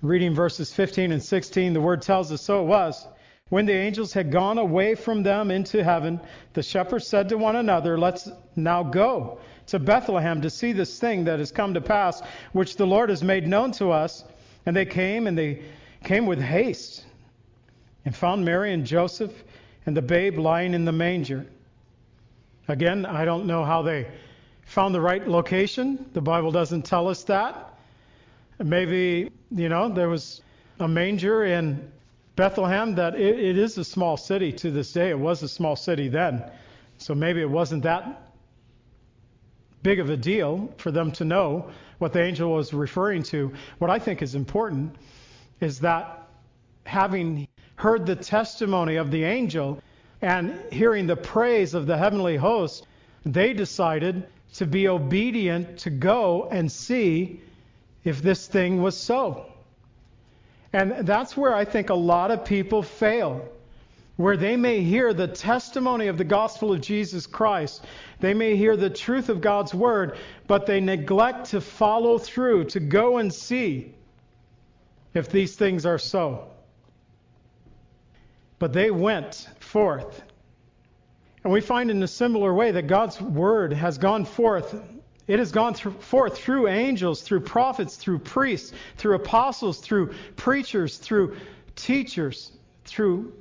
Reading 0.01 0.33
verses 0.33 0.73
15 0.73 1.11
and 1.11 1.23
16, 1.23 1.73
the 1.73 1.81
word 1.81 2.01
tells 2.01 2.31
us 2.31 2.41
so 2.41 2.61
it 2.61 2.67
was. 2.67 3.07
When 3.49 3.65
the 3.65 3.73
angels 3.73 4.11
had 4.11 4.31
gone 4.31 4.57
away 4.57 4.95
from 4.95 5.23
them 5.23 5.51
into 5.51 5.83
heaven, 5.83 6.19
the 6.53 6.63
shepherds 6.63 7.07
said 7.07 7.29
to 7.29 7.37
one 7.37 7.55
another, 7.55 7.97
Let's 7.97 8.29
now 8.55 8.83
go 8.83 9.39
to 9.67 9.79
Bethlehem 9.79 10.41
to 10.41 10.49
see 10.49 10.73
this 10.73 10.99
thing 10.99 11.25
that 11.25 11.39
has 11.39 11.51
come 11.51 11.75
to 11.75 11.81
pass, 11.81 12.21
which 12.53 12.75
the 12.75 12.87
Lord 12.87 13.09
has 13.09 13.23
made 13.23 13.47
known 13.47 13.71
to 13.73 13.91
us. 13.91 14.23
And 14.65 14.75
they 14.75 14.85
came, 14.85 15.27
and 15.27 15.37
they 15.37 15.61
came 16.03 16.25
with 16.25 16.41
haste 16.41 17.05
and 18.03 18.15
found 18.15 18.43
Mary 18.43 18.73
and 18.73 18.85
Joseph 18.85 19.31
and 19.85 19.95
the 19.95 20.01
babe 20.01 20.37
lying 20.37 20.73
in 20.73 20.85
the 20.85 20.91
manger. 20.91 21.45
Again, 22.67 23.05
I 23.05 23.25
don't 23.25 23.45
know 23.45 23.63
how 23.63 23.83
they 23.83 24.07
found 24.65 24.93
the 24.93 25.01
right 25.01 25.25
location. 25.25 26.09
The 26.13 26.21
Bible 26.21 26.51
doesn't 26.51 26.83
tell 26.83 27.07
us 27.07 27.23
that. 27.25 27.76
Maybe, 28.59 29.31
you 29.51 29.69
know, 29.69 29.89
there 29.89 30.09
was 30.09 30.41
a 30.79 30.87
manger 30.87 31.45
in 31.45 31.91
Bethlehem 32.35 32.95
that 32.95 33.15
it, 33.15 33.39
it 33.39 33.57
is 33.57 33.77
a 33.77 33.83
small 33.83 34.17
city 34.17 34.51
to 34.53 34.71
this 34.71 34.93
day. 34.93 35.09
It 35.09 35.19
was 35.19 35.43
a 35.43 35.49
small 35.49 35.75
city 35.75 36.07
then. 36.07 36.43
So 36.97 37.13
maybe 37.13 37.41
it 37.41 37.49
wasn't 37.49 37.83
that 37.83 38.31
big 39.83 39.99
of 39.99 40.09
a 40.09 40.17
deal 40.17 40.73
for 40.77 40.91
them 40.91 41.11
to 41.13 41.25
know 41.25 41.69
what 41.99 42.13
the 42.13 42.21
angel 42.21 42.51
was 42.51 42.73
referring 42.73 43.23
to. 43.23 43.53
What 43.77 43.89
I 43.89 43.99
think 43.99 44.21
is 44.21 44.35
important 44.35 44.95
is 45.59 45.79
that 45.79 46.27
having 46.85 47.47
heard 47.75 48.05
the 48.05 48.15
testimony 48.15 48.95
of 48.95 49.11
the 49.11 49.23
angel 49.23 49.81
and 50.21 50.59
hearing 50.71 51.05
the 51.05 51.15
praise 51.15 51.73
of 51.73 51.85
the 51.85 51.97
heavenly 51.97 52.37
host, 52.37 52.87
they 53.25 53.53
decided 53.53 54.27
to 54.53 54.65
be 54.65 54.87
obedient 54.87 55.79
to 55.79 55.89
go 55.89 56.47
and 56.49 56.71
see 56.71 57.41
if 58.07 58.21
this 58.21 58.47
thing 58.47 58.81
was 58.81 58.95
so. 58.95 59.45
And 60.71 61.05
that's 61.05 61.35
where 61.35 61.53
I 61.53 61.65
think 61.65 61.89
a 61.89 61.93
lot 61.93 62.31
of 62.31 62.45
people 62.45 62.81
fail. 62.81 63.49
Where 64.15 64.37
they 64.37 64.55
may 64.55 64.81
hear 64.81 65.13
the 65.13 65.27
testimony 65.27 66.07
of 66.07 66.17
the 66.17 66.23
gospel 66.23 66.71
of 66.71 66.79
Jesus 66.79 67.27
Christ, 67.27 67.83
they 68.21 68.33
may 68.33 68.55
hear 68.55 68.77
the 68.77 68.89
truth 68.89 69.27
of 69.27 69.41
God's 69.41 69.73
word, 69.73 70.17
but 70.47 70.65
they 70.65 70.79
neglect 70.79 71.47
to 71.51 71.59
follow 71.59 72.17
through, 72.17 72.65
to 72.69 72.79
go 72.79 73.17
and 73.17 73.31
see 73.31 73.93
if 75.13 75.29
these 75.29 75.57
things 75.57 75.85
are 75.85 75.99
so. 75.99 76.47
But 78.57 78.71
they 78.71 78.89
went 78.89 79.49
forth. 79.59 80.23
And 81.43 81.51
we 81.51 81.59
find 81.59 81.91
in 81.91 82.01
a 82.01 82.07
similar 82.07 82.53
way 82.53 82.71
that 82.71 82.87
God's 82.87 83.19
word 83.19 83.73
has 83.73 83.97
gone 83.97 84.23
forth. 84.23 84.73
It 85.27 85.39
has 85.39 85.51
gone 85.51 85.73
through, 85.73 85.91
forth 85.91 86.37
through 86.37 86.69
angels, 86.69 87.21
through 87.21 87.41
prophets, 87.41 87.97
through 87.97 88.19
priests, 88.19 88.71
through 88.95 89.15
apostles, 89.15 89.79
through 89.79 90.13
preachers, 90.37 90.97
through 90.97 91.35
teachers, 91.75 92.51
through 92.85 93.33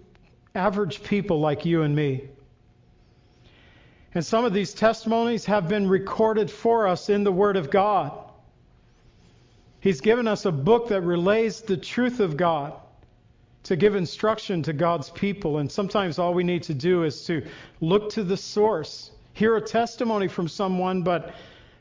average 0.54 1.02
people 1.02 1.40
like 1.40 1.64
you 1.64 1.82
and 1.82 1.94
me. 1.94 2.28
And 4.14 4.24
some 4.24 4.44
of 4.44 4.52
these 4.52 4.72
testimonies 4.74 5.44
have 5.44 5.68
been 5.68 5.88
recorded 5.88 6.50
for 6.50 6.88
us 6.88 7.08
in 7.08 7.22
the 7.22 7.32
Word 7.32 7.56
of 7.56 7.70
God. 7.70 8.12
He's 9.78 10.00
given 10.00 10.26
us 10.26 10.44
a 10.46 10.52
book 10.52 10.88
that 10.88 11.02
relays 11.02 11.60
the 11.60 11.76
truth 11.76 12.18
of 12.18 12.36
God 12.36 12.72
to 13.64 13.76
give 13.76 13.94
instruction 13.94 14.62
to 14.62 14.72
God's 14.72 15.10
people. 15.10 15.58
And 15.58 15.70
sometimes 15.70 16.18
all 16.18 16.34
we 16.34 16.44
need 16.44 16.64
to 16.64 16.74
do 16.74 17.04
is 17.04 17.24
to 17.26 17.46
look 17.80 18.10
to 18.10 18.24
the 18.24 18.36
source, 18.36 19.10
hear 19.34 19.56
a 19.56 19.60
testimony 19.60 20.28
from 20.28 20.48
someone, 20.48 21.02
but 21.02 21.34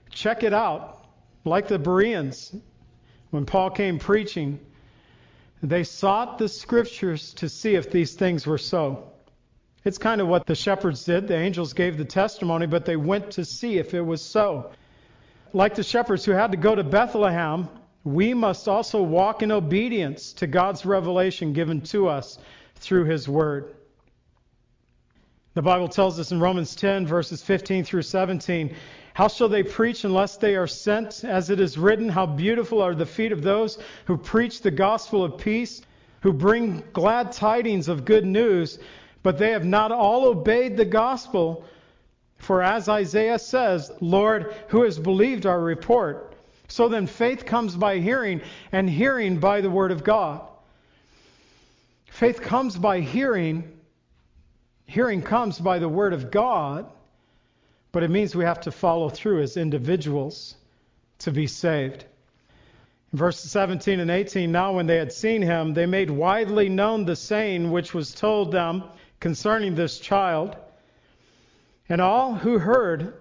check 0.09 0.43
it 0.43 0.53
out. 0.53 1.05
Like 1.43 1.67
the 1.67 1.77
Bereans, 1.77 2.55
when 3.29 3.45
Paul 3.45 3.69
came 3.69 3.99
preaching, 3.99 4.59
they 5.61 5.83
sought 5.83 6.37
the 6.37 6.49
scriptures 6.49 7.33
to 7.35 7.49
see 7.49 7.75
if 7.75 7.91
these 7.91 8.13
things 8.13 8.47
were 8.47 8.57
so. 8.57 9.11
It's 9.83 9.97
kind 9.97 10.21
of 10.21 10.27
what 10.27 10.47
the 10.47 10.55
shepherds 10.55 11.05
did. 11.05 11.27
The 11.27 11.35
angels 11.35 11.73
gave 11.73 11.97
the 11.97 12.05
testimony, 12.05 12.65
but 12.65 12.85
they 12.85 12.95
went 12.95 13.31
to 13.31 13.45
see 13.45 13.77
if 13.77 13.93
it 13.93 14.01
was 14.01 14.21
so. 14.21 14.71
Like 15.53 15.75
the 15.75 15.83
shepherds 15.83 16.25
who 16.25 16.31
had 16.31 16.51
to 16.51 16.57
go 16.57 16.73
to 16.73 16.83
Bethlehem 16.83 17.69
we 18.05 18.35
must 18.35 18.67
also 18.67 19.01
walk 19.01 19.41
in 19.41 19.51
obedience 19.51 20.31
to 20.33 20.47
God's 20.47 20.85
revelation 20.85 21.53
given 21.53 21.81
to 21.81 22.07
us 22.07 22.37
through 22.75 23.05
His 23.05 23.27
Word. 23.27 23.75
The 25.55 25.63
Bible 25.63 25.87
tells 25.87 26.19
us 26.19 26.31
in 26.31 26.39
Romans 26.39 26.75
10, 26.75 27.07
verses 27.07 27.41
15 27.41 27.83
through 27.83 28.03
17, 28.03 28.75
How 29.15 29.29
shall 29.29 29.47
they 29.47 29.63
preach 29.63 30.03
unless 30.03 30.35
they 30.35 30.57
are 30.57 30.67
sent? 30.67 31.23
As 31.23 31.49
it 31.49 31.61
is 31.61 31.77
written, 31.77 32.09
How 32.09 32.25
beautiful 32.25 32.81
are 32.81 32.93
the 32.93 33.05
feet 33.05 33.31
of 33.31 33.41
those 33.41 33.79
who 34.07 34.17
preach 34.17 34.61
the 34.61 34.71
gospel 34.71 35.23
of 35.23 35.37
peace, 35.37 35.81
who 36.19 36.33
bring 36.33 36.83
glad 36.91 37.31
tidings 37.31 37.87
of 37.87 38.03
good 38.03 38.25
news, 38.25 38.77
but 39.23 39.37
they 39.37 39.51
have 39.51 39.63
not 39.63 39.93
all 39.93 40.25
obeyed 40.25 40.75
the 40.75 40.83
gospel. 40.83 41.63
For 42.39 42.61
as 42.61 42.89
Isaiah 42.89 43.39
says, 43.39 43.89
Lord, 44.01 44.53
who 44.67 44.83
has 44.83 44.99
believed 44.99 45.45
our 45.45 45.61
report? 45.61 46.35
So 46.67 46.89
then 46.89 47.07
faith 47.07 47.45
comes 47.45 47.73
by 47.77 47.99
hearing, 47.99 48.41
and 48.73 48.89
hearing 48.89 49.39
by 49.39 49.61
the 49.61 49.71
Word 49.71 49.93
of 49.93 50.03
God. 50.03 50.41
Faith 52.07 52.41
comes 52.41 52.75
by 52.75 52.99
hearing. 52.99 53.79
Hearing 54.87 55.21
comes 55.21 55.57
by 55.57 55.79
the 55.79 55.87
Word 55.87 56.11
of 56.11 56.31
God, 56.31 56.91
but 57.95 58.03
it 58.03 58.09
means 58.09 58.35
we 58.35 58.43
have 58.43 58.59
to 58.59 58.71
follow 58.73 59.07
through 59.07 59.41
as 59.41 59.55
individuals 59.55 60.55
to 61.17 61.31
be 61.31 61.47
saved. 61.47 62.03
In 63.13 63.17
verses 63.17 63.49
17 63.51 64.01
and 64.01 64.11
18, 64.11 64.51
now 64.51 64.73
when 64.73 64.85
they 64.85 64.97
had 64.97 65.13
seen 65.13 65.41
him, 65.41 65.73
they 65.73 65.85
made 65.85 66.09
widely 66.09 66.67
known 66.67 67.05
the 67.05 67.15
saying 67.15 67.71
which 67.71 67.93
was 67.93 68.13
told 68.13 68.51
them 68.51 68.83
concerning 69.21 69.75
this 69.75 69.97
child. 69.97 70.57
And 71.87 72.01
all 72.01 72.35
who 72.35 72.59
heard 72.59 73.13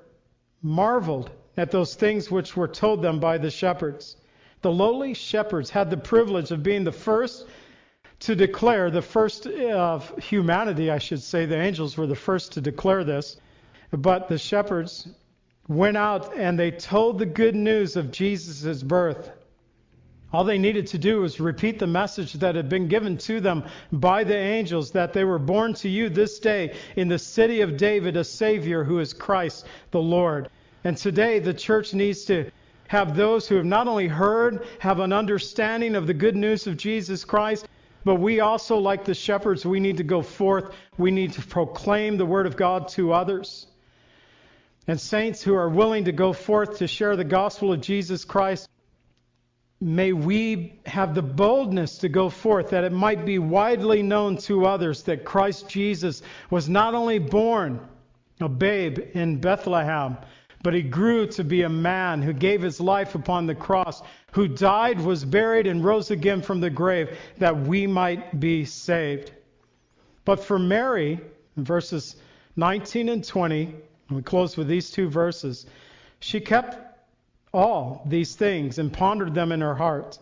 marveled 0.61 1.31
at 1.57 1.71
those 1.71 1.95
things 1.95 2.29
which 2.29 2.57
were 2.57 2.67
told 2.67 3.01
them 3.01 3.21
by 3.21 3.39
the 3.39 3.53
shepherds. 3.53 4.17
The 4.63 4.73
lowly 4.73 5.15
shepherds 5.15 5.71
had 5.71 5.89
the 5.89 5.99
privilege 5.99 6.51
of 6.51 6.65
being 6.65 6.83
the 6.83 6.91
first 6.91 7.47
to 8.19 8.35
declare, 8.35 8.91
the 8.91 9.03
first 9.03 9.47
uh, 9.47 9.71
of 9.71 10.19
humanity, 10.19 10.91
I 10.91 10.99
should 10.99 11.23
say. 11.23 11.47
The 11.47 11.61
angels 11.61 11.97
were 11.97 12.09
the 12.09 12.17
first 12.17 12.51
to 12.55 12.61
declare 12.61 13.05
this. 13.05 13.37
But 13.97 14.29
the 14.29 14.39
shepherds 14.39 15.07
went 15.69 15.97
out 15.97 16.37
and 16.37 16.59
they 16.59 16.71
told 16.71 17.19
the 17.19 17.27
good 17.27 17.55
news 17.55 17.97
of 17.97 18.11
Jesus' 18.11 18.83
birth. 18.83 19.31
All 20.33 20.43
they 20.43 20.59
needed 20.59 20.89
to 20.89 20.99
do 20.99 21.21
was 21.21 21.39
repeat 21.39 21.79
the 21.79 21.87
message 21.87 22.33
that 22.35 22.57
had 22.57 22.69
been 22.69 22.89
given 22.89 23.17
to 23.19 23.41
them 23.41 23.65
by 23.93 24.25
the 24.25 24.37
angels 24.37 24.91
that 24.91 25.13
they 25.13 25.23
were 25.23 25.39
born 25.39 25.75
to 25.75 25.89
you 25.89 26.09
this 26.09 26.41
day 26.41 26.75
in 26.97 27.07
the 27.07 27.21
city 27.21 27.61
of 27.61 27.77
David 27.77 28.17
a 28.17 28.25
Savior 28.25 28.83
who 28.83 28.99
is 28.99 29.13
Christ 29.13 29.65
the 29.93 30.03
Lord. 30.03 30.51
And 30.83 30.97
today, 30.97 31.39
the 31.39 31.55
church 31.55 31.95
needs 31.95 32.25
to 32.25 32.51
have 32.89 33.17
those 33.17 33.47
who 33.47 33.55
have 33.55 33.65
not 33.65 33.87
only 33.87 34.09
heard, 34.09 34.67
have 34.81 34.99
an 34.99 35.13
understanding 35.13 35.95
of 35.95 36.09
the 36.09 36.15
good 36.15 36.35
news 36.35 36.67
of 36.67 36.77
Jesus 36.77 37.25
Christ, 37.25 37.69
but 38.05 38.17
we 38.17 38.41
also, 38.41 38.77
like 38.77 39.05
the 39.05 39.15
shepherds, 39.15 39.65
we 39.65 39.79
need 39.79 39.99
to 39.99 40.05
go 40.05 40.21
forth. 40.21 40.75
We 40.99 41.13
need 41.13 41.33
to 41.35 41.43
proclaim 41.43 42.17
the 42.17 42.27
word 42.27 42.47
of 42.47 42.57
God 42.57 42.89
to 42.89 43.13
others. 43.13 43.69
And 44.87 45.01
saints 45.01 45.43
who 45.43 45.55
are 45.55 45.69
willing 45.69 46.05
to 46.05 46.13
go 46.13 46.33
forth 46.33 46.79
to 46.79 46.87
share 46.87 47.17
the 47.17 47.25
gospel 47.25 47.73
of 47.73 47.81
Jesus 47.81 48.25
Christ, 48.25 48.69
may 49.81 50.13
we 50.13 50.79
have 50.87 51.15
the 51.15 51.23
boldness 51.23 51.99
to 51.99 52.09
go 52.09 52.29
forth 52.29 52.71
that 52.71 52.85
it 52.85 52.93
might 52.93 53.25
be 53.25 53.39
widely 53.39 54.03
known 54.03 54.37
to 54.39 54.67
others 54.67 55.03
that 55.05 55.25
Christ 55.25 55.69
Jesus 55.69 56.23
was 56.51 56.69
not 56.69 56.95
only 56.95 57.19
born 57.19 57.81
a 58.41 58.49
babe 58.49 58.99
in 59.15 59.41
Bethlehem, 59.41 60.19
but 60.63 60.75
he 60.75 60.83
grew 60.83 61.27
to 61.29 61.45
be 61.45 61.63
a 61.63 61.69
man 61.69 62.23
who 62.23 62.33
gave 62.33 62.63
his 62.63 62.81
life 62.81 63.15
upon 63.15 63.47
the 63.47 63.55
cross, 63.55 64.03
who 64.33 64.49
died, 64.49 65.01
was 65.01 65.25
buried, 65.25 65.67
and 65.67 65.85
rose 65.85 66.11
again 66.11 66.41
from 66.41 66.61
the 66.61 66.71
grave 66.71 67.19
that 67.39 67.67
we 67.67 67.87
might 67.87 68.41
be 68.41 68.65
saved. 68.65 69.31
But 70.25 70.43
for 70.43 70.59
Mary, 70.59 71.21
in 71.57 71.65
verses 71.65 72.17
19 72.57 73.11
and 73.11 73.23
20, 73.23 73.75
and 74.09 74.17
we 74.17 74.23
close 74.23 74.57
with 74.57 74.69
these 74.69 74.91
two 74.91 75.09
verses. 75.09 75.67
She 76.21 76.41
kept 76.41 76.79
all 77.53 78.03
these 78.07 78.35
things 78.35 78.79
and 78.79 78.93
pondered 78.93 79.35
them 79.35 79.53
in 79.53 79.61
her 79.61 79.75
heart. 79.75 80.19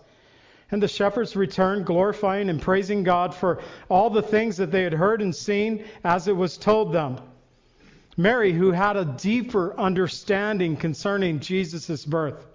And 0.70 0.82
the 0.82 0.88
shepherds 0.88 1.36
returned, 1.36 1.84
glorifying 1.84 2.48
and 2.48 2.60
praising 2.60 3.02
God 3.02 3.34
for 3.34 3.62
all 3.88 4.08
the 4.08 4.22
things 4.22 4.56
that 4.56 4.70
they 4.70 4.82
had 4.82 4.94
heard 4.94 5.20
and 5.20 5.34
seen 5.34 5.84
as 6.04 6.28
it 6.28 6.36
was 6.36 6.56
told 6.56 6.92
them. 6.92 7.18
Mary, 8.16 8.52
who 8.52 8.70
had 8.70 8.96
a 8.96 9.04
deeper 9.04 9.78
understanding 9.78 10.76
concerning 10.76 11.40
Jesus' 11.40 12.04
birth, 12.04 12.46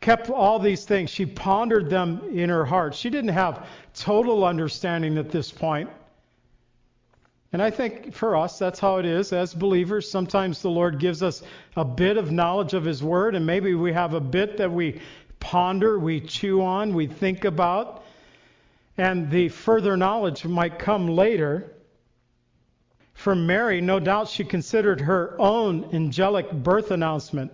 kept 0.00 0.28
all 0.28 0.58
these 0.58 0.84
things. 0.84 1.08
She 1.10 1.24
pondered 1.24 1.88
them 1.88 2.20
in 2.32 2.50
her 2.50 2.64
heart. 2.64 2.94
She 2.94 3.08
didn't 3.08 3.30
have 3.30 3.66
total 3.94 4.44
understanding 4.44 5.16
at 5.16 5.30
this 5.30 5.50
point. 5.50 5.88
And 7.54 7.62
I 7.62 7.70
think 7.70 8.12
for 8.12 8.36
us, 8.36 8.58
that's 8.58 8.80
how 8.80 8.96
it 8.96 9.06
is 9.06 9.32
as 9.32 9.54
believers. 9.54 10.10
Sometimes 10.10 10.60
the 10.60 10.70
Lord 10.70 10.98
gives 10.98 11.22
us 11.22 11.40
a 11.76 11.84
bit 11.84 12.16
of 12.16 12.32
knowledge 12.32 12.74
of 12.74 12.84
His 12.84 13.00
Word, 13.00 13.36
and 13.36 13.46
maybe 13.46 13.74
we 13.74 13.92
have 13.92 14.12
a 14.12 14.20
bit 14.20 14.56
that 14.56 14.72
we 14.72 15.00
ponder, 15.38 15.96
we 15.96 16.20
chew 16.20 16.64
on, 16.64 16.94
we 16.94 17.06
think 17.06 17.44
about. 17.44 18.02
And 18.98 19.30
the 19.30 19.50
further 19.50 19.96
knowledge 19.96 20.44
might 20.44 20.80
come 20.80 21.06
later. 21.06 21.72
For 23.12 23.36
Mary, 23.36 23.80
no 23.80 24.00
doubt 24.00 24.26
she 24.26 24.42
considered 24.42 25.02
her 25.02 25.36
own 25.38 25.90
angelic 25.92 26.50
birth 26.50 26.90
announcement 26.90 27.52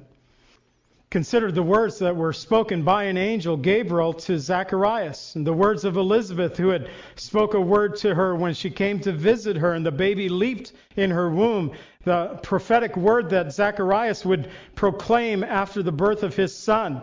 Consider 1.11 1.51
the 1.51 1.63
words 1.63 1.99
that 1.99 2.15
were 2.15 2.33
spoken 2.33 2.85
by 2.85 3.03
an 3.05 3.17
angel, 3.17 3.57
Gabriel, 3.57 4.13
to 4.13 4.39
Zacharias, 4.39 5.35
and 5.35 5.45
the 5.45 5.53
words 5.53 5.85
of 5.85 5.97
Elizabeth, 5.97 6.57
who 6.57 6.69
had 6.69 6.89
spoke 7.17 7.55
a 7.55 7.61
word 7.61 7.97
to 7.97 8.15
her 8.15 8.37
when 8.37 8.55
she 8.55 8.71
came 8.71 9.01
to 9.01 9.11
visit 9.11 9.57
her, 9.57 9.73
and 9.73 9.85
the 9.85 9.91
baby 9.91 10.29
leaped 10.29 10.73
in 10.95 11.11
her 11.11 11.29
womb. 11.29 11.73
The 12.05 12.39
prophetic 12.45 12.97
word 12.97 13.29
that 13.31 13.53
Zacharias 13.53 14.25
would 14.25 14.51
proclaim 14.77 15.43
after 15.43 15.83
the 15.83 15.91
birth 15.91 16.23
of 16.23 16.37
his 16.37 16.57
son. 16.57 17.03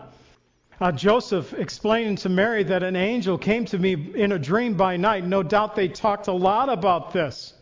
Uh, 0.79 0.93
Joseph 0.93 1.53
explaining 1.55 2.15
to 2.17 2.29
Mary 2.29 2.63
that 2.63 2.83
an 2.83 2.95
angel 2.95 3.37
came 3.37 3.65
to 3.65 3.77
me 3.77 4.13
in 4.15 4.31
a 4.31 4.39
dream 4.39 4.75
by 4.75 4.95
night. 4.95 5.25
No 5.25 5.43
doubt 5.43 5.75
they 5.75 5.89
talked 5.89 6.27
a 6.27 6.31
lot 6.31 6.69
about 6.69 7.11
this. 7.11 7.55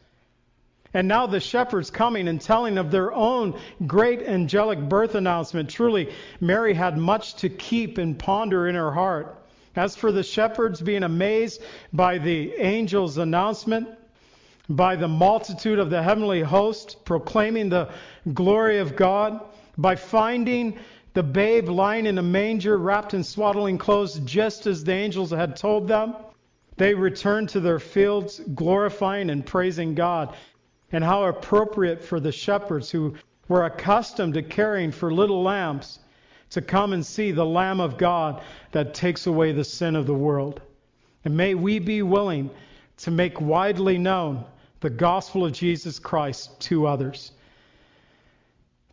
And 0.96 1.10
now 1.10 1.28
the 1.28 1.42
shepherds 1.42 1.92
coming 1.92 2.30
and 2.30 2.40
telling 2.40 2.78
of 2.78 2.90
their 2.90 3.12
own 3.12 3.60
great 3.86 4.22
angelic 4.22 4.80
birth 4.80 5.14
announcement. 5.16 5.70
Truly, 5.70 6.14
Mary 6.40 6.74
had 6.74 6.98
much 6.98 7.36
to 7.36 7.50
keep 7.50 7.98
and 7.98 8.18
ponder 8.18 8.66
in 8.66 8.76
her 8.76 8.94
heart. 8.94 9.38
As 9.76 9.98
for 9.98 10.14
the 10.14 10.24
shepherds 10.24 10.80
being 10.80 11.04
amazed 11.04 11.62
by 11.92 12.18
the 12.18 12.56
angel's 12.56 13.18
announcement, 13.18 13.90
by 14.70 14.96
the 14.96 15.10
multitude 15.10 15.80
of 15.80 15.90
the 15.90 16.02
heavenly 16.02 16.42
host 16.42 17.04
proclaiming 17.04 17.68
the 17.68 17.90
glory 18.34 18.78
of 18.80 18.96
God, 18.96 19.42
by 19.78 19.98
finding 19.98 20.80
the 21.14 21.24
babe 21.24 21.68
lying 21.68 22.06
in 22.06 22.18
a 22.18 22.24
manger 22.24 22.78
wrapped 22.78 23.14
in 23.14 23.26
swaddling 23.26 23.78
clothes, 23.78 24.18
just 24.20 24.66
as 24.66 24.86
the 24.86 24.94
angels 24.94 25.32
had 25.32 25.58
told 25.58 25.90
them, 25.90 26.16
they 26.78 26.94
returned 26.94 27.50
to 27.50 27.60
their 27.60 27.80
fields, 27.80 28.40
glorifying 28.54 29.30
and 29.30 29.46
praising 29.46 29.94
God 29.94 30.34
and 30.92 31.04
how 31.04 31.26
appropriate 31.26 32.04
for 32.04 32.20
the 32.20 32.32
shepherds 32.32 32.90
who 32.90 33.16
were 33.48 33.66
accustomed 33.66 34.34
to 34.34 34.44
caring 34.44 34.92
for 34.92 35.14
little 35.14 35.44
lambs 35.44 36.00
to 36.52 36.62
come 36.62 36.94
and 36.94 37.06
see 37.06 37.32
the 37.32 37.46
Lamb 37.46 37.80
of 37.80 37.98
God 37.98 38.42
that 38.72 38.94
takes 38.94 39.28
away 39.28 39.52
the 39.52 39.64
sin 39.64 39.96
of 39.96 40.06
the 40.06 40.14
world. 40.14 40.62
And 41.24 41.36
may 41.36 41.56
we 41.56 41.80
be 41.80 42.02
willing 42.02 42.50
to 42.98 43.12
make 43.12 43.42
widely 43.42 43.98
known 43.98 44.46
the 44.80 44.90
gospel 44.90 45.46
of 45.46 45.54
Jesus 45.54 46.00
Christ 46.00 46.60
to 46.62 46.88
others. 46.88 47.32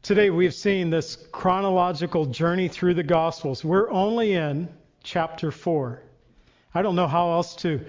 Today 0.02 0.30
we've 0.30 0.54
seen 0.54 0.90
this 0.90 1.16
chronological 1.30 2.26
journey 2.26 2.66
through 2.66 2.94
the 2.94 3.04
Gospels. 3.04 3.64
We're 3.64 3.90
only 3.90 4.32
in 4.32 4.68
chapter 5.04 5.52
4. 5.52 6.02
I 6.74 6.82
don't 6.82 6.96
know 6.96 7.06
how 7.06 7.32
else 7.32 7.54
to 7.56 7.84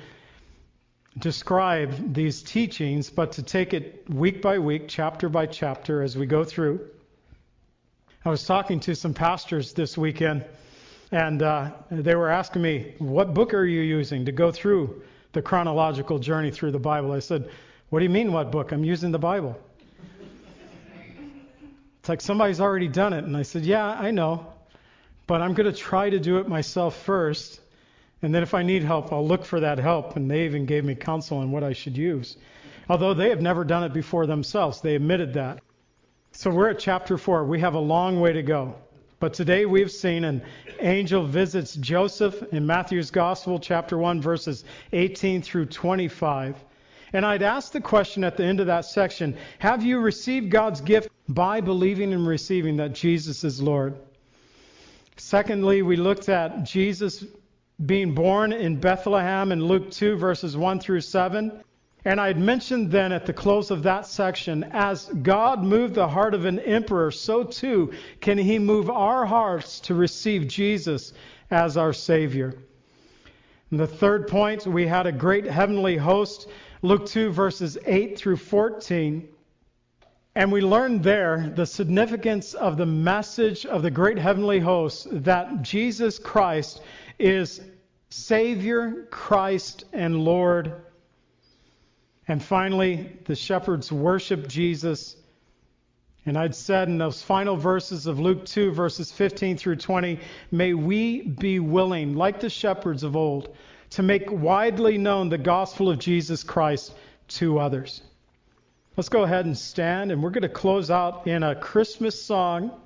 describe 1.18 2.14
these 2.14 2.42
teachings, 2.42 3.10
but 3.10 3.34
to 3.34 3.44
take 3.44 3.74
it 3.74 4.10
week 4.10 4.42
by 4.42 4.60
week, 4.60 4.88
chapter 4.88 5.30
by 5.30 5.46
chapter 5.46 6.02
as 6.02 6.18
we 6.18 6.26
go 6.26 6.44
through. 6.44 6.90
I 8.26 8.30
was 8.30 8.46
talking 8.46 8.80
to 8.82 8.96
some 8.96 9.14
pastors 9.14 9.74
this 9.74 9.98
weekend, 9.98 10.46
and 11.12 11.42
uh, 11.42 11.72
they 11.92 12.16
were 12.16 12.30
asking 12.30 12.62
me, 12.62 12.96
What 12.98 13.34
book 13.34 13.54
are 13.54 13.66
you 13.66 13.82
using 13.82 14.26
to 14.26 14.32
go 14.32 14.52
through 14.52 15.04
the 15.34 15.42
chronological 15.42 16.20
journey 16.20 16.52
through 16.52 16.72
the 16.72 16.80
Bible? 16.80 17.12
I 17.12 17.20
said, 17.20 17.50
What 17.90 18.00
do 18.00 18.06
you 18.06 18.12
mean, 18.12 18.32
what 18.32 18.52
book? 18.52 18.72
I'm 18.72 18.84
using 18.84 19.12
the 19.12 19.20
Bible. 19.20 19.60
It's 22.00 22.10
like 22.10 22.22
somebody's 22.22 22.60
already 22.60 22.90
done 22.90 23.14
it. 23.14 23.24
And 23.24 23.38
I 23.38 23.44
said, 23.44 23.64
Yeah, 23.64 23.86
I 23.86 24.12
know, 24.12 24.48
but 25.28 25.42
I'm 25.42 25.54
going 25.54 25.72
to 25.72 25.78
try 25.78 26.10
to 26.10 26.20
do 26.20 26.40
it 26.40 26.48
myself 26.48 26.96
first 27.04 27.60
and 28.24 28.34
then 28.34 28.42
if 28.42 28.54
I 28.54 28.64
need 28.64 28.84
help, 28.84 29.12
I'll 29.12 29.28
look 29.28 29.44
for 29.44 29.60
that 29.60 29.78
help. 29.78 30.16
And 30.16 30.32
they 30.32 30.46
even 30.46 30.66
gave 30.66 30.86
me 30.86 30.96
counsel 30.96 31.40
on 31.40 31.52
what 31.52 31.64
I 31.64 31.74
should 31.74 31.98
use. 31.98 32.38
Although 32.90 33.14
they 33.14 33.30
have 33.30 33.42
never 33.42 33.66
done 33.66 33.84
it 33.84 33.94
before 33.94 34.26
themselves, 34.26 34.82
they 34.82 34.96
admitted 34.96 35.34
that. 35.34 35.60
So 36.32 36.50
we're 36.50 36.70
at 36.70 36.80
chapter 36.80 37.18
4. 37.18 37.46
We 37.46 37.60
have 37.60 37.74
a 37.74 37.80
long 37.80 38.22
way 38.22 38.34
to 38.34 38.42
go. 38.42 38.76
But 39.20 39.34
today 39.34 39.66
we've 39.66 39.92
seen 39.92 40.24
an 40.24 40.42
angel 40.80 41.26
visits 41.26 41.76
Joseph 41.76 42.42
in 42.52 42.66
Matthew's 42.66 43.12
Gospel, 43.12 43.60
chapter 43.60 43.98
1, 43.98 44.22
verses 44.22 44.64
18 44.92 45.42
through 45.42 45.68
25. 45.68 46.56
And 47.14 47.26
I'd 47.26 47.44
ask 47.44 47.72
the 47.72 47.82
question 47.82 48.24
at 48.24 48.38
the 48.38 48.44
end 48.44 48.60
of 48.60 48.68
that 48.68 48.86
section 48.86 49.38
Have 49.60 49.84
you 49.84 50.00
received 50.00 50.50
God's 50.50 50.82
gift 50.82 51.10
by 51.30 51.62
believing 51.62 52.14
and 52.14 52.26
receiving 52.26 52.78
that 52.78 52.94
Jesus 52.94 53.44
is 53.44 53.62
Lord? 53.62 53.96
Secondly, 55.18 55.82
we 55.84 55.96
looked 55.96 56.28
at 56.28 56.64
Jesus 56.64 57.24
being 57.86 58.14
born 58.14 58.54
in 58.54 58.80
Bethlehem 58.80 59.52
in 59.52 59.66
Luke 59.66 59.92
2, 59.92 60.16
verses 60.16 60.56
1 60.56 60.80
through 60.80 61.02
7. 61.02 61.64
And 62.06 62.20
I 62.20 62.28
had 62.28 62.40
mentioned 62.40 62.92
then 62.92 63.12
at 63.12 63.26
the 63.26 63.34
close 63.34 63.72
of 63.72 63.84
that 63.84 64.06
section, 64.06 64.66
as 64.72 65.06
God 65.22 65.64
moved 65.64 65.96
the 65.96 66.08
heart 66.08 66.34
of 66.34 66.46
an 66.46 66.60
emperor, 66.60 67.12
so 67.12 67.44
too 67.44 67.94
can 68.20 68.38
he 68.38 68.60
move 68.60 68.90
our 68.90 69.26
hearts 69.26 69.80
to 69.82 69.96
receive 69.96 70.48
Jesus 70.48 71.14
as 71.50 71.78
our 71.78 71.94
Savior. 71.94 72.54
And 73.72 73.80
the 73.80 73.88
third 73.88 74.28
point, 74.28 74.68
we 74.68 74.86
had 74.86 75.08
a 75.08 75.12
great 75.12 75.46
heavenly 75.46 75.98
host, 75.98 76.48
Luke 76.82 77.06
2, 77.06 77.32
verses 77.32 77.78
8 77.86 78.18
through 78.18 78.38
14. 78.38 79.28
And 80.36 80.52
we 80.52 80.62
learned 80.62 81.04
there 81.04 81.52
the 81.56 81.66
significance 81.66 82.54
of 82.54 82.76
the 82.76 82.86
message 82.86 83.66
of 83.66 83.82
the 83.82 83.92
great 83.92 84.18
heavenly 84.18 84.60
host 84.60 85.08
that 85.24 85.62
Jesus 85.62 86.20
Christ 86.20 86.82
is 87.18 87.62
Savior, 88.14 89.08
Christ, 89.10 89.86
and 89.92 90.24
Lord. 90.24 90.72
And 92.28 92.44
finally, 92.44 93.12
the 93.26 93.36
shepherds 93.36 93.92
worship 93.92 94.48
Jesus. 94.48 95.16
And 96.24 96.38
I'd 96.38 96.54
said 96.54 96.90
in 96.90 97.00
those 97.00 97.24
final 97.24 97.58
verses 97.58 98.06
of 98.06 98.20
Luke 98.20 98.46
2, 98.46 98.72
verses 98.72 99.12
15 99.12 99.58
through 99.58 99.78
20, 99.78 100.20
may 100.52 100.76
we 100.76 101.24
be 101.24 101.60
willing, 101.60 102.16
like 102.16 102.40
the 102.40 102.52
shepherds 102.52 103.02
of 103.02 103.16
old, 103.16 103.56
to 103.90 104.04
make 104.04 104.32
widely 104.32 105.00
known 105.00 105.30
the 105.30 105.40
gospel 105.40 105.90
of 105.90 105.98
Jesus 105.98 106.44
Christ 106.44 106.94
to 107.30 107.58
others. 107.58 108.04
Let's 108.96 109.10
go 109.10 109.24
ahead 109.24 109.48
and 109.48 109.58
stand, 109.58 110.12
and 110.12 110.22
we're 110.22 110.30
going 110.30 110.44
to 110.44 110.50
close 110.50 110.92
out 110.92 111.26
in 111.26 111.42
a 111.42 111.56
Christmas 111.56 112.22
song. 112.22 112.80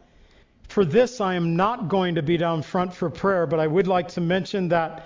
For 0.70 0.86
this, 0.86 1.20
I 1.20 1.36
am 1.36 1.58
not 1.58 1.90
going 1.90 2.16
to 2.16 2.24
be 2.24 2.38
down 2.38 2.62
front 2.62 2.94
for 2.94 3.10
prayer, 3.10 3.46
but 3.46 3.60
I 3.60 3.68
would 3.68 3.88
like 3.88 4.08
to 4.10 4.22
mention 4.22 4.70
that 4.70 5.06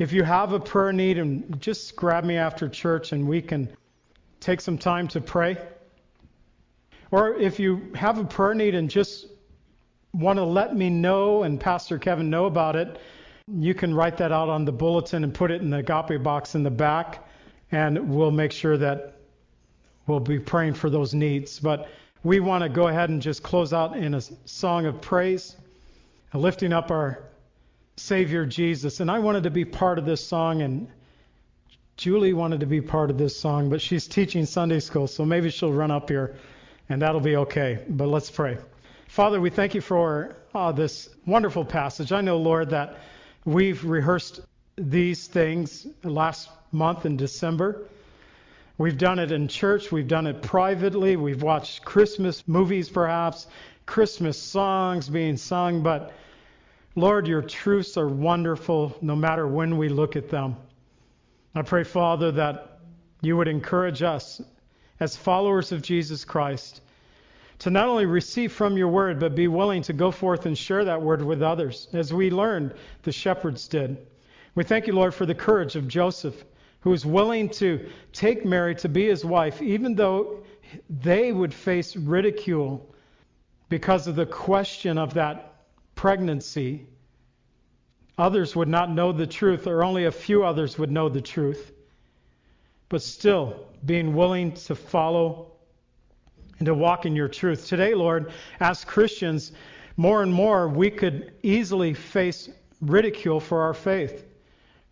if 0.00 0.12
you 0.14 0.24
have 0.24 0.54
a 0.54 0.58
prayer 0.58 0.94
need, 0.94 1.18
and 1.18 1.60
just 1.60 1.94
grab 1.94 2.24
me 2.24 2.38
after 2.38 2.70
church 2.70 3.12
and 3.12 3.28
we 3.28 3.42
can 3.42 3.68
take 4.40 4.62
some 4.62 4.78
time 4.78 5.06
to 5.08 5.20
pray. 5.20 5.58
Or 7.10 7.34
if 7.34 7.60
you 7.60 7.92
have 7.94 8.16
a 8.16 8.24
prayer 8.24 8.54
need 8.54 8.74
and 8.74 8.88
just 8.88 9.26
want 10.14 10.38
to 10.38 10.44
let 10.44 10.74
me 10.74 10.88
know 10.88 11.42
and 11.42 11.60
Pastor 11.60 11.98
Kevin 11.98 12.30
know 12.30 12.46
about 12.46 12.76
it, 12.76 12.98
you 13.46 13.74
can 13.74 13.92
write 13.92 14.16
that 14.16 14.32
out 14.32 14.48
on 14.48 14.64
the 14.64 14.72
bulletin 14.72 15.22
and 15.22 15.34
put 15.34 15.50
it 15.50 15.60
in 15.60 15.68
the 15.68 15.78
agape 15.78 16.22
box 16.22 16.54
in 16.54 16.62
the 16.62 16.70
back, 16.70 17.28
and 17.70 18.08
we'll 18.08 18.30
make 18.30 18.52
sure 18.52 18.78
that 18.78 19.16
we'll 20.06 20.18
be 20.18 20.38
praying 20.38 20.72
for 20.72 20.88
those 20.88 21.12
needs. 21.12 21.60
But 21.60 21.90
we 22.22 22.40
want 22.40 22.62
to 22.62 22.70
go 22.70 22.88
ahead 22.88 23.10
and 23.10 23.20
just 23.20 23.42
close 23.42 23.74
out 23.74 23.94
in 23.94 24.14
a 24.14 24.22
song 24.46 24.86
of 24.86 25.02
praise, 25.02 25.56
lifting 26.32 26.72
up 26.72 26.90
our 26.90 27.24
Savior 28.00 28.46
Jesus. 28.46 29.00
And 29.00 29.10
I 29.10 29.18
wanted 29.18 29.44
to 29.44 29.50
be 29.50 29.64
part 29.64 29.98
of 29.98 30.04
this 30.04 30.24
song, 30.24 30.62
and 30.62 30.88
Julie 31.96 32.32
wanted 32.32 32.60
to 32.60 32.66
be 32.66 32.80
part 32.80 33.10
of 33.10 33.18
this 33.18 33.36
song, 33.36 33.70
but 33.70 33.80
she's 33.80 34.06
teaching 34.06 34.46
Sunday 34.46 34.80
school, 34.80 35.06
so 35.06 35.24
maybe 35.24 35.50
she'll 35.50 35.72
run 35.72 35.90
up 35.90 36.08
here, 36.08 36.36
and 36.88 37.02
that'll 37.02 37.20
be 37.20 37.36
okay. 37.36 37.78
But 37.88 38.08
let's 38.08 38.30
pray. 38.30 38.58
Father, 39.08 39.40
we 39.40 39.50
thank 39.50 39.74
you 39.74 39.80
for 39.80 40.36
uh, 40.54 40.72
this 40.72 41.08
wonderful 41.26 41.64
passage. 41.64 42.12
I 42.12 42.20
know, 42.20 42.38
Lord, 42.38 42.70
that 42.70 42.98
we've 43.44 43.84
rehearsed 43.84 44.40
these 44.76 45.26
things 45.26 45.86
last 46.04 46.48
month 46.72 47.06
in 47.06 47.16
December 47.16 47.86
We've 48.80 48.96
done 48.96 49.18
it 49.18 49.30
in 49.30 49.46
church, 49.46 49.92
we've 49.92 50.08
done 50.08 50.26
it 50.26 50.40
privately, 50.40 51.14
we've 51.14 51.42
watched 51.42 51.84
Christmas 51.84 52.48
movies 52.48 52.88
perhaps, 52.88 53.46
Christmas 53.84 54.40
songs 54.40 55.06
being 55.06 55.36
sung, 55.36 55.82
but 55.82 56.14
Lord, 57.00 57.26
your 57.26 57.40
truths 57.40 57.96
are 57.96 58.08
wonderful 58.08 58.94
no 59.00 59.16
matter 59.16 59.46
when 59.46 59.78
we 59.78 59.88
look 59.88 60.16
at 60.16 60.28
them. 60.28 60.56
I 61.54 61.62
pray, 61.62 61.82
Father, 61.82 62.30
that 62.32 62.80
you 63.22 63.38
would 63.38 63.48
encourage 63.48 64.02
us 64.02 64.42
as 65.00 65.16
followers 65.16 65.72
of 65.72 65.80
Jesus 65.80 66.26
Christ 66.26 66.82
to 67.60 67.70
not 67.70 67.88
only 67.88 68.04
receive 68.04 68.52
from 68.52 68.76
your 68.76 68.88
word, 68.88 69.18
but 69.18 69.34
be 69.34 69.48
willing 69.48 69.80
to 69.84 69.94
go 69.94 70.10
forth 70.10 70.44
and 70.44 70.56
share 70.56 70.84
that 70.84 71.00
word 71.00 71.22
with 71.22 71.42
others, 71.42 71.88
as 71.94 72.12
we 72.12 72.30
learned 72.30 72.74
the 73.02 73.12
shepherds 73.12 73.66
did. 73.66 74.06
We 74.54 74.64
thank 74.64 74.86
you, 74.86 74.92
Lord, 74.92 75.14
for 75.14 75.24
the 75.24 75.34
courage 75.34 75.76
of 75.76 75.88
Joseph, 75.88 76.44
who 76.80 76.90
was 76.90 77.06
willing 77.06 77.48
to 77.50 77.88
take 78.12 78.44
Mary 78.44 78.74
to 78.74 78.90
be 78.90 79.06
his 79.06 79.24
wife, 79.24 79.62
even 79.62 79.94
though 79.94 80.42
they 80.88 81.32
would 81.32 81.54
face 81.54 81.96
ridicule 81.96 82.94
because 83.70 84.06
of 84.06 84.16
the 84.16 84.26
question 84.26 84.98
of 84.98 85.14
that 85.14 85.49
pregnancy. 86.00 86.86
Others 88.16 88.56
would 88.56 88.68
not 88.68 88.90
know 88.90 89.12
the 89.12 89.26
truth, 89.26 89.66
or 89.66 89.84
only 89.84 90.06
a 90.06 90.10
few 90.10 90.42
others 90.42 90.78
would 90.78 90.90
know 90.90 91.10
the 91.10 91.20
truth. 91.20 91.72
But 92.88 93.02
still, 93.02 93.66
being 93.84 94.14
willing 94.14 94.52
to 94.52 94.74
follow 94.74 95.52
and 96.58 96.64
to 96.64 96.72
walk 96.72 97.04
in 97.04 97.14
your 97.14 97.28
truth. 97.28 97.66
Today, 97.66 97.92
Lord, 97.92 98.32
as 98.60 98.82
Christians, 98.82 99.52
more 99.98 100.22
and 100.22 100.32
more 100.32 100.68
we 100.68 100.90
could 100.90 101.34
easily 101.42 101.92
face 101.92 102.48
ridicule 102.80 103.38
for 103.38 103.60
our 103.60 103.74
faith. 103.74 104.24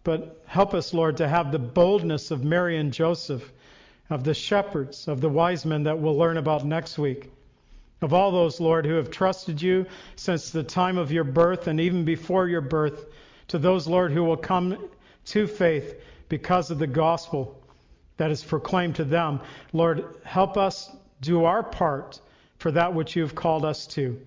But 0.04 0.42
help 0.46 0.74
us, 0.74 0.92
Lord, 0.92 1.16
to 1.16 1.26
have 1.26 1.52
the 1.52 1.59
boldness 1.59 2.30
of 2.30 2.44
Mary 2.44 2.76
and 2.76 2.92
Joseph, 2.92 3.50
of 4.11 4.24
the 4.24 4.34
shepherds, 4.34 5.09
of 5.09 5.22
the 5.22 5.30
wise 5.30 5.64
men 5.64 5.84
that 5.84 5.98
we'll 5.98 6.18
learn 6.18 6.36
about 6.36 6.66
next 6.66 6.98
week. 6.98 7.30
Of 8.01 8.12
all 8.12 8.30
those, 8.30 8.61
Lord, 8.61 8.86
who 8.86 8.94
have 8.94 9.11
trusted 9.11 9.61
you 9.61 9.86
since 10.16 10.51
the 10.51 10.62
time 10.62 10.99
of 10.99 11.11
your 11.11 11.24
birth 11.24 11.66
and 11.66 11.80
even 11.80 12.05
before 12.05 12.49
your 12.49 12.61
birth, 12.61 13.07
to 13.49 13.59
those, 13.59 13.86
Lord, 13.86 14.12
who 14.12 14.22
will 14.24 14.36
come 14.36 14.88
to 15.26 15.46
faith 15.46 16.01
because 16.28 16.70
of 16.70 16.78
the 16.78 16.86
gospel 16.86 17.61
that 18.18 18.30
is 18.30 18.44
proclaimed 18.44 18.96
to 18.96 19.05
them. 19.05 19.40
Lord, 19.72 20.05
help 20.24 20.57
us 20.57 20.90
do 21.20 21.44
our 21.44 21.62
part 21.62 22.20
for 22.59 22.70
that 22.72 22.94
which 22.94 23.16
you 23.16 23.22
have 23.22 23.34
called 23.34 23.64
us 23.64 23.86
to. 23.88 24.20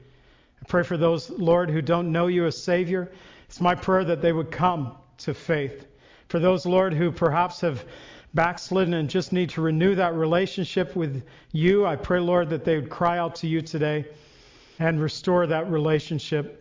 I 0.61 0.65
pray 0.67 0.83
for 0.83 0.97
those, 0.97 1.29
Lord, 1.29 1.69
who 1.69 1.81
don't 1.81 2.11
know 2.11 2.27
you 2.27 2.45
as 2.45 2.61
Savior. 2.61 3.11
It's 3.47 3.61
my 3.61 3.75
prayer 3.75 4.03
that 4.05 4.21
they 4.21 4.31
would 4.31 4.51
come 4.51 4.95
to 5.19 5.33
faith. 5.33 5.85
For 6.29 6.39
those, 6.39 6.65
Lord, 6.65 6.93
who 6.93 7.11
perhaps 7.11 7.61
have 7.61 7.83
backslidden 8.33 8.93
and 8.93 9.09
just 9.09 9.33
need 9.33 9.49
to 9.51 9.61
renew 9.61 9.95
that 9.95 10.15
relationship 10.15 10.95
with 10.95 11.23
you, 11.51 11.85
I 11.85 11.95
pray, 11.95 12.19
Lord, 12.19 12.49
that 12.49 12.65
they 12.65 12.75
would 12.75 12.89
cry 12.89 13.17
out 13.17 13.35
to 13.35 13.47
you 13.47 13.61
today 13.61 14.05
and 14.79 15.01
restore 15.01 15.47
that 15.47 15.69
relationship. 15.69 16.57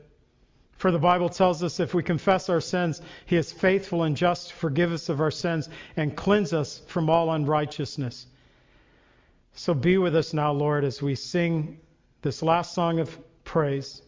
For 0.77 0.91
the 0.91 0.99
Bible 0.99 1.29
tells 1.29 1.63
us 1.63 1.79
if 1.79 1.95
we 1.95 2.03
confess 2.03 2.49
our 2.49 2.61
sins, 2.61 3.03
He 3.27 3.37
is 3.37 3.53
faithful 3.53 4.05
and 4.05 4.17
just 4.17 4.49
to 4.49 4.55
forgive 4.55 4.93
us 4.93 5.09
of 5.09 5.21
our 5.21 5.31
sins 5.31 5.69
and 5.97 6.17
cleanse 6.17 6.53
us 6.53 6.83
from 6.87 7.11
all 7.11 7.31
unrighteousness. 7.33 8.27
So 9.55 9.75
be 9.75 9.99
with 9.99 10.17
us 10.17 10.33
now, 10.33 10.53
Lord, 10.53 10.85
as 10.85 11.03
we 11.03 11.15
sing 11.15 11.79
this 12.23 12.43
last 12.43 12.75
song 12.75 12.99
of 12.99 13.19
praise. 13.45 14.03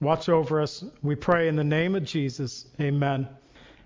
Watch 0.00 0.28
over 0.28 0.60
us, 0.60 0.84
we 1.02 1.16
pray 1.16 1.48
in 1.48 1.56
the 1.56 1.64
name 1.64 1.96
of 1.96 2.04
Jesus. 2.04 2.66
Amen. 2.80 3.28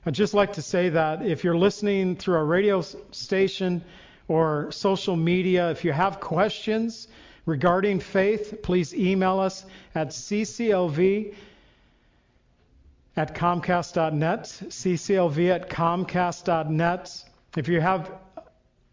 I'd 0.04 0.14
just 0.14 0.34
like 0.34 0.54
to 0.54 0.62
say 0.62 0.88
that 0.88 1.24
if 1.24 1.44
you're 1.44 1.56
listening 1.56 2.16
through 2.16 2.34
our 2.34 2.44
radio 2.44 2.80
station 3.12 3.84
or 4.26 4.72
social 4.72 5.14
media, 5.14 5.70
if 5.70 5.84
you 5.84 5.92
have 5.92 6.18
questions 6.18 7.06
regarding 7.46 8.00
faith, 8.00 8.62
please 8.62 8.92
email 8.94 9.38
us 9.38 9.64
at 9.94 10.08
cclv 10.08 11.34
at 13.16 13.34
comcast.net, 13.34 14.44
cclv 14.44 15.54
at 15.54 15.70
comcast.net. 15.70 17.24
If 17.56 17.68
you 17.68 17.80
have 17.80 18.10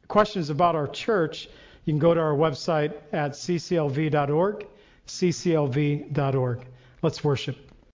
questions 0.07 0.49
about 0.49 0.76
our 0.76 0.88
church, 0.88 1.49
you 1.86 1.93
can 1.93 1.99
go 1.99 2.14
to 2.14 2.20
our 2.20 2.34
website 2.34 2.93
at 3.12 3.32
cclv.org, 3.32 4.68
cclv.org. 5.07 6.66
Let's 7.01 7.24
worship. 7.24 7.69